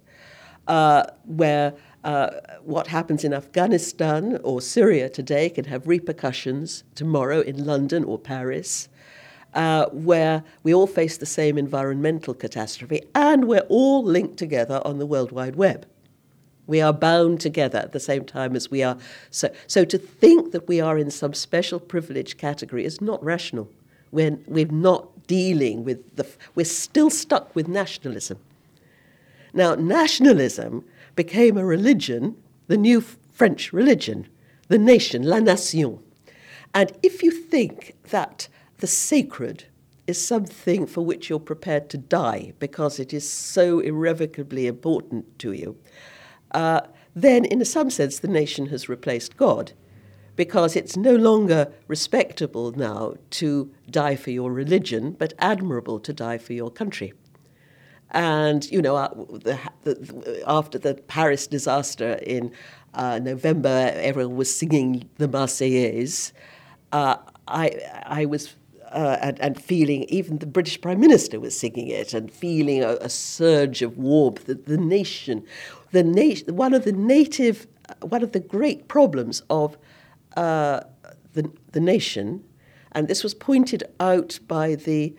Uh, 0.67 1.06
where 1.26 1.73
uh, 2.04 2.30
what 2.62 2.88
happens 2.88 3.23
in 3.23 3.34
Afghanistan 3.34 4.39
or 4.43 4.62
Syria 4.62 5.10
today 5.10 5.50
can 5.50 5.65
have 5.65 5.88
repercussions 5.88 6.84
tomorrow 6.95 7.41
in 7.41 7.65
London 7.65 8.04
or 8.04 8.19
Paris. 8.19 8.89
Uh, 9.54 9.88
where 9.88 10.43
we 10.62 10.73
all 10.73 10.86
face 10.86 11.17
the 11.17 11.26
same 11.26 11.58
environmental 11.58 12.34
catastrophe 12.34 13.02
and 13.15 13.45
we're 13.45 13.65
all 13.69 14.04
linked 14.04 14.38
together 14.38 14.82
on 14.86 15.00
the 15.00 15.06
World 15.06 15.32
Wide 15.32 15.56
Web. 15.56 15.88
We 16.67 16.82
are 16.82 16.93
bound 16.93 17.39
together 17.39 17.80
at 17.80 17.93
the 17.93 18.00
same 18.00 18.26
time 18.26 18.56
as 18.56 18.69
we 18.69 18.84
are. 18.84 18.97
So, 19.32 19.52
so 19.65 19.86
to 19.86 19.97
think 19.97 20.52
that 20.52 20.67
we 20.67 20.82
are 20.82 20.97
in 20.97 21.10
some 21.10 21.34
special 21.34 21.80
privileged 21.80 22.38
category 22.38 22.84
is 22.84 23.00
not 23.00 23.23
rational. 23.23 23.71
When 24.12 24.43
we're 24.48 24.67
not 24.67 25.28
dealing 25.28 25.84
with 25.84 26.15
the, 26.15 26.26
we're 26.56 26.65
still 26.65 27.10
stuck 27.10 27.56
with 27.56 27.67
nationalism. 27.67 28.39
Now, 29.54 29.76
nationalism 29.76 30.86
became 31.15 31.58
a 31.58 31.65
religion, 31.65 32.36
the 32.67 32.78
new 32.78 33.02
French 33.02 33.74
religion, 33.74 34.28
the 34.67 34.78
nation, 34.78 35.24
la 35.24 35.39
nation. 35.39 36.00
And 36.74 36.91
if 37.02 37.24
you 37.24 37.32
think 37.32 37.96
that 38.10 38.48
the 38.78 38.88
sacred 38.88 39.65
is 40.06 40.26
something 40.26 40.86
for 40.86 41.04
which 41.04 41.30
you're 41.30 41.39
prepared 41.39 41.89
to 41.89 41.98
die 41.98 42.54
because 42.60 43.00
it 43.00 43.13
is 43.13 43.30
so 43.30 43.80
irrevocably 43.80 44.67
important 44.67 45.38
to 45.39 45.52
you, 45.54 45.78
uh, 46.52 46.82
then 47.15 47.46
in 47.46 47.63
some 47.65 47.89
sense 47.89 48.20
the 48.20 48.28
nation 48.28 48.67
has 48.67 48.88
replaced 48.88 49.38
God 49.38 49.74
because 50.38 50.76
it's 50.76 50.95
no 50.95 51.15
longer 51.15 51.73
respectable 51.88 52.71
now 52.71 53.15
to 53.32 53.69
die 53.89 54.15
for 54.15 54.32
your 54.32 54.54
religion, 54.54 55.12
but 55.12 55.34
admirable 55.39 56.00
to 56.00 56.13
die 56.13 56.38
for 56.38 56.54
your 56.54 56.71
country. 56.71 57.12
And, 58.12 58.69
you 58.71 58.82
know, 58.82 58.95
uh, 58.95 59.10
the, 59.13 59.60
the, 59.84 60.43
after 60.47 60.78
the 60.78 60.93
Paris 60.93 61.47
disaster 61.47 62.13
in 62.23 62.54
uh, 62.93 63.19
November, 63.19 63.91
everyone 63.95 64.38
was 64.38 64.56
singing 64.56 65.10
the 65.17 65.28
Marseillaise. 65.28 66.32
Uh, 66.93 67.17
I, 67.50 67.82
I 68.06 68.26
was 68.26 68.56
uh, 68.91 69.17
and, 69.21 69.38
and, 69.41 69.62
feeling 69.62 70.04
even 70.04 70.38
the 70.38 70.45
British 70.45 70.80
Prime 70.80 71.02
Minister 71.02 71.41
was 71.41 71.60
singing 71.60 71.89
it 71.89 72.13
and 72.13 72.32
feeling 72.32 72.82
a, 72.82 72.91
a 73.02 73.10
surge 73.10 73.82
of 73.82 73.97
warmth. 73.97 74.45
The, 74.45 74.54
the 74.54 74.78
nation, 74.78 75.43
the 75.91 76.04
nation, 76.04 76.56
one 76.56 76.73
of 76.73 76.86
the 76.86 76.93
native, 76.93 77.67
one 78.02 78.23
of 78.23 78.32
the 78.32 78.39
great 78.39 78.88
problems 78.88 79.43
of 79.50 79.78
uh, 80.38 80.82
the 81.34 81.52
the 81.71 81.80
nation, 81.80 82.43
and 82.93 83.08
this 83.08 83.23
was 83.23 83.34
pointed 83.34 83.84
out 84.00 84.39
by 84.47 84.76
the 84.76 85.15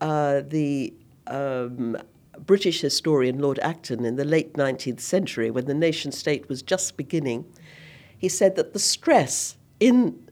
uh, 0.00 0.40
the 0.40 0.94
um, 1.26 1.96
British 2.44 2.80
historian 2.80 3.38
Lord 3.38 3.58
Acton 3.60 4.04
in 4.04 4.16
the 4.16 4.24
late 4.24 4.54
19th 4.54 5.00
century, 5.00 5.50
when 5.50 5.66
the 5.66 5.74
nation 5.74 6.10
state 6.10 6.48
was 6.48 6.62
just 6.62 6.96
beginning. 6.96 7.44
He 8.16 8.28
said 8.28 8.56
that 8.56 8.72
the 8.72 8.78
stress 8.78 9.56
in 9.78 10.28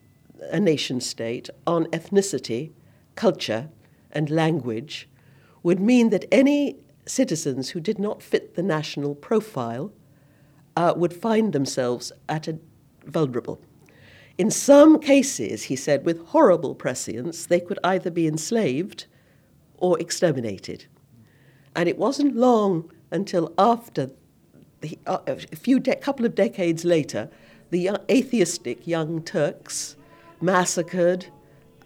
a 0.51 0.59
nation 0.59 1.01
state 1.01 1.51
on 1.67 1.85
ethnicity 1.87 2.73
culture, 3.15 3.69
and 4.11 4.31
language 4.31 5.09
would 5.63 5.81
mean 5.81 6.11
that 6.11 6.25
any 6.33 6.77
citizens 7.05 7.71
who 7.71 7.81
did 7.81 7.99
not 7.99 8.23
fit 8.23 8.55
the 8.55 8.63
national 8.63 9.15
profile 9.15 9.93
uh, 10.77 10.95
would 10.97 11.13
find 11.13 11.53
themselves 11.53 12.13
at 12.29 12.49
a 12.49 12.59
vulnerable. 13.05 13.61
In 14.41 14.51
some 14.51 14.99
cases, 15.01 15.65
he 15.65 15.77
said, 15.77 16.07
with 16.07 16.27
horrible 16.29 16.75
prescience, 16.75 17.45
they 17.45 17.61
could 17.61 17.79
either 17.85 18.11
be 18.11 18.27
enslaved 18.27 19.05
or 19.77 20.01
exterminated. 20.01 20.87
And 21.77 21.87
it 21.91 21.99
wasn't 21.99 22.35
long 22.35 22.91
until 23.11 23.53
after 23.59 24.13
the, 24.81 24.99
uh, 25.07 25.19
a 25.27 25.57
few 25.57 25.79
de- 25.79 25.95
couple 25.95 26.25
of 26.25 26.35
decades 26.35 26.87
later, 26.87 27.29
the 27.69 27.91
atheistic 28.11 28.87
young 28.87 29.23
Turks 29.23 29.97
massacred 30.41 31.27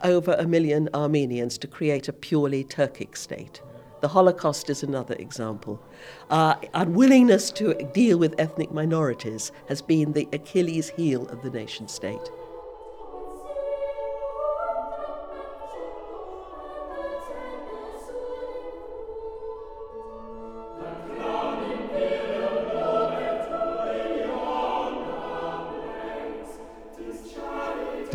over 0.04 0.34
a 0.34 0.46
million 0.46 0.88
Armenians 0.94 1.58
to 1.58 1.66
create 1.66 2.06
a 2.06 2.12
purely 2.12 2.62
Turkic 2.62 3.16
state. 3.16 3.62
The 4.00 4.06
Holocaust 4.06 4.70
is 4.70 4.84
another 4.84 5.16
example. 5.16 5.82
Uh, 6.30 6.54
unwillingness 6.72 7.50
to 7.50 7.74
deal 7.92 8.16
with 8.16 8.36
ethnic 8.38 8.70
minorities 8.70 9.50
has 9.66 9.82
been 9.82 10.12
the 10.12 10.28
Achilles 10.32 10.90
heel 10.90 11.26
of 11.30 11.42
the 11.42 11.50
nation 11.50 11.88
state. 11.88 12.30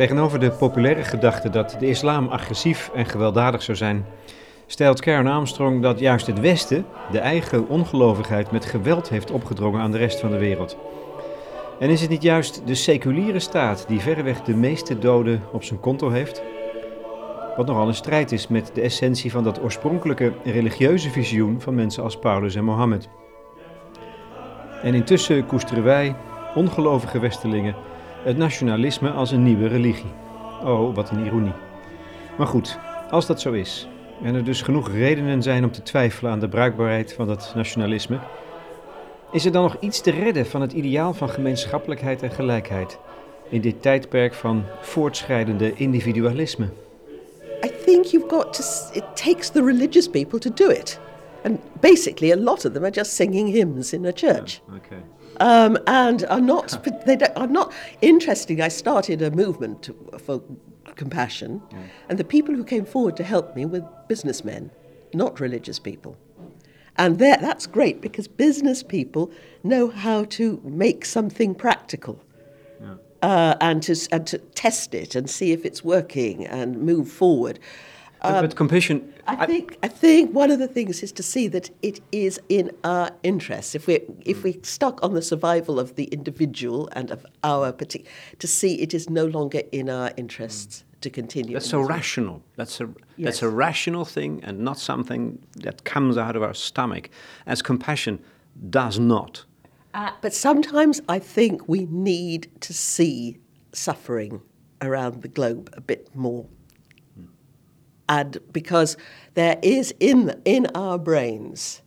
Tegenover 0.00 0.40
de 0.40 0.50
populaire 0.50 1.04
gedachte 1.04 1.50
dat 1.50 1.76
de 1.78 1.88
islam 1.88 2.28
agressief 2.28 2.90
en 2.94 3.06
gewelddadig 3.06 3.62
zou 3.62 3.76
zijn, 3.76 4.06
stelt 4.66 5.00
Karen 5.00 5.32
Armstrong 5.32 5.82
dat 5.82 5.98
juist 5.98 6.26
het 6.26 6.40
Westen 6.40 6.86
de 7.10 7.18
eigen 7.18 7.68
ongelovigheid 7.68 8.50
met 8.50 8.64
geweld 8.64 9.08
heeft 9.08 9.30
opgedrongen 9.30 9.80
aan 9.80 9.90
de 9.90 9.98
rest 9.98 10.20
van 10.20 10.30
de 10.30 10.38
wereld. 10.38 10.76
En 11.78 11.90
is 11.90 12.00
het 12.00 12.10
niet 12.10 12.22
juist 12.22 12.62
de 12.66 12.74
seculiere 12.74 13.38
staat 13.38 13.84
die 13.88 14.00
verreweg 14.00 14.42
de 14.42 14.54
meeste 14.54 14.98
doden 14.98 15.42
op 15.52 15.64
zijn 15.64 15.80
konto 15.80 16.10
heeft? 16.10 16.42
Wat 17.56 17.66
nogal 17.66 17.88
een 17.88 17.94
strijd 17.94 18.32
is 18.32 18.48
met 18.48 18.70
de 18.74 18.80
essentie 18.80 19.30
van 19.30 19.44
dat 19.44 19.62
oorspronkelijke 19.62 20.32
religieuze 20.44 21.10
visioen 21.10 21.60
van 21.60 21.74
mensen 21.74 22.02
als 22.02 22.18
Paulus 22.18 22.54
en 22.54 22.64
Mohammed. 22.64 23.08
En 24.82 24.94
intussen 24.94 25.46
koesteren 25.46 25.84
wij, 25.84 26.16
ongelovige 26.54 27.18
Westelingen, 27.18 27.89
het 28.22 28.36
nationalisme 28.36 29.10
als 29.10 29.30
een 29.30 29.42
nieuwe 29.42 29.66
religie. 29.66 30.12
Oh, 30.64 30.94
wat 30.94 31.10
een 31.10 31.24
ironie. 31.24 31.52
Maar 32.38 32.46
goed, 32.46 32.78
als 33.10 33.26
dat 33.26 33.40
zo 33.40 33.52
is, 33.52 33.88
en 34.22 34.34
er 34.34 34.44
dus 34.44 34.62
genoeg 34.62 34.90
redenen 34.90 35.42
zijn 35.42 35.64
om 35.64 35.70
te 35.70 35.82
twijfelen 35.82 36.32
aan 36.32 36.40
de 36.40 36.48
bruikbaarheid 36.48 37.12
van 37.12 37.26
dat 37.26 37.52
nationalisme, 37.54 38.18
is 39.32 39.44
er 39.44 39.52
dan 39.52 39.62
nog 39.62 39.76
iets 39.80 40.00
te 40.00 40.10
redden 40.10 40.46
van 40.46 40.60
het 40.60 40.72
ideaal 40.72 41.14
van 41.14 41.28
gemeenschappelijkheid 41.28 42.22
en 42.22 42.30
gelijkheid 42.30 42.98
in 43.48 43.60
dit 43.60 43.82
tijdperk 43.82 44.34
van 44.34 44.64
voortschrijdende 44.80 45.74
individualisme? 45.74 46.68
I 47.64 47.70
think 47.84 48.04
you've 48.04 48.28
got 48.28 48.52
to. 48.52 48.62
It 48.92 49.04
takes 49.14 49.50
the 49.50 49.64
religious 49.64 50.08
people 50.08 50.38
to 50.38 50.50
do 50.54 50.70
it. 50.70 51.00
And 51.44 51.58
basically, 51.80 52.32
a 52.32 52.36
lot 52.36 52.64
of 52.64 52.72
them 52.72 52.82
are 52.82 52.92
just 52.92 53.14
singing 53.14 53.48
hymns 53.48 53.92
in 53.92 54.06
a 54.06 54.12
church. 54.12 54.60
Yeah, 54.66 54.76
okay. 54.76 55.19
Um, 55.40 55.78
and 55.86 56.24
are 56.26 56.40
not 56.40 56.84
they 57.06 57.18
are 57.34 57.46
not 57.46 57.72
interesting. 58.00 58.60
I 58.60 58.68
started 58.68 59.22
a 59.22 59.30
movement 59.30 59.90
for 60.20 60.42
compassion, 60.96 61.62
yeah. 61.72 61.78
and 62.08 62.18
the 62.18 62.24
people 62.24 62.54
who 62.54 62.64
came 62.64 62.84
forward 62.84 63.16
to 63.16 63.24
help 63.24 63.56
me 63.56 63.64
were 63.64 63.84
businessmen, 64.06 64.70
not 65.12 65.40
religious 65.40 65.78
people. 65.78 66.16
And 66.96 67.18
that's 67.18 67.66
great 67.66 68.02
because 68.02 68.28
business 68.28 68.82
people 68.82 69.30
know 69.64 69.88
how 69.88 70.24
to 70.24 70.60
make 70.62 71.06
something 71.06 71.54
practical. 71.54 72.22
Yeah. 72.80 72.96
Uh, 73.22 73.56
and 73.60 73.82
to 73.84 73.96
and 74.12 74.26
to 74.26 74.38
test 74.38 74.94
it 74.94 75.14
and 75.14 75.28
see 75.28 75.52
if 75.52 75.64
it's 75.64 75.82
working 75.82 76.46
and 76.46 76.78
move 76.78 77.10
forward. 77.10 77.58
Um, 78.22 78.44
but 78.44 78.54
compassion. 78.54 79.12
I 79.26 79.46
think 79.46 79.78
I 79.82 79.88
think 79.88 80.34
one 80.34 80.50
of 80.50 80.58
the 80.58 80.68
things 80.68 81.02
is 81.02 81.12
to 81.12 81.22
see 81.22 81.48
that 81.48 81.70
it 81.82 82.00
is 82.12 82.40
in 82.48 82.70
our 82.84 83.10
interests. 83.22 83.74
If 83.74 83.86
we 83.86 84.00
if 84.26 84.42
we 84.42 84.60
stuck 84.62 85.02
on 85.02 85.14
the 85.14 85.22
survival 85.22 85.80
of 85.80 85.94
the 85.94 86.04
individual 86.04 86.88
and 86.92 87.10
of 87.10 87.24
our 87.44 87.72
particular, 87.72 88.10
to 88.38 88.46
see 88.46 88.80
it 88.82 88.92
is 88.92 89.08
no 89.08 89.24
longer 89.24 89.62
in 89.72 89.88
our 89.88 90.12
interests 90.16 90.84
mm. 90.84 91.00
to 91.00 91.10
continue. 91.10 91.54
That's 91.54 91.68
so 91.68 91.80
rational. 91.80 92.42
That's 92.56 92.80
a 92.80 92.90
yes. 93.16 93.26
that's 93.26 93.42
a 93.42 93.48
rational 93.48 94.04
thing 94.04 94.40
and 94.42 94.58
not 94.60 94.78
something 94.78 95.38
that 95.56 95.84
comes 95.84 96.18
out 96.18 96.36
of 96.36 96.42
our 96.42 96.54
stomach, 96.54 97.08
as 97.46 97.62
compassion 97.62 98.22
does 98.68 98.98
not. 98.98 99.44
Uh, 99.94 100.10
but 100.20 100.34
sometimes 100.34 101.00
I 101.08 101.18
think 101.18 101.68
we 101.68 101.86
need 101.86 102.48
to 102.60 102.72
see 102.72 103.38
suffering 103.72 104.42
around 104.82 105.22
the 105.22 105.28
globe 105.28 105.70
a 105.72 105.80
bit 105.80 106.14
more 106.14 106.46
and 108.10 108.38
because 108.52 108.96
there 109.34 109.58
is 109.62 109.94
in 110.00 110.38
in 110.44 110.66
our 110.74 110.98
brains 110.98 111.80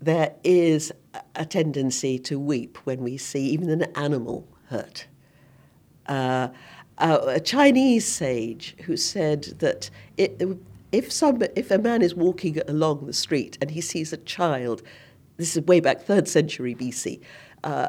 there 0.00 0.34
is 0.42 0.92
a 1.36 1.46
tendency 1.46 2.18
to 2.18 2.38
weep 2.38 2.76
when 2.84 3.02
we 3.02 3.16
see 3.16 3.46
even 3.46 3.70
an 3.70 3.84
animal 3.94 4.46
hurt. 4.68 5.06
Uh, 6.06 6.48
uh, 6.98 7.18
a 7.26 7.40
Chinese 7.40 8.06
sage 8.06 8.76
who 8.84 8.96
said 8.96 9.44
that 9.60 9.88
it, 10.18 10.42
if 10.92 11.10
some 11.10 11.40
if 11.56 11.70
a 11.70 11.78
man 11.78 12.02
is 12.02 12.14
walking 12.14 12.60
along 12.68 13.06
the 13.06 13.12
street 13.12 13.56
and 13.62 13.70
he 13.70 13.80
sees 13.80 14.12
a 14.12 14.18
child, 14.18 14.82
this 15.38 15.56
is 15.56 15.64
way 15.64 15.80
back 15.80 16.02
third 16.02 16.28
century 16.28 16.74
BC, 16.74 17.20
uh, 17.62 17.88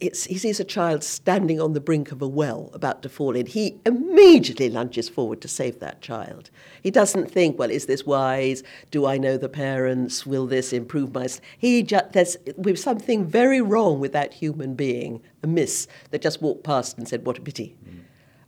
it's, 0.00 0.24
he 0.24 0.38
sees 0.38 0.60
a 0.60 0.64
child 0.64 1.04
standing 1.04 1.60
on 1.60 1.72
the 1.72 1.80
brink 1.80 2.12
of 2.12 2.22
a 2.22 2.28
well 2.28 2.70
about 2.72 3.02
to 3.02 3.08
fall 3.08 3.36
in. 3.36 3.46
He 3.46 3.78
immediately 3.84 4.70
lunges 4.70 5.08
forward 5.08 5.40
to 5.42 5.48
save 5.48 5.80
that 5.80 6.00
child. 6.00 6.50
He 6.82 6.90
doesn't 6.90 7.30
think, 7.30 7.58
well, 7.58 7.70
is 7.70 7.86
this 7.86 8.06
wise? 8.06 8.62
Do 8.90 9.06
I 9.06 9.18
know 9.18 9.36
the 9.36 9.48
parents? 9.48 10.26
Will 10.26 10.46
this 10.46 10.72
improve 10.72 11.14
my... 11.14 11.28
He 11.58 11.82
just, 11.82 12.12
there's 12.12 12.36
with 12.56 12.78
something 12.78 13.26
very 13.26 13.60
wrong 13.60 14.00
with 14.00 14.12
that 14.12 14.34
human 14.34 14.74
being, 14.74 15.22
a 15.42 15.46
miss, 15.46 15.86
that 16.10 16.22
just 16.22 16.42
walked 16.42 16.64
past 16.64 16.98
and 16.98 17.08
said, 17.08 17.26
what 17.26 17.38
a 17.38 17.40
pity. 17.40 17.76
Mm. 17.88 18.00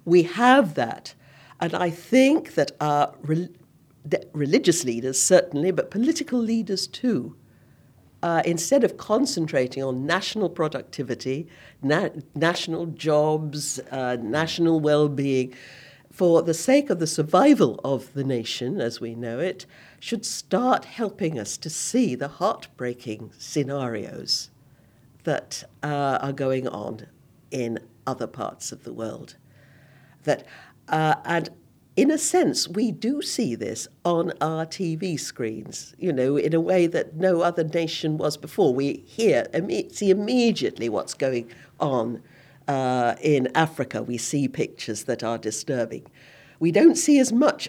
We 0.04 0.22
have 0.24 0.74
that. 0.74 1.14
And 1.60 1.74
I 1.74 1.90
think 1.90 2.54
that 2.54 2.72
our 2.80 3.14
re- 3.22 3.48
religious 4.32 4.84
leaders, 4.84 5.20
certainly, 5.20 5.70
but 5.70 5.90
political 5.90 6.38
leaders 6.38 6.86
too, 6.86 7.36
uh, 8.22 8.42
instead 8.44 8.84
of 8.84 8.96
concentrating 8.96 9.82
on 9.82 10.06
national 10.06 10.48
productivity, 10.48 11.46
na- 11.82 12.08
national 12.34 12.86
jobs, 12.86 13.78
uh, 13.90 14.16
national 14.20 14.80
well 14.80 15.08
being, 15.08 15.54
for 16.10 16.42
the 16.42 16.54
sake 16.54 16.90
of 16.90 16.98
the 16.98 17.06
survival 17.06 17.80
of 17.84 18.12
the 18.14 18.24
nation 18.24 18.80
as 18.80 19.00
we 19.00 19.14
know 19.14 19.38
it, 19.38 19.66
should 20.00 20.26
start 20.26 20.84
helping 20.84 21.38
us 21.38 21.56
to 21.56 21.70
see 21.70 22.14
the 22.14 22.28
heartbreaking 22.28 23.30
scenarios 23.38 24.50
that 25.24 25.62
uh, 25.82 26.18
are 26.20 26.32
going 26.32 26.66
on 26.66 27.06
in 27.50 27.78
other 28.06 28.26
parts 28.26 28.72
of 28.72 28.84
the 28.84 28.92
world. 28.92 29.36
That, 30.24 30.44
uh, 30.88 31.16
and 31.24 31.50
in 31.98 32.12
a 32.12 32.18
sense, 32.18 32.68
we 32.68 32.92
do 32.92 33.20
see 33.20 33.56
this 33.56 33.88
on 34.04 34.32
our 34.40 34.64
TV 34.64 35.18
screens, 35.18 35.96
you 35.98 36.12
know, 36.12 36.36
in 36.36 36.54
a 36.54 36.60
way 36.60 36.86
that 36.86 37.16
no 37.16 37.40
other 37.40 37.64
nation 37.64 38.16
was 38.16 38.36
before. 38.36 38.72
We 38.72 39.02
hear, 39.04 39.48
see 39.90 40.10
immediately 40.10 40.88
what's 40.88 41.12
going 41.12 41.50
on 41.80 42.22
uh, 42.68 43.16
in 43.20 43.48
Africa. 43.52 44.00
We 44.00 44.16
see 44.16 44.46
pictures 44.46 45.04
that 45.04 45.24
are 45.24 45.38
disturbing. 45.38 46.06
We 46.60 46.70
don't 46.70 46.94
see 46.94 47.18
as 47.18 47.32
much 47.32 47.68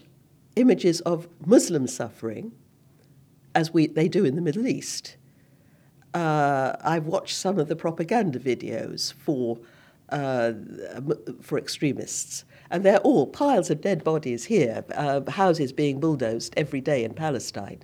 images 0.55 1.01
of 1.01 1.27
Muslim 1.43 1.87
suffering 1.87 2.51
as 3.55 3.73
we, 3.73 3.87
they 3.87 4.07
do 4.07 4.25
in 4.25 4.35
the 4.35 4.43
Middle 4.43 4.67
East. 4.67 5.17
Uh, 6.13 6.75
I've 6.83 7.07
watched 7.07 7.35
some 7.35 7.57
of 7.57 7.67
the 7.67 7.75
propaganda 7.75 8.37
videos 8.37 9.11
for, 9.11 9.57
uh, 10.09 10.51
for 11.41 11.57
extremists 11.57 12.45
and 12.71 12.83
they're 12.83 12.99
all 12.99 13.27
piles 13.27 13.69
of 13.69 13.81
dead 13.81 14.03
bodies 14.03 14.45
here, 14.45 14.83
uh, 14.95 15.21
houses 15.29 15.71
being 15.71 15.99
bulldozed 15.99 16.53
every 16.57 16.81
day 16.81 17.03
in 17.03 17.13
Palestine. 17.13 17.81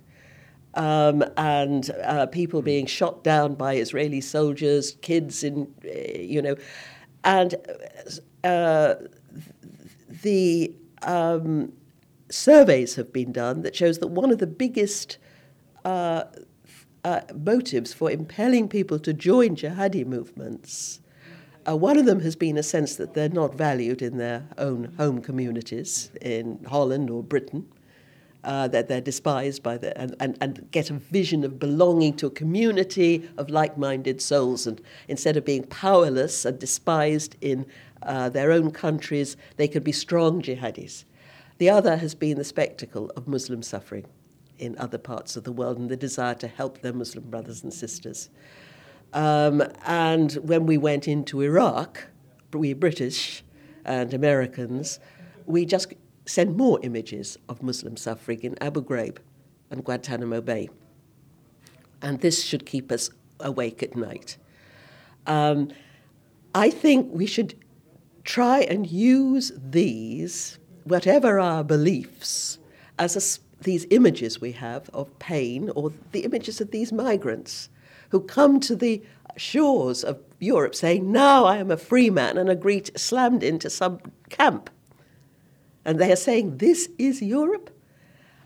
Um, 0.74 1.24
and 1.36 1.90
uh, 2.04 2.26
people 2.26 2.62
being 2.62 2.86
shot 2.86 3.24
down 3.24 3.54
by 3.54 3.76
Israeli 3.76 4.20
soldiers, 4.20 4.92
kids 5.00 5.42
in, 5.42 5.72
uh, 5.84 6.18
you 6.18 6.42
know, 6.42 6.56
and 7.24 7.54
uh, 8.44 8.96
the 10.22 10.74
um, 11.02 11.72
surveys 12.30 12.94
have 12.96 13.12
been 13.12 13.32
done 13.32 13.62
that 13.62 13.74
shows 13.74 13.98
that 13.98 14.08
one 14.08 14.30
of 14.30 14.38
the 14.38 14.46
biggest 14.46 15.18
uh, 15.84 16.24
uh, 17.04 17.20
motives 17.34 17.92
for 17.92 18.10
impelling 18.10 18.68
people 18.68 18.98
to 18.98 19.12
join 19.12 19.56
jihadi 19.56 20.04
movements 20.04 21.00
uh, 21.68 21.76
one 21.76 21.98
of 21.98 22.06
them 22.06 22.20
has 22.20 22.36
been 22.36 22.56
a 22.56 22.62
sense 22.62 22.96
that 22.96 23.14
they're 23.14 23.28
not 23.28 23.54
valued 23.54 24.02
in 24.02 24.18
their 24.18 24.44
own 24.58 24.92
home 24.96 25.20
communities 25.20 26.10
in 26.20 26.62
Holland 26.68 27.10
or 27.10 27.22
Britain, 27.22 27.66
uh, 28.44 28.68
that 28.68 28.86
they're 28.86 29.00
despised 29.00 29.62
by 29.62 29.76
the, 29.76 29.96
and, 29.98 30.14
and, 30.20 30.38
and 30.40 30.70
get 30.70 30.88
a 30.88 30.94
vision 30.94 31.42
of 31.42 31.58
belonging 31.58 32.14
to 32.14 32.26
a 32.26 32.30
community 32.30 33.28
of 33.36 33.50
like 33.50 33.76
minded 33.76 34.22
souls. 34.22 34.66
And 34.66 34.80
instead 35.08 35.36
of 35.36 35.44
being 35.44 35.64
powerless 35.64 36.44
and 36.44 36.58
despised 36.58 37.36
in 37.40 37.66
uh, 38.02 38.28
their 38.28 38.52
own 38.52 38.70
countries, 38.70 39.36
they 39.56 39.66
could 39.66 39.82
be 39.82 39.92
strong 39.92 40.42
jihadis. 40.42 41.04
The 41.58 41.70
other 41.70 41.96
has 41.96 42.14
been 42.14 42.36
the 42.36 42.44
spectacle 42.44 43.10
of 43.16 43.26
Muslim 43.26 43.62
suffering 43.62 44.06
in 44.58 44.78
other 44.78 44.98
parts 44.98 45.36
of 45.36 45.44
the 45.44 45.52
world 45.52 45.78
and 45.78 45.88
the 45.88 45.96
desire 45.96 46.34
to 46.34 46.46
help 46.46 46.80
their 46.80 46.92
Muslim 46.92 47.28
brothers 47.28 47.64
and 47.64 47.74
sisters. 47.74 48.30
Um, 49.16 49.62
and 49.86 50.34
when 50.34 50.66
we 50.66 50.76
went 50.76 51.08
into 51.08 51.40
Iraq, 51.40 52.08
we 52.52 52.74
British 52.74 53.42
and 53.82 54.12
Americans, 54.12 55.00
we 55.46 55.64
just 55.64 55.94
sent 56.26 56.54
more 56.54 56.78
images 56.82 57.38
of 57.48 57.62
Muslim 57.62 57.96
suffering 57.96 58.42
in 58.42 58.62
Abu 58.62 58.84
Ghraib 58.84 59.16
and 59.70 59.82
Guantanamo 59.82 60.42
Bay. 60.42 60.68
And 62.02 62.20
this 62.20 62.44
should 62.44 62.66
keep 62.66 62.92
us 62.92 63.08
awake 63.40 63.82
at 63.82 63.96
night. 63.96 64.36
Um, 65.26 65.70
I 66.54 66.68
think 66.68 67.08
we 67.10 67.24
should 67.24 67.54
try 68.22 68.60
and 68.60 68.86
use 68.86 69.50
these, 69.56 70.58
whatever 70.84 71.40
our 71.40 71.64
beliefs, 71.64 72.58
as 72.98 73.16
a, 73.16 73.64
these 73.64 73.86
images 73.88 74.42
we 74.42 74.52
have 74.52 74.90
of 74.92 75.18
pain 75.18 75.70
or 75.70 75.90
the 76.12 76.20
images 76.20 76.60
of 76.60 76.70
these 76.70 76.92
migrants 76.92 77.70
who 78.10 78.20
come 78.20 78.60
to 78.60 78.76
the 78.76 79.02
shores 79.36 80.02
of 80.04 80.18
Europe 80.38 80.74
saying, 80.74 81.10
Now 81.10 81.44
I 81.44 81.56
am 81.56 81.70
a 81.70 81.76
free 81.76 82.10
man, 82.10 82.38
and 82.38 82.48
agree 82.48 82.80
to, 82.82 82.98
slammed 82.98 83.42
into 83.42 83.70
some 83.70 84.00
camp. 84.28 84.70
And 85.84 85.98
they 85.98 86.12
are 86.12 86.16
saying, 86.16 86.58
This 86.58 86.88
is 86.98 87.22
Europe? 87.22 87.70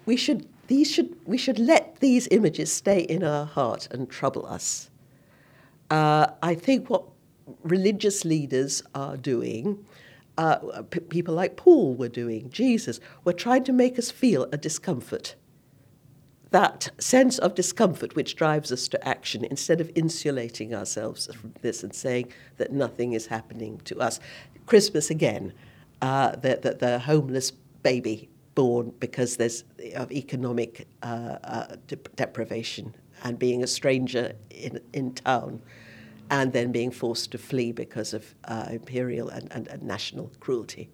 We 0.07 0.17
should, 0.17 0.49
these 0.67 0.91
should, 0.91 1.17
we 1.25 1.39
should 1.39 1.59
let 1.59 2.01
these 2.01 2.29
images 2.31 2.73
stay 2.73 3.01
in 3.01 3.23
our 3.23 3.47
heart 3.47 3.89
and 3.91 4.09
trouble 4.09 4.47
us. 4.47 4.91
Uh, 5.91 6.29
I 6.43 6.55
think 6.55 6.89
what 6.89 7.05
religious 7.65 8.25
leaders 8.25 8.83
are 8.95 9.17
doing, 9.17 9.85
uh, 10.39 10.83
p- 10.91 11.01
people 11.01 11.35
like 11.35 11.57
Paul 11.57 11.95
were 11.95 12.09
doing, 12.09 12.49
Jesus, 12.51 13.01
were 13.25 13.33
trying 13.33 13.65
to 13.65 13.73
make 13.73 13.99
us 13.99 14.11
feel 14.11 14.47
a 14.53 14.57
discomfort 14.57 15.35
that 16.51 16.89
sense 16.99 17.39
of 17.39 17.55
discomfort 17.55 18.17
which 18.17 18.35
drives 18.35 18.73
us 18.73 18.89
to 18.89 19.09
action 19.09 19.45
instead 19.45 19.81
of 19.81 19.91
insulating 19.95 20.75
ourselves 20.75 21.33
from 21.35 21.55
this 21.63 21.83
and 21.83 21.95
saying 21.95 22.33
that 22.57 22.73
nothing 22.73 23.13
is 23.13 23.27
happening 23.27 23.81
to 23.85 23.99
us. 24.01 24.19
Christmas 24.67 25.11
again, 25.11 25.53
uh, 26.03 26.33
the, 26.37 26.59
the, 26.61 26.75
the, 26.75 26.99
homeless 26.99 27.51
baby 27.83 28.29
born 28.55 28.93
because 29.01 29.37
there's 29.37 29.65
of 29.95 30.11
economic 30.11 30.89
uh, 31.03 31.39
uh, 31.45 31.77
de- 31.87 31.97
deprivation 32.17 32.95
and 33.23 33.39
being 33.39 33.63
a 33.63 33.67
stranger 33.67 34.33
in, 34.51 34.81
in 34.93 35.15
town 35.15 35.63
and 36.31 36.53
then 36.53 36.73
being 36.73 36.91
forced 36.91 37.33
to 37.33 37.39
flee 37.39 37.73
because 37.73 38.15
of 38.15 38.35
uh, 38.47 38.67
imperial 38.71 39.29
and, 39.29 39.53
and, 39.53 39.69
and, 39.69 39.83
national 39.83 40.31
cruelty. 40.41 40.89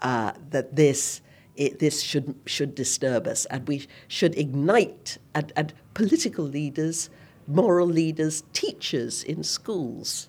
Uh, 0.00 0.32
that 0.50 0.74
this 0.76 1.20
it, 1.56 1.78
this 1.78 2.02
should, 2.02 2.34
should 2.46 2.74
disturb 2.74 3.26
us, 3.26 3.44
and 3.46 3.66
we 3.68 3.86
should 4.08 4.36
ignite, 4.38 5.18
and, 5.34 5.52
and 5.54 5.74
political 5.94 6.44
leaders, 6.44 7.10
moral 7.46 7.86
leaders, 7.86 8.44
teachers 8.52 9.22
in 9.22 9.42
schools, 9.42 10.28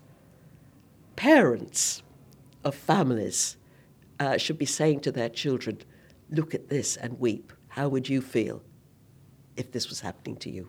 parents 1.15 2.03
of 2.63 2.75
families 2.75 3.57
uh, 4.19 4.37
should 4.37 4.57
be 4.57 4.65
saying 4.65 4.99
to 5.01 5.11
their 5.11 5.29
children, 5.29 5.79
Look 6.29 6.55
at 6.55 6.69
this 6.69 6.97
and 6.97 7.19
weep. 7.19 7.53
How 7.67 7.89
would 7.89 8.09
you 8.09 8.21
feel 8.21 8.63
if 9.55 9.71
this 9.71 9.89
was 9.89 9.99
happening 9.99 10.35
to 10.37 10.49
you? 10.49 10.67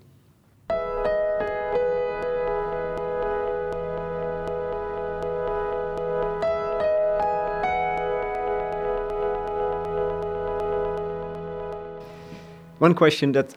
One 12.85 12.95
question 12.95 13.33
that 13.33 13.55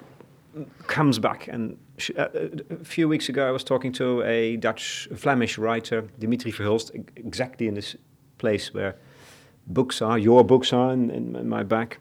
comes 0.87 1.19
back, 1.19 1.49
and 1.49 1.77
uh, 2.17 2.27
a 2.69 2.85
few 2.85 3.09
weeks 3.09 3.27
ago 3.27 3.45
I 3.45 3.51
was 3.51 3.61
talking 3.61 3.91
to 3.91 4.23
a 4.23 4.55
Dutch 4.55 5.09
Flemish 5.17 5.57
writer, 5.57 6.05
Dimitri 6.17 6.53
Verhulst, 6.53 6.91
exactly 7.17 7.67
in 7.67 7.73
this 7.73 7.97
place 8.37 8.73
where 8.73 8.95
books 9.65 10.01
are, 10.01 10.17
your 10.17 10.45
books 10.45 10.71
are 10.71 10.93
in, 10.93 11.11
in 11.11 11.49
my 11.49 11.63
back, 11.63 11.99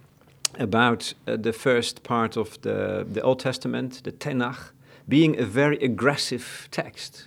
about 0.61 1.15
uh, 1.27 1.37
the 1.37 1.53
first 1.53 2.05
part 2.05 2.37
of 2.37 2.61
the, 2.63 3.05
the 3.11 3.23
Old 3.23 3.41
Testament, 3.41 4.03
the 4.05 4.13
Tanakh, 4.13 4.71
being 5.09 5.37
a 5.37 5.45
very 5.45 5.79
aggressive 5.79 6.69
text. 6.71 7.27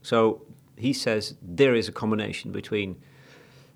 So 0.00 0.42
he 0.76 0.92
says 0.92 1.34
there 1.42 1.74
is 1.74 1.88
a 1.88 1.92
combination 1.92 2.52
between 2.52 3.02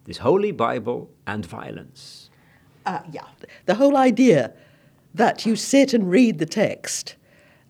this 0.05 0.19
holy 0.19 0.53
Bible 0.53 1.11
and 1.27 1.45
violence. 1.45 2.31
Uh, 2.87 3.01
yeah, 3.11 3.27
the 3.67 3.75
whole 3.75 3.97
idea 3.97 4.53
that 5.15 5.47
you 5.47 5.57
sit 5.57 5.95
and 5.95 6.11
read 6.11 6.39
the 6.39 6.47
text 6.47 7.17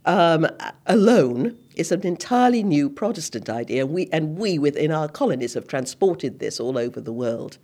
um, 0.07 0.47
alone 0.86 1.57
is 1.76 1.90
an 1.90 2.07
entirely 2.07 2.62
new 2.62 2.88
Protestant 2.88 3.49
idea, 3.49 3.84
and 3.84 3.92
we, 3.92 4.09
and 4.12 4.38
we 4.38 4.59
within 4.59 4.92
our 4.92 5.09
colonies 5.09 5.55
have 5.55 5.66
transported 5.66 6.38
this 6.38 6.61
all 6.61 6.78
over 6.78 7.01
the 7.01 7.12
world. 7.12 7.59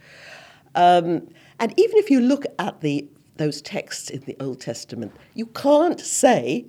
Um, 0.74 1.28
and 1.58 1.74
even 1.78 1.98
if 1.98 2.10
you 2.10 2.20
look 2.20 2.44
at 2.58 2.80
the, 2.80 3.08
those 3.36 3.60
texts 3.60 4.10
in 4.10 4.20
the 4.20 4.36
Old 4.40 4.60
Testament, 4.60 5.12
you 5.34 5.46
can't 5.46 6.00
say 6.00 6.66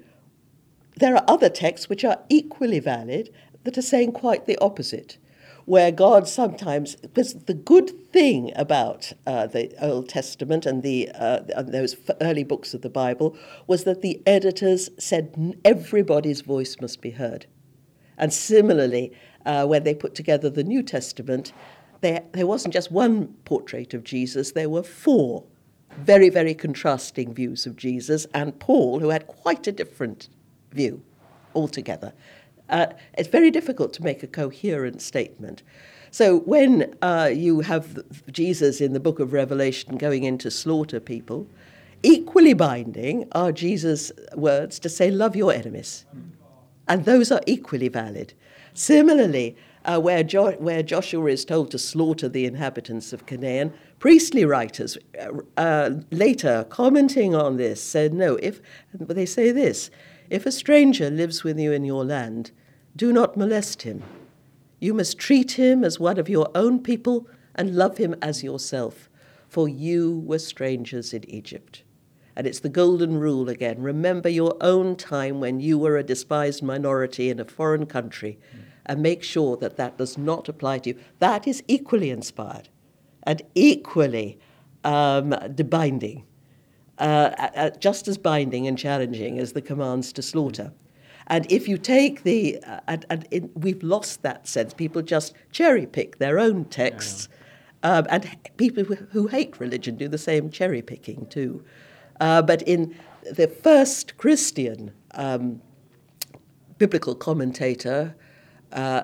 there 0.98 1.16
are 1.16 1.24
other 1.28 1.50
texts 1.50 1.90
which 1.90 2.04
are 2.04 2.20
equally 2.30 2.80
valid 2.80 3.34
that 3.64 3.78
are 3.78 3.84
saying 3.84 4.12
quite 4.12 4.46
the 4.46 4.58
opposite. 4.60 5.18
Where 5.66 5.92
God 5.92 6.28
sometimes, 6.28 6.96
because 6.96 7.34
the 7.46 7.54
good 7.54 8.12
thing 8.12 8.52
about 8.56 9.14
uh, 9.26 9.48
the 9.48 9.74
Old 9.84 10.10
Testament 10.10 10.66
and 10.66 10.84
the 10.84 11.10
uh, 11.10 11.42
and 11.56 11.74
those 11.74 11.96
early 12.22 12.44
books 12.44 12.74
of 12.74 12.82
the 12.82 12.90
Bible 12.90 13.38
was 13.68 13.84
that 13.84 14.02
the 14.02 14.22
editors 14.26 14.90
said 14.98 15.56
everybody's 15.64 16.42
voice 16.42 16.78
must 16.82 17.02
be 17.02 17.12
heard. 17.12 17.46
And 18.18 18.34
similarly, 18.34 19.14
uh, 19.46 19.66
when 19.66 19.84
they 19.84 19.96
put 19.96 20.16
together 20.16 20.50
the 20.50 20.64
New 20.64 20.84
Testament, 20.84 21.54
there, 22.02 22.24
there 22.34 22.48
wasn't 22.48 22.74
just 22.74 22.92
one 22.92 23.28
portrait 23.46 23.94
of 23.94 24.04
Jesus, 24.04 24.52
there 24.52 24.70
were 24.70 24.84
four 24.84 25.46
very, 25.98 26.30
very 26.30 26.54
contrasting 26.54 27.34
views 27.34 27.66
of 27.66 27.76
Jesus, 27.76 28.26
and 28.34 28.58
Paul, 28.60 29.00
who 29.00 29.10
had 29.10 29.28
quite 29.28 29.68
a 29.68 29.72
different 29.72 30.30
view 30.72 31.04
altogether. 31.54 32.14
Uh, 32.72 32.88
it's 33.18 33.30
very 33.30 33.52
difficult 33.52 33.94
to 33.94 34.04
make 34.04 34.24
a 34.24 34.28
coherent 34.28 35.02
statement. 35.02 35.62
So 36.10 36.40
when 36.40 36.96
uh, 37.02 37.30
you 37.34 37.62
have 37.62 38.00
Jesus 38.32 38.82
in 38.82 38.94
the 38.94 39.00
book 39.00 39.20
of 39.20 39.34
Revelation 39.34 39.98
going 39.98 40.24
in 40.24 40.38
to 40.40 40.50
slaughter 40.50 41.00
people, 41.00 41.48
equally 42.04 42.54
binding 42.54 43.28
are 43.34 43.52
Jesus' 43.52 44.12
words 44.36 44.80
to 44.80 44.90
say, 44.90 45.12
Love 45.12 45.36
your 45.36 45.54
enemies. 45.54 46.06
And 46.88 47.06
those 47.06 47.32
are 47.32 47.42
equally 47.46 47.88
valid. 47.88 48.34
Similarly, 48.74 49.56
uh, 49.86 50.00
where, 50.00 50.24
jo- 50.24 50.52
where 50.54 50.84
Joshua 50.84 51.26
is 51.28 51.46
told 51.46 51.72
to 51.72 51.80
slaughter 51.80 52.30
the 52.30 52.46
inhabitants 52.46 53.14
of 53.14 53.26
Canaan, 53.26 53.74
priestly 54.00 54.46
writers 54.46 54.98
uh, 55.58 55.92
later 56.12 56.66
commenting 56.70 57.36
on 57.36 57.58
this 57.58 57.82
said, 57.82 58.14
no, 58.14 58.36
if, 58.38 58.62
they 58.94 59.26
say 59.26 59.52
this, 59.52 59.90
if 60.30 60.46
a 60.46 60.52
stranger 60.52 61.10
lives 61.10 61.44
with 61.44 61.60
you 61.60 61.72
in 61.72 61.84
your 61.84 62.06
land, 62.06 62.52
do 62.96 63.14
not 63.14 63.38
molest 63.38 63.84
him. 63.84 64.04
You 64.80 64.94
must 64.94 65.18
treat 65.18 65.54
him 65.54 65.84
as 65.84 66.00
one 66.00 66.18
of 66.18 66.30
your 66.30 66.50
own 66.56 66.82
people 66.82 67.28
and 67.56 67.76
love 67.76 67.98
him 67.98 68.16
as 68.22 68.44
yourself, 68.44 69.10
for 69.48 69.68
you 69.68 70.24
were 70.26 70.40
strangers 70.40 71.14
in 71.14 71.30
Egypt. 71.30 71.84
And 72.36 72.48
it's 72.48 72.60
the 72.60 72.70
golden 72.70 73.18
rule 73.18 73.50
again. 73.50 73.82
Remember 73.82 74.30
your 74.30 74.56
own 74.62 74.96
time 74.96 75.40
when 75.40 75.60
you 75.60 75.78
were 75.78 75.98
a 75.98 76.04
despised 76.04 76.64
minority 76.64 77.30
in 77.30 77.40
a 77.40 77.46
foreign 77.46 77.86
country 77.86 78.40
and 78.86 79.02
make 79.02 79.22
sure 79.22 79.58
that 79.58 79.78
that 79.78 79.98
does 79.98 80.18
not 80.18 80.50
apply 80.50 80.80
to 80.80 80.90
you. 80.92 81.00
That 81.20 81.48
is 81.48 81.62
equally 81.68 82.10
inspired 82.10 82.70
and 83.24 83.42
equally 83.54 84.40
um, 84.84 85.36
binding, 85.70 86.26
uh, 86.98 87.32
uh, 87.38 87.70
just 87.72 88.08
as 88.08 88.18
binding 88.18 88.68
and 88.68 88.78
challenging 88.78 89.38
as 89.38 89.54
the 89.54 89.62
commands 89.62 90.12
to 90.14 90.22
slaughter. 90.22 90.72
And 91.32 91.50
if 91.50 91.66
you 91.66 91.78
take 91.78 92.24
the, 92.24 92.62
uh, 92.68 92.82
and, 92.90 93.06
and 93.10 93.26
in, 93.32 93.50
we've 93.56 93.82
lost 93.82 94.22
that 94.22 94.50
sense. 94.50 94.74
People 94.74 95.02
just 95.02 95.34
cherry 95.54 95.86
pick 95.86 96.18
their 96.18 96.38
own 96.38 96.66
texts. 96.66 97.30
Yeah. 97.84 97.98
Um, 97.98 98.08
and 98.10 98.38
people 98.58 98.84
who, 98.84 99.28
hate 99.28 99.58
religion 99.60 99.96
do 99.96 100.10
the 100.10 100.18
same 100.18 100.52
cherry 100.52 100.82
picking 100.82 101.26
too. 101.28 101.64
Uh, 102.20 102.42
but 102.42 102.62
in 102.64 102.94
the 103.32 103.48
first 103.48 104.18
Christian 104.18 104.92
um, 105.16 105.62
biblical 106.78 107.16
commentator, 107.16 108.14
uh, 108.74 109.02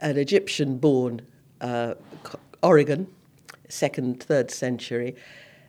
an 0.00 0.18
Egyptian 0.18 0.78
born 0.78 1.22
uh, 1.60 1.94
Origen, 2.60 3.06
second, 3.68 4.20
third 4.20 4.50
century, 4.50 5.14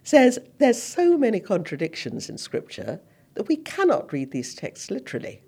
says 0.03 0.39
there's 0.57 0.81
so 0.81 1.19
many 1.19 1.39
contradictions 1.39 2.29
in 2.29 2.37
Scripture 2.39 2.99
that 3.35 3.47
we 3.47 3.57
cannot 3.57 4.11
read 4.11 4.31
these 4.31 4.55
texts 4.55 4.89
literally. 4.89 5.43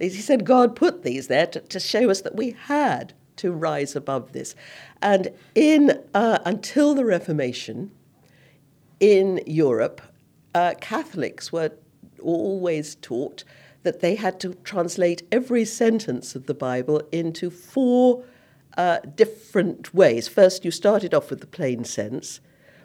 He 0.00 0.08
said 0.08 0.44
God 0.44 0.74
put 0.74 1.02
these 1.02 1.28
there 1.28 1.46
to, 1.46 1.60
to 1.60 1.78
show 1.78 2.10
us 2.10 2.22
that 2.22 2.34
we 2.34 2.52
had 2.52 3.12
to 3.36 3.52
rise 3.52 3.94
above 3.94 4.32
this. 4.32 4.54
And 5.02 5.28
in 5.54 6.02
uh, 6.14 6.38
until 6.44 6.94
the 6.94 7.04
Reformation 7.04 7.90
in 8.98 9.40
Europe, 9.46 10.00
uh, 10.54 10.74
Catholics 10.80 11.52
were 11.52 11.72
always 12.22 12.96
taught 12.96 13.44
that 13.82 14.00
they 14.00 14.14
had 14.14 14.40
to 14.40 14.54
translate 14.64 15.22
every 15.32 15.64
sentence 15.64 16.34
of 16.34 16.46
the 16.46 16.54
Bible 16.54 17.02
into 17.12 17.50
four 17.50 18.24
uh, 18.76 18.98
different 19.14 19.94
ways. 19.94 20.28
First, 20.28 20.64
you 20.64 20.70
started 20.70 21.14
off 21.14 21.30
with 21.30 21.40
the 21.40 21.46
plain 21.46 21.84
sense, 21.84 22.40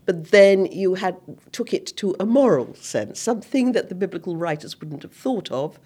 but 0.05 0.31
then 0.31 0.65
you 0.67 0.95
had 0.95 1.17
took 1.51 1.73
it 1.73 1.85
to 1.97 2.15
a 2.19 2.25
moral 2.25 2.73
sense, 2.75 3.19
something 3.19 3.73
that 3.73 3.89
the 3.89 3.95
biblical 3.95 4.37
writers 4.37 4.79
wouldn't 4.79 5.03
have 5.03 5.13
thought 5.13 5.51
of, 5.51 5.79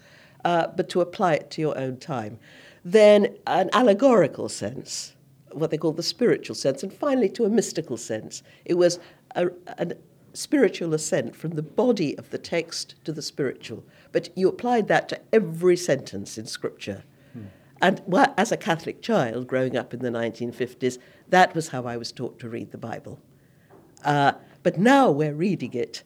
uh, 0.44 0.68
but 0.76 0.88
to 0.90 1.00
apply 1.00 1.34
it 1.34 1.50
to 1.50 1.60
your 1.60 1.76
own 1.78 1.96
time. 1.96 2.38
Then 2.84 3.36
an 3.46 3.70
allegorical 3.72 4.48
sense, 4.48 5.14
what 5.52 5.70
they 5.70 5.78
call 5.78 5.92
the 5.92 6.02
spiritual 6.02 6.54
sense, 6.54 6.82
and 6.82 6.92
finally 6.92 7.28
to 7.30 7.44
a 7.44 7.50
mystical 7.50 7.96
sense. 7.96 8.42
It 8.64 8.74
was 8.74 8.98
a, 9.34 9.50
an 9.78 9.94
spiritual 10.32 10.94
ascent 10.94 11.34
from 11.34 11.52
the 11.52 11.62
body 11.62 12.16
of 12.16 12.30
the 12.30 12.38
text 12.38 12.94
to 13.04 13.12
the 13.12 13.22
spiritual. 13.22 13.84
But 14.12 14.30
you 14.36 14.48
applied 14.48 14.88
that 14.88 15.08
to 15.08 15.20
every 15.32 15.76
sentence 15.76 16.38
in 16.38 16.46
Scripture. 16.46 17.04
Hmm. 17.32 17.44
And 17.80 18.02
well, 18.06 18.32
as 18.36 18.52
a 18.52 18.56
Catholic 18.56 19.02
child 19.02 19.46
growing 19.46 19.76
up 19.76 19.92
in 19.92 20.00
the 20.00 20.10
1950s, 20.10 20.98
that 21.28 21.54
was 21.54 21.68
how 21.68 21.84
I 21.84 21.96
was 21.96 22.12
taught 22.12 22.38
to 22.40 22.48
read 22.48 22.70
the 22.70 22.78
Bible. 22.78 23.18
Uh, 24.04 24.32
but 24.62 24.78
now 24.78 25.10
we're 25.10 25.34
reading 25.34 25.74
it. 25.74 26.02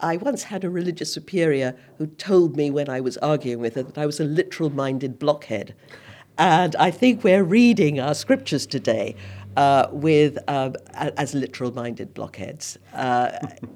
I 0.00 0.16
once 0.16 0.44
had 0.44 0.64
a 0.64 0.70
religious 0.70 1.12
superior 1.12 1.76
who 1.98 2.06
told 2.06 2.56
me 2.56 2.70
when 2.70 2.88
I 2.88 3.00
was 3.00 3.16
arguing 3.18 3.60
with 3.60 3.74
her 3.74 3.82
that 3.82 3.98
I 3.98 4.06
was 4.06 4.20
a 4.20 4.24
literal 4.24 4.70
minded 4.70 5.18
blockhead. 5.18 5.74
And 6.38 6.76
I 6.76 6.92
think 6.92 7.24
we're 7.24 7.42
reading 7.42 7.98
our 7.98 8.14
scriptures 8.14 8.64
today 8.64 9.16
uh, 9.58 9.88
with 9.90 10.38
uh, 10.46 10.70
as 10.94 11.34
literal-minded 11.34 12.14
blockheads. 12.14 12.78
Uh, 12.94 13.32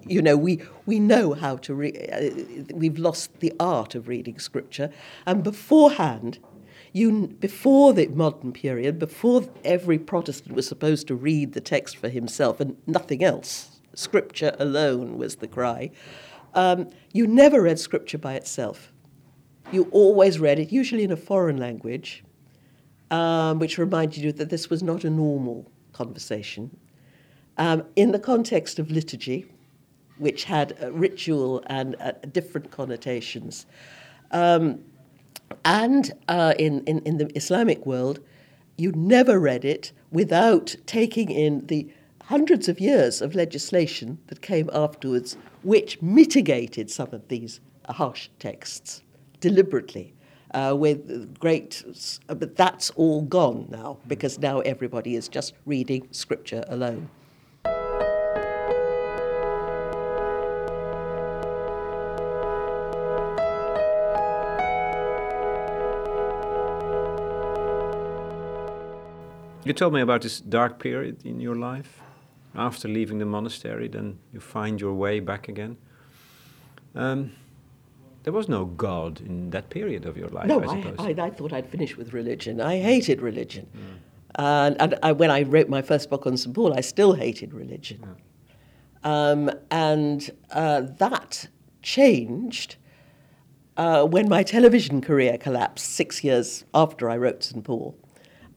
you 0.06 0.22
know, 0.22 0.36
we 0.36 0.62
we 0.86 1.00
know 1.00 1.34
how 1.34 1.56
to. 1.56 1.74
read, 1.74 1.96
uh, 2.12 2.72
we've 2.72 2.98
lost 2.98 3.40
the 3.40 3.52
art 3.58 3.96
of 3.96 4.06
reading 4.06 4.38
scripture, 4.38 4.90
and 5.26 5.42
beforehand. 5.42 6.38
You, 6.94 7.28
before 7.40 7.94
the 7.94 8.08
modern 8.08 8.52
period, 8.52 8.98
before 8.98 9.48
every 9.64 9.98
Protestant 9.98 10.54
was 10.54 10.68
supposed 10.68 11.06
to 11.06 11.14
read 11.14 11.54
the 11.54 11.60
text 11.62 11.96
for 11.96 12.10
himself 12.10 12.60
and 12.60 12.76
nothing 12.86 13.24
else, 13.24 13.71
scripture 13.94 14.54
alone 14.58 15.18
was 15.18 15.36
the 15.36 15.48
cry, 15.48 15.90
um, 16.54 16.90
you 17.12 17.26
never 17.26 17.62
read 17.62 17.78
scripture 17.78 18.18
by 18.18 18.34
itself. 18.34 18.92
You 19.70 19.88
always 19.90 20.38
read 20.38 20.58
it, 20.58 20.70
usually 20.72 21.04
in 21.04 21.12
a 21.12 21.16
foreign 21.16 21.56
language, 21.56 22.24
um, 23.10 23.58
which 23.58 23.78
reminded 23.78 24.22
you 24.22 24.32
that 24.32 24.50
this 24.50 24.68
was 24.68 24.82
not 24.82 25.04
a 25.04 25.10
normal 25.10 25.70
conversation. 25.92 26.76
Um, 27.58 27.84
in 27.96 28.12
the 28.12 28.18
context 28.18 28.78
of 28.78 28.90
liturgy, 28.90 29.46
which 30.18 30.44
had 30.44 30.76
ritual 30.92 31.62
and 31.66 31.96
uh, 32.00 32.12
different 32.32 32.70
connotations. 32.70 33.66
Um, 34.30 34.80
and 35.64 36.12
uh, 36.28 36.54
in, 36.58 36.84
in, 36.84 37.00
in 37.00 37.18
the 37.18 37.30
Islamic 37.36 37.84
world, 37.84 38.20
you 38.76 38.92
never 38.92 39.38
read 39.38 39.64
it 39.64 39.92
without 40.10 40.76
taking 40.86 41.30
in 41.30 41.66
the 41.66 41.90
hundreds 42.32 42.66
of 42.66 42.80
years 42.80 43.20
of 43.20 43.34
legislation 43.34 44.18
that 44.28 44.40
came 44.40 44.70
afterwards, 44.72 45.36
which 45.62 46.00
mitigated 46.00 46.90
some 46.90 47.08
of 47.12 47.28
these 47.28 47.60
harsh 47.90 48.30
texts 48.38 49.02
deliberately 49.40 50.14
uh, 50.54 50.74
with 50.74 51.38
great, 51.38 51.84
but 52.28 52.56
that's 52.56 52.88
all 52.96 53.20
gone 53.20 53.66
now 53.68 53.98
because 54.06 54.38
now 54.38 54.60
everybody 54.60 55.14
is 55.14 55.28
just 55.28 55.52
reading 55.66 56.08
scripture 56.10 56.64
alone. 56.68 57.10
You 69.64 69.74
told 69.74 69.92
me 69.92 70.00
about 70.00 70.22
this 70.22 70.40
dark 70.40 70.78
period 70.78 71.26
in 71.26 71.38
your 71.38 71.56
life. 71.56 72.02
After 72.54 72.88
leaving 72.88 73.18
the 73.18 73.24
monastery, 73.24 73.88
then 73.88 74.18
you 74.32 74.40
find 74.40 74.80
your 74.80 74.92
way 74.92 75.20
back 75.20 75.48
again. 75.48 75.76
Um, 76.94 77.32
there 78.24 78.32
was 78.32 78.48
no 78.48 78.66
God 78.66 79.20
in 79.20 79.50
that 79.50 79.70
period 79.70 80.06
of 80.06 80.16
your 80.16 80.28
life, 80.28 80.46
no, 80.46 80.62
I. 80.62 80.94
I, 80.98 81.12
I, 81.12 81.26
I 81.26 81.30
thought 81.30 81.52
I'd 81.52 81.68
finished 81.68 81.96
with 81.96 82.12
religion. 82.12 82.60
I 82.60 82.78
hated 82.78 83.20
religion. 83.20 83.66
Mm. 83.74 83.98
And, 84.36 84.76
and 84.80 84.98
I, 85.02 85.12
when 85.12 85.30
I 85.30 85.42
wrote 85.42 85.68
my 85.68 85.82
first 85.82 86.08
book 86.08 86.26
on 86.26 86.36
St. 86.36 86.54
Paul, 86.54 86.74
I 86.74 86.80
still 86.80 87.14
hated 87.14 87.52
religion. 87.52 88.00
Yeah. 88.02 88.10
Um, 89.04 89.50
and 89.70 90.30
uh, 90.50 90.82
that 90.98 91.48
changed 91.82 92.76
uh, 93.76 94.04
when 94.04 94.28
my 94.28 94.42
television 94.42 95.00
career 95.00 95.36
collapsed 95.38 95.86
six 95.86 96.22
years 96.22 96.64
after 96.74 97.10
I 97.10 97.16
wrote 97.16 97.42
St. 97.42 97.64
Paul. 97.64 97.98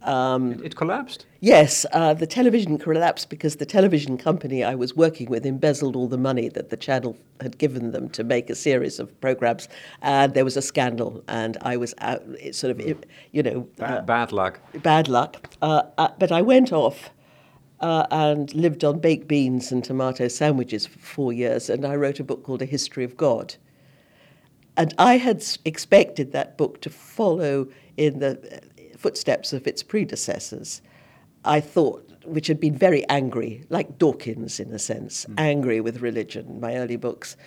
Um, 0.05 0.51
it, 0.53 0.61
it 0.61 0.75
collapsed. 0.75 1.25
Yes, 1.39 1.85
uh, 1.91 2.13
the 2.13 2.27
television 2.27 2.77
collapsed 2.77 3.29
because 3.29 3.57
the 3.57 3.65
television 3.65 4.17
company 4.17 4.63
I 4.63 4.75
was 4.75 4.95
working 4.95 5.29
with 5.29 5.45
embezzled 5.45 5.95
all 5.95 6.07
the 6.07 6.17
money 6.17 6.47
that 6.49 6.69
the 6.69 6.77
channel 6.77 7.17
had 7.41 7.57
given 7.57 7.91
them 7.91 8.09
to 8.09 8.23
make 8.23 8.49
a 8.49 8.55
series 8.55 8.99
of 8.99 9.19
programs, 9.19 9.67
and 10.01 10.33
there 10.33 10.45
was 10.45 10.55
a 10.55 10.61
scandal, 10.61 11.23
and 11.27 11.57
I 11.61 11.77
was 11.77 11.95
out, 11.99 12.23
sort 12.51 12.71
of, 12.71 12.79
you 13.31 13.43
know, 13.43 13.61
bad, 13.77 13.97
uh, 13.97 14.01
bad 14.01 14.31
luck. 14.31 14.59
Bad 14.81 15.07
luck. 15.07 15.49
Uh, 15.61 15.83
uh, 15.97 16.09
but 16.19 16.31
I 16.31 16.41
went 16.41 16.71
off 16.71 17.09
uh, 17.79 18.05
and 18.11 18.53
lived 18.53 18.83
on 18.83 18.99
baked 18.99 19.27
beans 19.27 19.71
and 19.71 19.83
tomato 19.83 20.27
sandwiches 20.27 20.85
for 20.85 20.99
four 20.99 21.33
years, 21.33 21.69
and 21.69 21.83
I 21.83 21.95
wrote 21.95 22.19
a 22.19 22.23
book 22.23 22.43
called 22.43 22.61
A 22.61 22.65
History 22.65 23.03
of 23.03 23.17
God. 23.17 23.55
And 24.77 24.93
I 24.97 25.17
had 25.17 25.43
expected 25.63 26.31
that 26.33 26.57
book 26.57 26.81
to 26.81 26.89
follow 26.89 27.67
in 27.97 28.19
the 28.19 28.61
footsteps 29.05 29.53
of 29.53 29.67
its 29.67 29.83
predecessors. 29.83 30.81
I 31.43 31.59
thought, 31.61 32.11
which 32.25 32.47
had 32.47 32.59
been 32.59 32.75
very 32.75 33.07
angry, 33.07 33.63
like 33.69 33.99
Dawkins 33.99 34.59
in 34.59 34.71
a 34.73 34.79
sense, 34.79 35.27
mm. 35.27 35.35
angry 35.37 35.79
with 35.79 36.01
religion, 36.01 36.59
my 36.59 36.75
early 36.77 36.95
books. 36.95 37.37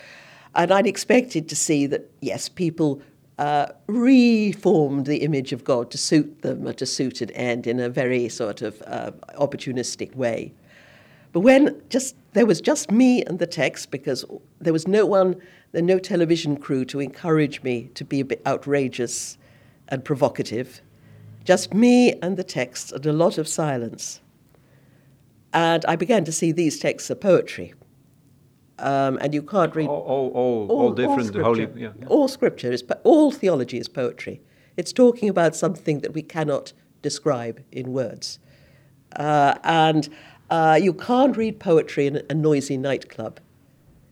And 0.55 0.71
I'd 0.71 0.87
expected 0.87 1.49
to 1.49 1.57
see 1.57 1.85
that, 1.87 2.09
yes, 2.21 2.47
people 2.47 3.01
uh, 3.37 3.65
reformed 3.87 5.05
the 5.05 5.17
image 5.17 5.51
of 5.51 5.65
God 5.65 5.91
to 5.91 5.97
suit 5.97 6.43
them 6.43 6.65
or 6.65 6.71
to 6.71 6.85
suit 6.85 7.19
an 7.19 7.31
end 7.31 7.67
in 7.67 7.81
a 7.81 7.89
very 7.89 8.29
sort 8.29 8.61
of 8.61 8.81
uh, 8.87 9.11
opportunistic 9.37 10.15
way. 10.15 10.53
But 11.33 11.41
when 11.41 11.81
just 11.89 12.15
there 12.31 12.45
was 12.45 12.61
just 12.61 12.89
me 12.89 13.21
and 13.25 13.37
the 13.37 13.47
text, 13.47 13.91
because 13.91 14.23
there 14.59 14.71
was 14.71 14.87
no 14.87 15.05
one, 15.05 15.35
there 15.73 15.81
no 15.81 15.99
television 15.99 16.55
crew 16.55 16.85
to 16.85 17.01
encourage 17.01 17.61
me 17.63 17.89
to 17.95 18.05
be 18.05 18.21
a 18.21 18.25
bit 18.25 18.41
outrageous 18.47 19.37
and 19.89 20.05
provocative, 20.05 20.81
just 21.43 21.73
me 21.73 22.13
and 22.21 22.37
the 22.37 22.43
text 22.43 22.91
and 22.91 23.05
a 23.05 23.13
lot 23.13 23.37
of 23.37 23.47
silence. 23.47 24.21
And 25.53 25.83
I 25.85 25.95
began 25.95 26.25
to 26.25 26.31
see 26.31 26.51
these 26.51 26.79
texts 26.79 27.09
are 27.09 27.15
poetry. 27.15 27.73
Um, 28.77 29.17
and 29.21 29.33
you 29.33 29.41
can't 29.41 29.75
read 29.75 29.89
all, 29.89 30.01
all, 30.01 30.31
all, 30.33 30.67
all 30.69 30.91
different 30.93 31.35
all 31.35 31.43
holy. 31.43 31.67
Yeah, 31.75 31.89
yeah. 31.99 32.07
All 32.07 32.27
scripture 32.27 32.71
is 32.71 32.83
all 33.03 33.31
theology 33.31 33.77
is 33.77 33.89
poetry. 33.89 34.41
It's 34.77 34.93
talking 34.93 35.27
about 35.27 35.55
something 35.55 35.99
that 35.99 36.13
we 36.13 36.21
cannot 36.21 36.71
describe 37.01 37.61
in 37.71 37.91
words, 37.91 38.39
uh, 39.17 39.55
and 39.63 40.07
uh, 40.49 40.79
you 40.81 40.93
can't 40.93 41.35
read 41.35 41.59
poetry 41.59 42.07
in 42.07 42.21
a 42.29 42.33
noisy 42.33 42.77
nightclub. 42.77 43.41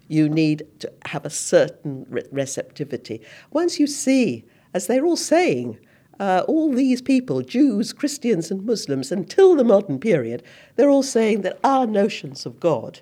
You 0.09 0.27
need 0.27 0.67
to 0.79 0.91
have 1.05 1.25
a 1.25 1.29
certain 1.29 2.05
re- 2.09 2.23
receptivity. 2.31 3.21
Once 3.51 3.79
you 3.79 3.87
see, 3.87 4.43
as 4.73 4.87
they're 4.87 5.05
all 5.05 5.15
saying, 5.15 5.79
uh, 6.19 6.43
all 6.47 6.71
these 6.73 7.01
people, 7.01 7.41
Jews, 7.41 7.93
Christians, 7.93 8.49
and 8.51 8.65
Muslims, 8.65 9.11
until 9.11 9.55
the 9.55 9.63
modern 9.63 9.99
period, 9.99 10.43
they're 10.75 10.89
all 10.89 11.03
saying 11.03 11.41
that 11.41 11.59
our 11.63 11.85
notions 11.85 12.45
of 12.45 12.59
God 12.59 13.01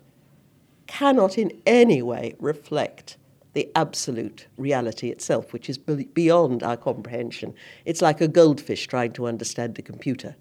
cannot 0.88 1.38
in 1.38 1.52
any 1.66 2.02
way 2.02 2.36
reflect 2.40 3.18
the 3.54 3.70
absolute 3.74 4.48
reality 4.58 5.10
itself, 5.10 5.54
which 5.54 5.70
is 5.70 5.78
beyond 5.78 6.62
our 6.62 6.76
comprehension. 6.76 7.54
It's 7.86 8.02
like 8.02 8.20
a 8.20 8.28
goldfish 8.28 8.86
trying 8.88 9.14
to 9.14 9.28
understand 9.28 9.80
a 9.80 9.82
computer. 9.82 10.36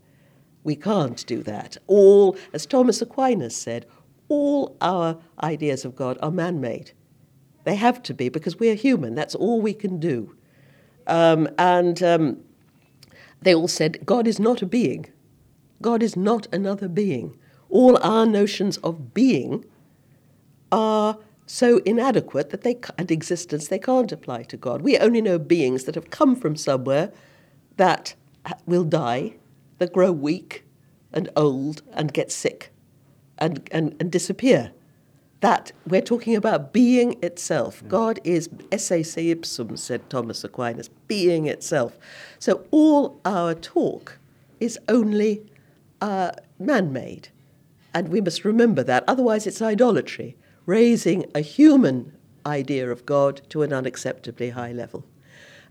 We 0.64 0.74
can't 0.74 1.24
do 1.26 1.42
that. 1.44 1.76
All, 1.86 2.36
as 2.52 2.66
Thomas 2.66 3.00
Aquinas 3.00 3.54
said, 3.56 3.86
all 4.28 4.76
our 4.80 5.18
ideas 5.42 5.84
of 5.84 5.94
God 5.94 6.18
are 6.22 6.30
man 6.30 6.60
made. 6.60 6.92
They 7.64 7.76
have 7.76 8.02
to 8.04 8.14
be 8.14 8.28
because 8.28 8.58
we're 8.58 8.74
human. 8.74 9.14
That's 9.14 9.34
all 9.34 9.60
we 9.60 9.74
can 9.74 10.00
do. 10.00 10.34
Um, 11.06 11.48
and 11.58 12.02
um, 12.02 12.38
they 13.44 13.54
all 13.54 13.68
said, 13.68 14.04
God 14.04 14.26
is 14.26 14.40
not 14.40 14.62
a 14.62 14.66
being. 14.66 15.06
God 15.82 16.02
is 16.02 16.16
not 16.16 16.46
another 16.52 16.88
being. 16.88 17.38
All 17.68 17.98
our 18.02 18.26
notions 18.26 18.78
of 18.78 19.14
being 19.14 19.64
are 20.72 21.18
so 21.46 21.78
inadequate 21.84 22.50
that 22.50 22.62
they 22.62 22.78
and 22.96 23.10
existence 23.10 23.68
they 23.68 23.78
can't 23.78 24.10
apply 24.10 24.44
to 24.44 24.56
God. 24.56 24.82
We 24.82 24.98
only 24.98 25.20
know 25.20 25.38
beings 25.38 25.84
that 25.84 25.94
have 25.94 26.10
come 26.10 26.36
from 26.36 26.56
somewhere 26.56 27.12
that 27.76 28.14
will 28.66 28.84
die, 28.84 29.34
that 29.78 29.92
grow 29.92 30.12
weak 30.12 30.64
and 31.12 31.28
old 31.36 31.82
and 31.92 32.12
get 32.12 32.32
sick 32.32 32.72
and, 33.38 33.68
and, 33.70 33.94
and 34.00 34.10
disappear. 34.10 34.72
That 35.44 35.72
we're 35.86 36.00
talking 36.00 36.36
about 36.36 36.72
being 36.72 37.22
itself. 37.22 37.82
Yeah. 37.82 37.88
God 37.90 38.18
is 38.24 38.48
esse 38.72 39.06
se 39.12 39.28
ipsum, 39.30 39.76
said 39.76 40.08
Thomas 40.08 40.42
Aquinas, 40.42 40.88
being 41.06 41.48
itself. 41.48 41.98
So 42.38 42.64
all 42.70 43.20
our 43.26 43.52
talk 43.52 44.18
is 44.58 44.78
only 44.88 45.44
uh, 46.00 46.30
man 46.58 46.94
made. 46.94 47.28
And 47.92 48.08
we 48.08 48.22
must 48.22 48.42
remember 48.46 48.82
that, 48.84 49.04
otherwise, 49.06 49.46
it's 49.46 49.60
idolatry 49.60 50.34
raising 50.64 51.26
a 51.34 51.40
human 51.40 52.16
idea 52.46 52.90
of 52.90 53.04
God 53.04 53.42
to 53.50 53.60
an 53.60 53.70
unacceptably 53.70 54.52
high 54.52 54.72
level. 54.72 55.04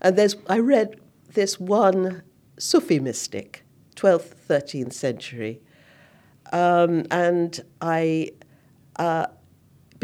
And 0.00 0.16
there's, 0.16 0.36
I 0.48 0.60
read 0.60 1.00
this 1.32 1.58
one 1.58 2.22
Sufi 2.58 3.00
mystic, 3.00 3.64
12th, 3.96 4.34
13th 4.48 4.92
century, 4.92 5.60
um, 6.52 7.06
and 7.10 7.60
I, 7.80 8.30
uh, 9.00 9.26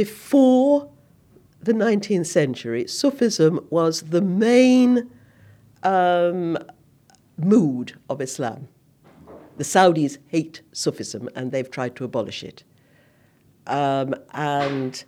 before 0.05 0.88
the 1.61 1.74
19th 1.74 2.24
century, 2.24 2.86
Sufism 2.86 3.61
was 3.68 4.01
the 4.01 4.22
main 4.22 5.11
um, 5.82 6.57
mood 7.36 7.98
of 8.09 8.22
Islam. 8.22 8.68
The 9.59 9.64
Saudis 9.64 10.16
hate 10.28 10.62
Sufism 10.72 11.28
and 11.34 11.53
they've 11.53 11.70
tried 11.70 11.96
to 11.96 12.05
abolish 12.05 12.42
it. 12.42 12.64
Um, 13.66 14.14
and 14.32 15.05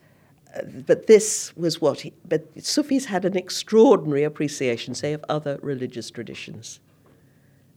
uh, 0.54 0.60
but 0.86 1.06
this 1.06 1.56
was 1.56 1.80
what 1.80 2.02
he, 2.02 2.12
but 2.28 2.42
Sufis 2.62 3.06
had 3.06 3.24
an 3.24 3.34
extraordinary 3.34 4.24
appreciation, 4.24 4.94
say, 4.94 5.14
of 5.14 5.24
other 5.26 5.58
religious 5.62 6.10
traditions, 6.10 6.80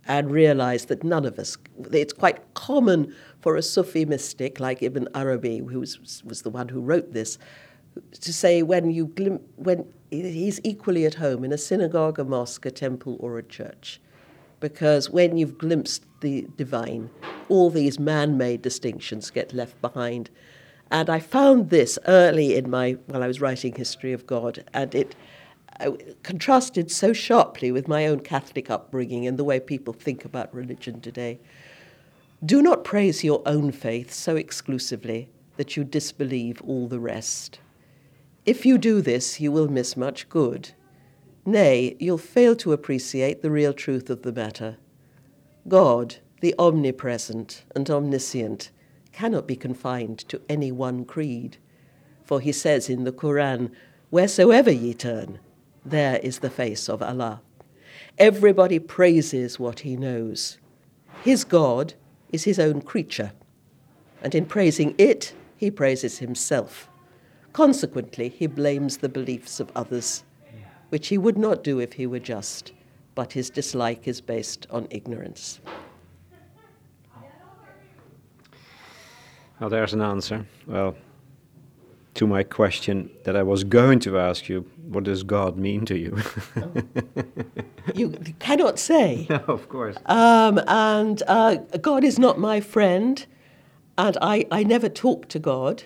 and 0.08 0.32
realized 0.32 0.88
that 0.89 1.03
none 1.03 1.26
of 1.26 1.39
us. 1.39 1.58
It's 1.91 2.14
quite 2.14 2.53
common 2.53 3.14
for 3.39 3.56
a 3.56 3.62
Sufi 3.62 4.06
mystic 4.06 4.60
like 4.60 4.84
Ibn 4.84 5.08
Arabi, 5.16 5.60
who 5.60 5.80
was, 5.80 6.24
was 6.24 6.41
the 6.43 6.49
one 6.49 6.70
who 6.70 6.82
wrote 6.82 7.14
this, 7.14 7.38
to 8.12 8.34
say 8.34 8.62
when 8.62 8.91
you 8.91 9.08
glim- 9.08 9.41
when 9.56 9.86
he's 10.12 10.60
equally 10.64 11.06
at 11.06 11.16
home 11.16 11.43
in 11.43 11.51
a 11.51 11.58
synagogue, 11.58 12.20
a 12.20 12.24
mosque, 12.24 12.66
a 12.66 12.72
temple, 12.72 13.18
or 13.20 13.38
a 13.38 13.43
church, 13.43 13.99
because 14.60 15.10
when 15.10 15.38
you've 15.38 15.58
glimpsed 15.58 16.06
the 16.22 16.47
divine, 16.56 17.10
all 17.49 17.70
these 17.70 17.99
man-made 17.99 18.62
distinctions 18.62 19.30
get 19.30 19.53
left 19.53 19.80
behind 19.82 20.30
and 20.91 21.10
I 21.10 21.20
found 21.20 21.70
this 21.70 21.97
early 22.08 22.56
in 22.56 22.70
my, 22.70 22.97
while 23.08 23.24
I 23.24 23.28
was 23.28 23.41
writing 23.41 23.74
History 23.76 24.14
of 24.14 24.28
God, 24.28 24.64
and 24.74 24.93
it 24.93 25.16
contrasted 26.24 26.90
so 26.92 27.14
sharply 27.14 27.72
with 27.72 27.88
my 27.88 28.08
own 28.08 28.20
Catholic 28.20 28.70
upbringing 28.70 29.28
and 29.28 29.38
the 29.38 29.44
way 29.44 29.60
people 29.60 29.94
think 29.94 30.26
about 30.26 30.54
religion 30.54 31.02
today. 31.02 31.40
Do 32.44 32.62
not 32.62 32.84
praise 32.84 33.24
your 33.24 33.42
own 33.46 33.72
faith 33.72 34.14
so 34.14 34.36
exclusively 34.36 35.30
that 35.58 35.76
you 35.76 35.84
disbelieve 35.84 36.62
all 36.62 36.88
the 36.88 37.00
rest. 37.00 37.60
If 38.46 38.66
you 38.66 38.78
do 38.78 39.02
this, 39.02 39.40
you 39.40 39.52
will 39.52 39.68
miss 39.68 39.98
much 39.98 40.30
good. 40.30 40.72
Nay, 41.46 41.96
you'll 42.00 42.18
fail 42.18 42.56
to 42.58 42.74
appreciate 42.74 43.42
the 43.42 43.52
real 43.52 43.74
truth 43.74 44.10
of 44.10 44.22
the 44.22 44.32
matter. 44.32 44.78
God, 45.68 46.18
the 46.42 46.54
omnipresent 46.60 47.64
and 47.76 47.90
omniscient, 47.90 48.70
cannot 49.12 49.48
be 49.48 49.56
confined 49.56 50.20
to 50.30 50.42
any 50.50 50.72
one 50.72 51.06
creed. 51.06 51.58
For 52.24 52.40
he 52.40 52.52
says 52.52 52.90
in 52.90 53.04
the 53.04 53.12
Quran, 53.12 53.72
Wheresoever 54.12 54.72
ye 54.72 54.94
turn, 54.94 55.40
there 55.86 56.18
is 56.18 56.40
the 56.40 56.50
face 56.50 56.90
of 56.90 57.02
Allah. 57.02 57.42
Everybody 58.18 58.80
praises 58.80 59.60
what 59.60 59.82
he 59.82 59.96
knows. 59.96 60.58
His 61.24 61.44
God 61.44 61.94
is 62.32 62.44
his 62.44 62.60
own 62.60 62.82
creature, 62.82 63.32
and 64.22 64.34
in 64.34 64.46
praising 64.46 64.96
it, 64.98 65.34
he 65.58 65.70
praises 65.70 66.18
himself. 66.18 66.90
Consequently, 67.54 68.30
he 68.30 68.48
blames 68.48 68.98
the 68.98 69.10
beliefs 69.10 69.60
of 69.60 69.72
others, 69.76 70.24
which 70.90 71.08
he 71.08 71.18
would 71.18 71.38
not 71.38 71.64
do 71.64 71.80
if 71.80 71.94
he 71.94 72.08
were 72.08 72.20
just, 72.20 72.74
but 73.16 73.34
his 73.34 73.50
dislike 73.50 74.08
is 74.08 74.20
based 74.22 74.68
on 74.70 74.88
ignorance. 74.90 75.60
Well, 79.60 79.70
there's 79.70 79.94
an 79.94 80.02
answer. 80.02 80.46
Well, 80.68 80.96
to 82.16 82.26
my 82.26 82.43
question 82.43 83.09
that 83.26 83.36
I 83.36 83.43
was 83.43 83.63
going 83.63 83.99
to 83.99 84.18
ask 84.18 84.49
you, 84.49 84.61
what 84.88 85.03
does 85.03 85.24
God 85.24 85.57
mean 85.57 85.86
to 85.86 85.97
you? 85.97 86.18
you 87.95 88.09
cannot 88.39 88.80
say. 88.80 89.28
No, 89.36 89.43
of 89.47 89.68
course. 89.68 89.97
Um, 90.05 90.59
and 90.66 91.22
uh, 91.28 91.55
God 91.82 92.03
is 92.03 92.18
not 92.18 92.39
my 92.39 92.61
friend, 92.61 93.26
and 93.97 94.18
I, 94.22 94.45
I 94.49 94.63
never 94.63 94.88
talk 94.88 95.28
to 95.30 95.39
God. 95.39 95.84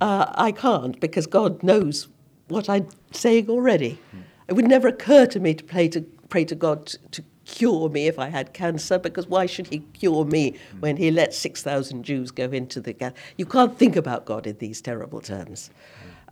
Uh, 0.00 0.26
I 0.34 0.52
can't 0.52 1.00
because 1.00 1.26
God 1.26 1.62
knows 1.62 2.08
what 2.48 2.68
I'm 2.68 2.88
saying 3.12 3.48
already. 3.48 3.98
Hmm. 4.10 4.18
It 4.48 4.52
would 4.54 4.68
never 4.68 4.88
occur 4.88 5.26
to 5.26 5.40
me 5.40 5.54
to 5.54 5.64
pray 5.64 5.88
to, 5.88 6.02
pray 6.28 6.44
to 6.44 6.54
God 6.54 6.86
to, 6.86 6.98
to 7.12 7.24
cure 7.46 7.88
me 7.88 8.06
if 8.06 8.18
I 8.18 8.28
had 8.28 8.52
cancer, 8.52 8.98
because 8.98 9.26
why 9.26 9.46
should 9.46 9.68
he 9.68 9.78
cure 9.94 10.24
me 10.24 10.58
when 10.80 10.96
he 10.96 11.10
let 11.10 11.32
6,000 11.32 12.02
Jews 12.02 12.30
go 12.30 12.44
into 12.50 12.80
the 12.80 12.92
gas? 12.92 13.12
You 13.38 13.46
can't 13.46 13.78
think 13.78 13.96
about 13.96 14.26
God 14.26 14.46
in 14.46 14.58
these 14.58 14.82
terrible 14.82 15.20
terms. 15.20 15.70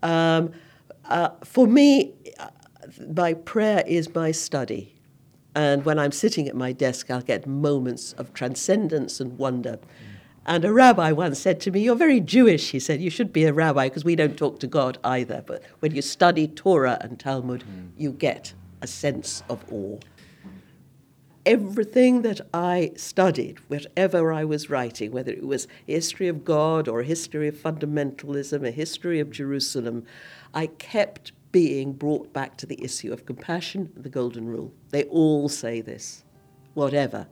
Um, 0.03 0.53
uh, 1.07 1.31
for 1.45 1.67
me, 1.67 2.13
uh, 2.39 2.49
my 3.17 3.35
prayer 3.35 3.83
is 3.87 4.15
my 4.15 4.31
study. 4.31 4.95
And 5.55 5.85
when 5.85 5.99
I'm 5.99 6.13
sitting 6.13 6.49
at 6.49 6.57
my 6.57 6.73
desk, 6.73 7.11
I'll 7.11 7.23
get 7.23 7.47
moments 7.47 8.13
of 8.15 8.35
transcendence 8.35 9.21
and 9.21 9.39
wonder. 9.39 9.79
And 10.47 10.65
a 10.65 10.73
rabbi 10.73 11.13
once 11.13 11.39
said 11.39 11.61
to 11.61 11.71
me, 11.71 11.81
You're 11.81 11.97
very 11.97 12.21
Jewish. 12.21 12.71
He 12.71 12.81
said, 12.81 13.01
You 13.01 13.09
should 13.09 13.33
be 13.33 13.45
a 13.45 13.53
rabbi 13.53 13.87
because 13.89 14.05
we 14.05 14.17
don't 14.17 14.37
talk 14.37 14.61
to 14.61 14.67
God 14.67 14.99
either. 15.05 15.43
But 15.47 15.63
when 15.79 15.95
you 15.95 16.03
study 16.03 16.49
Torah 16.49 16.99
and 17.01 17.19
Talmud, 17.19 17.65
mm. 17.65 17.91
you 17.97 18.13
get 18.13 18.53
a 18.83 18.87
sense 18.87 19.43
of 19.49 19.65
awe. 19.73 19.99
Everything 21.47 22.23
that 22.23 22.41
I 22.55 22.93
studied, 22.97 23.59
whatever 23.69 24.33
I 24.33 24.45
was 24.45 24.71
writing, 24.71 25.13
whether 25.13 25.31
it 25.31 25.47
was 25.47 25.69
history 25.87 26.29
of 26.29 26.45
God 26.45 26.89
or 26.89 27.03
history 27.03 27.49
of 27.49 27.57
fundamentalism, 27.57 28.67
a 28.67 28.71
history 28.71 29.21
of 29.21 29.31
Jerusalem, 29.31 30.07
I 30.55 30.69
kept 30.69 31.33
being 31.53 31.93
brought 31.93 32.33
back 32.33 32.57
to 32.57 32.67
the 32.67 32.83
issue 32.83 33.13
of 33.13 33.27
compassion, 33.27 33.93
the 33.95 34.09
golden 34.09 34.49
rule. 34.49 34.73
They 34.91 35.05
all 35.05 35.49
say 35.49 35.83
this, 35.83 36.25
whatever. 36.73 37.27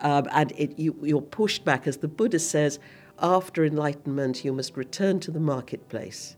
Um, 0.00 0.26
and 0.32 0.52
it, 0.56 0.78
you, 0.78 0.96
you're 1.02 1.22
pushed 1.22 1.64
back, 1.64 1.86
as 1.86 1.98
the 1.98 2.08
Buddha 2.08 2.38
says, 2.38 2.78
after 3.20 3.64
enlightenment, 3.64 4.44
you 4.44 4.52
must 4.52 4.76
return 4.76 5.20
to 5.20 5.30
the 5.30 5.40
marketplace 5.40 6.36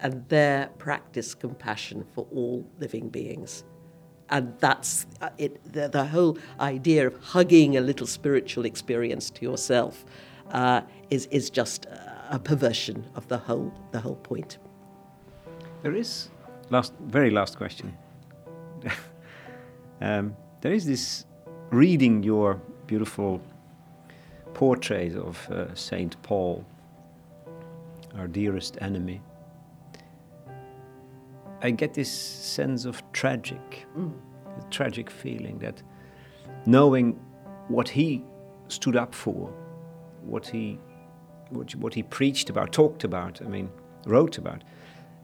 and 0.00 0.28
there 0.28 0.68
practice 0.78 1.34
compassion 1.34 2.04
for 2.14 2.26
all 2.32 2.68
living 2.78 3.08
beings. 3.08 3.64
And 4.30 4.54
that's 4.58 5.06
uh, 5.20 5.30
it, 5.38 5.72
the, 5.72 5.88
the 5.88 6.04
whole 6.04 6.38
idea 6.60 7.06
of 7.06 7.14
hugging 7.22 7.76
a 7.76 7.80
little 7.80 8.06
spiritual 8.06 8.64
experience 8.64 9.30
to 9.30 9.42
yourself 9.42 10.04
uh, 10.50 10.82
is, 11.10 11.26
is 11.26 11.50
just 11.50 11.86
a 12.30 12.38
perversion 12.38 13.04
of 13.14 13.26
the 13.28 13.38
whole, 13.38 13.72
the 13.92 14.00
whole 14.00 14.16
point. 14.16 14.58
There 15.82 15.94
is 15.94 16.28
last, 16.70 16.92
very 17.00 17.30
last 17.30 17.56
question. 17.56 17.96
um, 20.00 20.36
there 20.60 20.72
is 20.72 20.84
this 20.84 21.24
reading 21.70 22.22
your 22.22 22.60
beautiful 22.86 23.40
portrait 24.54 25.14
of 25.16 25.48
uh, 25.50 25.74
Saint 25.74 26.20
Paul, 26.22 26.64
our 28.16 28.26
dearest 28.26 28.78
enemy. 28.80 29.20
I 31.62 31.70
get 31.70 31.94
this 31.94 32.10
sense 32.10 32.84
of 32.84 33.02
tragic, 33.12 33.86
mm. 33.96 34.12
tragic 34.70 35.10
feeling 35.10 35.58
that 35.58 35.82
knowing 36.66 37.18
what 37.68 37.88
he 37.88 38.24
stood 38.68 38.96
up 38.96 39.14
for, 39.14 39.52
what 40.22 40.46
he, 40.46 40.78
what, 41.50 41.74
what 41.76 41.94
he 41.94 42.02
preached 42.02 42.50
about, 42.50 42.72
talked 42.72 43.04
about, 43.04 43.40
I 43.42 43.48
mean, 43.48 43.70
wrote 44.06 44.38
about, 44.38 44.62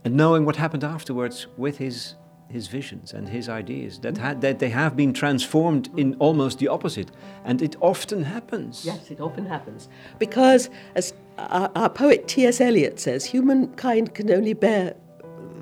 and 0.03 0.15
knowing 0.15 0.45
what 0.45 0.55
happened 0.55 0.83
afterwards 0.83 1.47
with 1.57 1.77
his 1.77 2.15
his 2.49 2.67
visions 2.67 3.11
and 3.11 3.27
his 3.27 3.49
ideas 3.49 3.97
that 3.99 4.17
had, 4.17 4.39
that 4.41 4.59
they 4.59 4.69
have 4.69 4.95
been 4.95 5.11
transformed 5.11 5.89
in 5.97 6.15
almost 6.19 6.59
the 6.59 6.67
opposite 6.67 7.09
and 7.43 7.59
it 7.59 7.75
often 7.81 8.23
happens 8.23 8.85
yes 8.85 9.09
it 9.09 9.19
often 9.19 9.47
happens 9.47 9.89
because 10.19 10.69
as 10.93 11.13
our, 11.37 11.71
our 11.75 11.89
poet 11.89 12.27
T.S. 12.27 12.61
Eliot 12.61 12.99
says 12.99 13.25
humankind 13.25 14.13
can 14.13 14.31
only 14.31 14.53
bear 14.53 14.95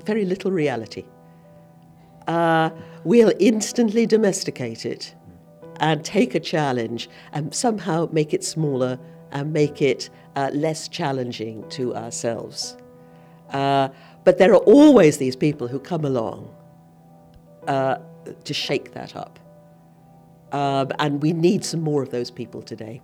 very 0.04 0.24
little 0.24 0.50
reality 0.50 1.04
uh, 2.26 2.70
we'll 3.04 3.32
instantly 3.38 4.06
domesticate 4.06 4.86
it 4.86 5.14
and 5.80 6.04
take 6.04 6.34
a 6.34 6.40
challenge 6.40 7.08
and 7.32 7.54
somehow 7.54 8.08
make 8.12 8.32
it 8.32 8.44
smaller 8.44 8.98
and 9.32 9.52
make 9.52 9.82
it 9.82 10.08
uh, 10.36 10.50
less 10.52 10.88
challenging 10.88 11.68
to 11.68 11.94
ourselves 11.94 12.76
uh, 13.50 13.88
but 14.24 14.38
there 14.38 14.52
are 14.52 14.64
always 14.64 15.18
these 15.18 15.36
people 15.36 15.68
who 15.68 15.78
come 15.78 16.04
along 16.04 16.52
uh, 17.68 17.98
to 18.44 18.54
shake 18.54 18.92
that 18.92 19.14
up. 19.16 19.38
Um, 20.52 20.90
and 20.98 21.22
we 21.22 21.32
need 21.32 21.64
some 21.64 21.80
more 21.80 22.02
of 22.02 22.10
those 22.10 22.30
people 22.30 22.62
today. 22.62 23.02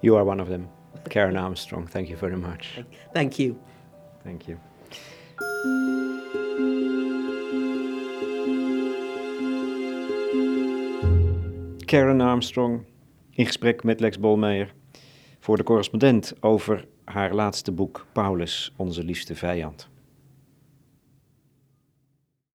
You 0.00 0.16
are 0.16 0.24
one 0.24 0.40
of 0.40 0.48
them. 0.48 0.68
Karen 1.10 1.36
Armstrong, 1.36 1.86
thank 1.86 2.08
you 2.08 2.16
very 2.16 2.36
much. 2.36 2.80
Thank 3.12 3.38
you. 3.38 3.58
Thank 4.24 4.48
you. 4.48 4.60
Karen 11.92 12.20
Armstrong 12.20 12.84
in 13.30 13.46
gesprek 13.46 13.84
met 13.84 14.00
Lex 14.00 14.18
Bolmeijer 14.18 14.74
voor 15.40 15.56
de 15.56 15.62
correspondent 15.62 16.34
over 16.40 16.86
haar 17.04 17.34
laatste 17.34 17.72
boek 17.72 18.06
Paulus, 18.12 18.72
onze 18.76 19.04
liefste 19.04 19.34
vijand. 19.34 19.91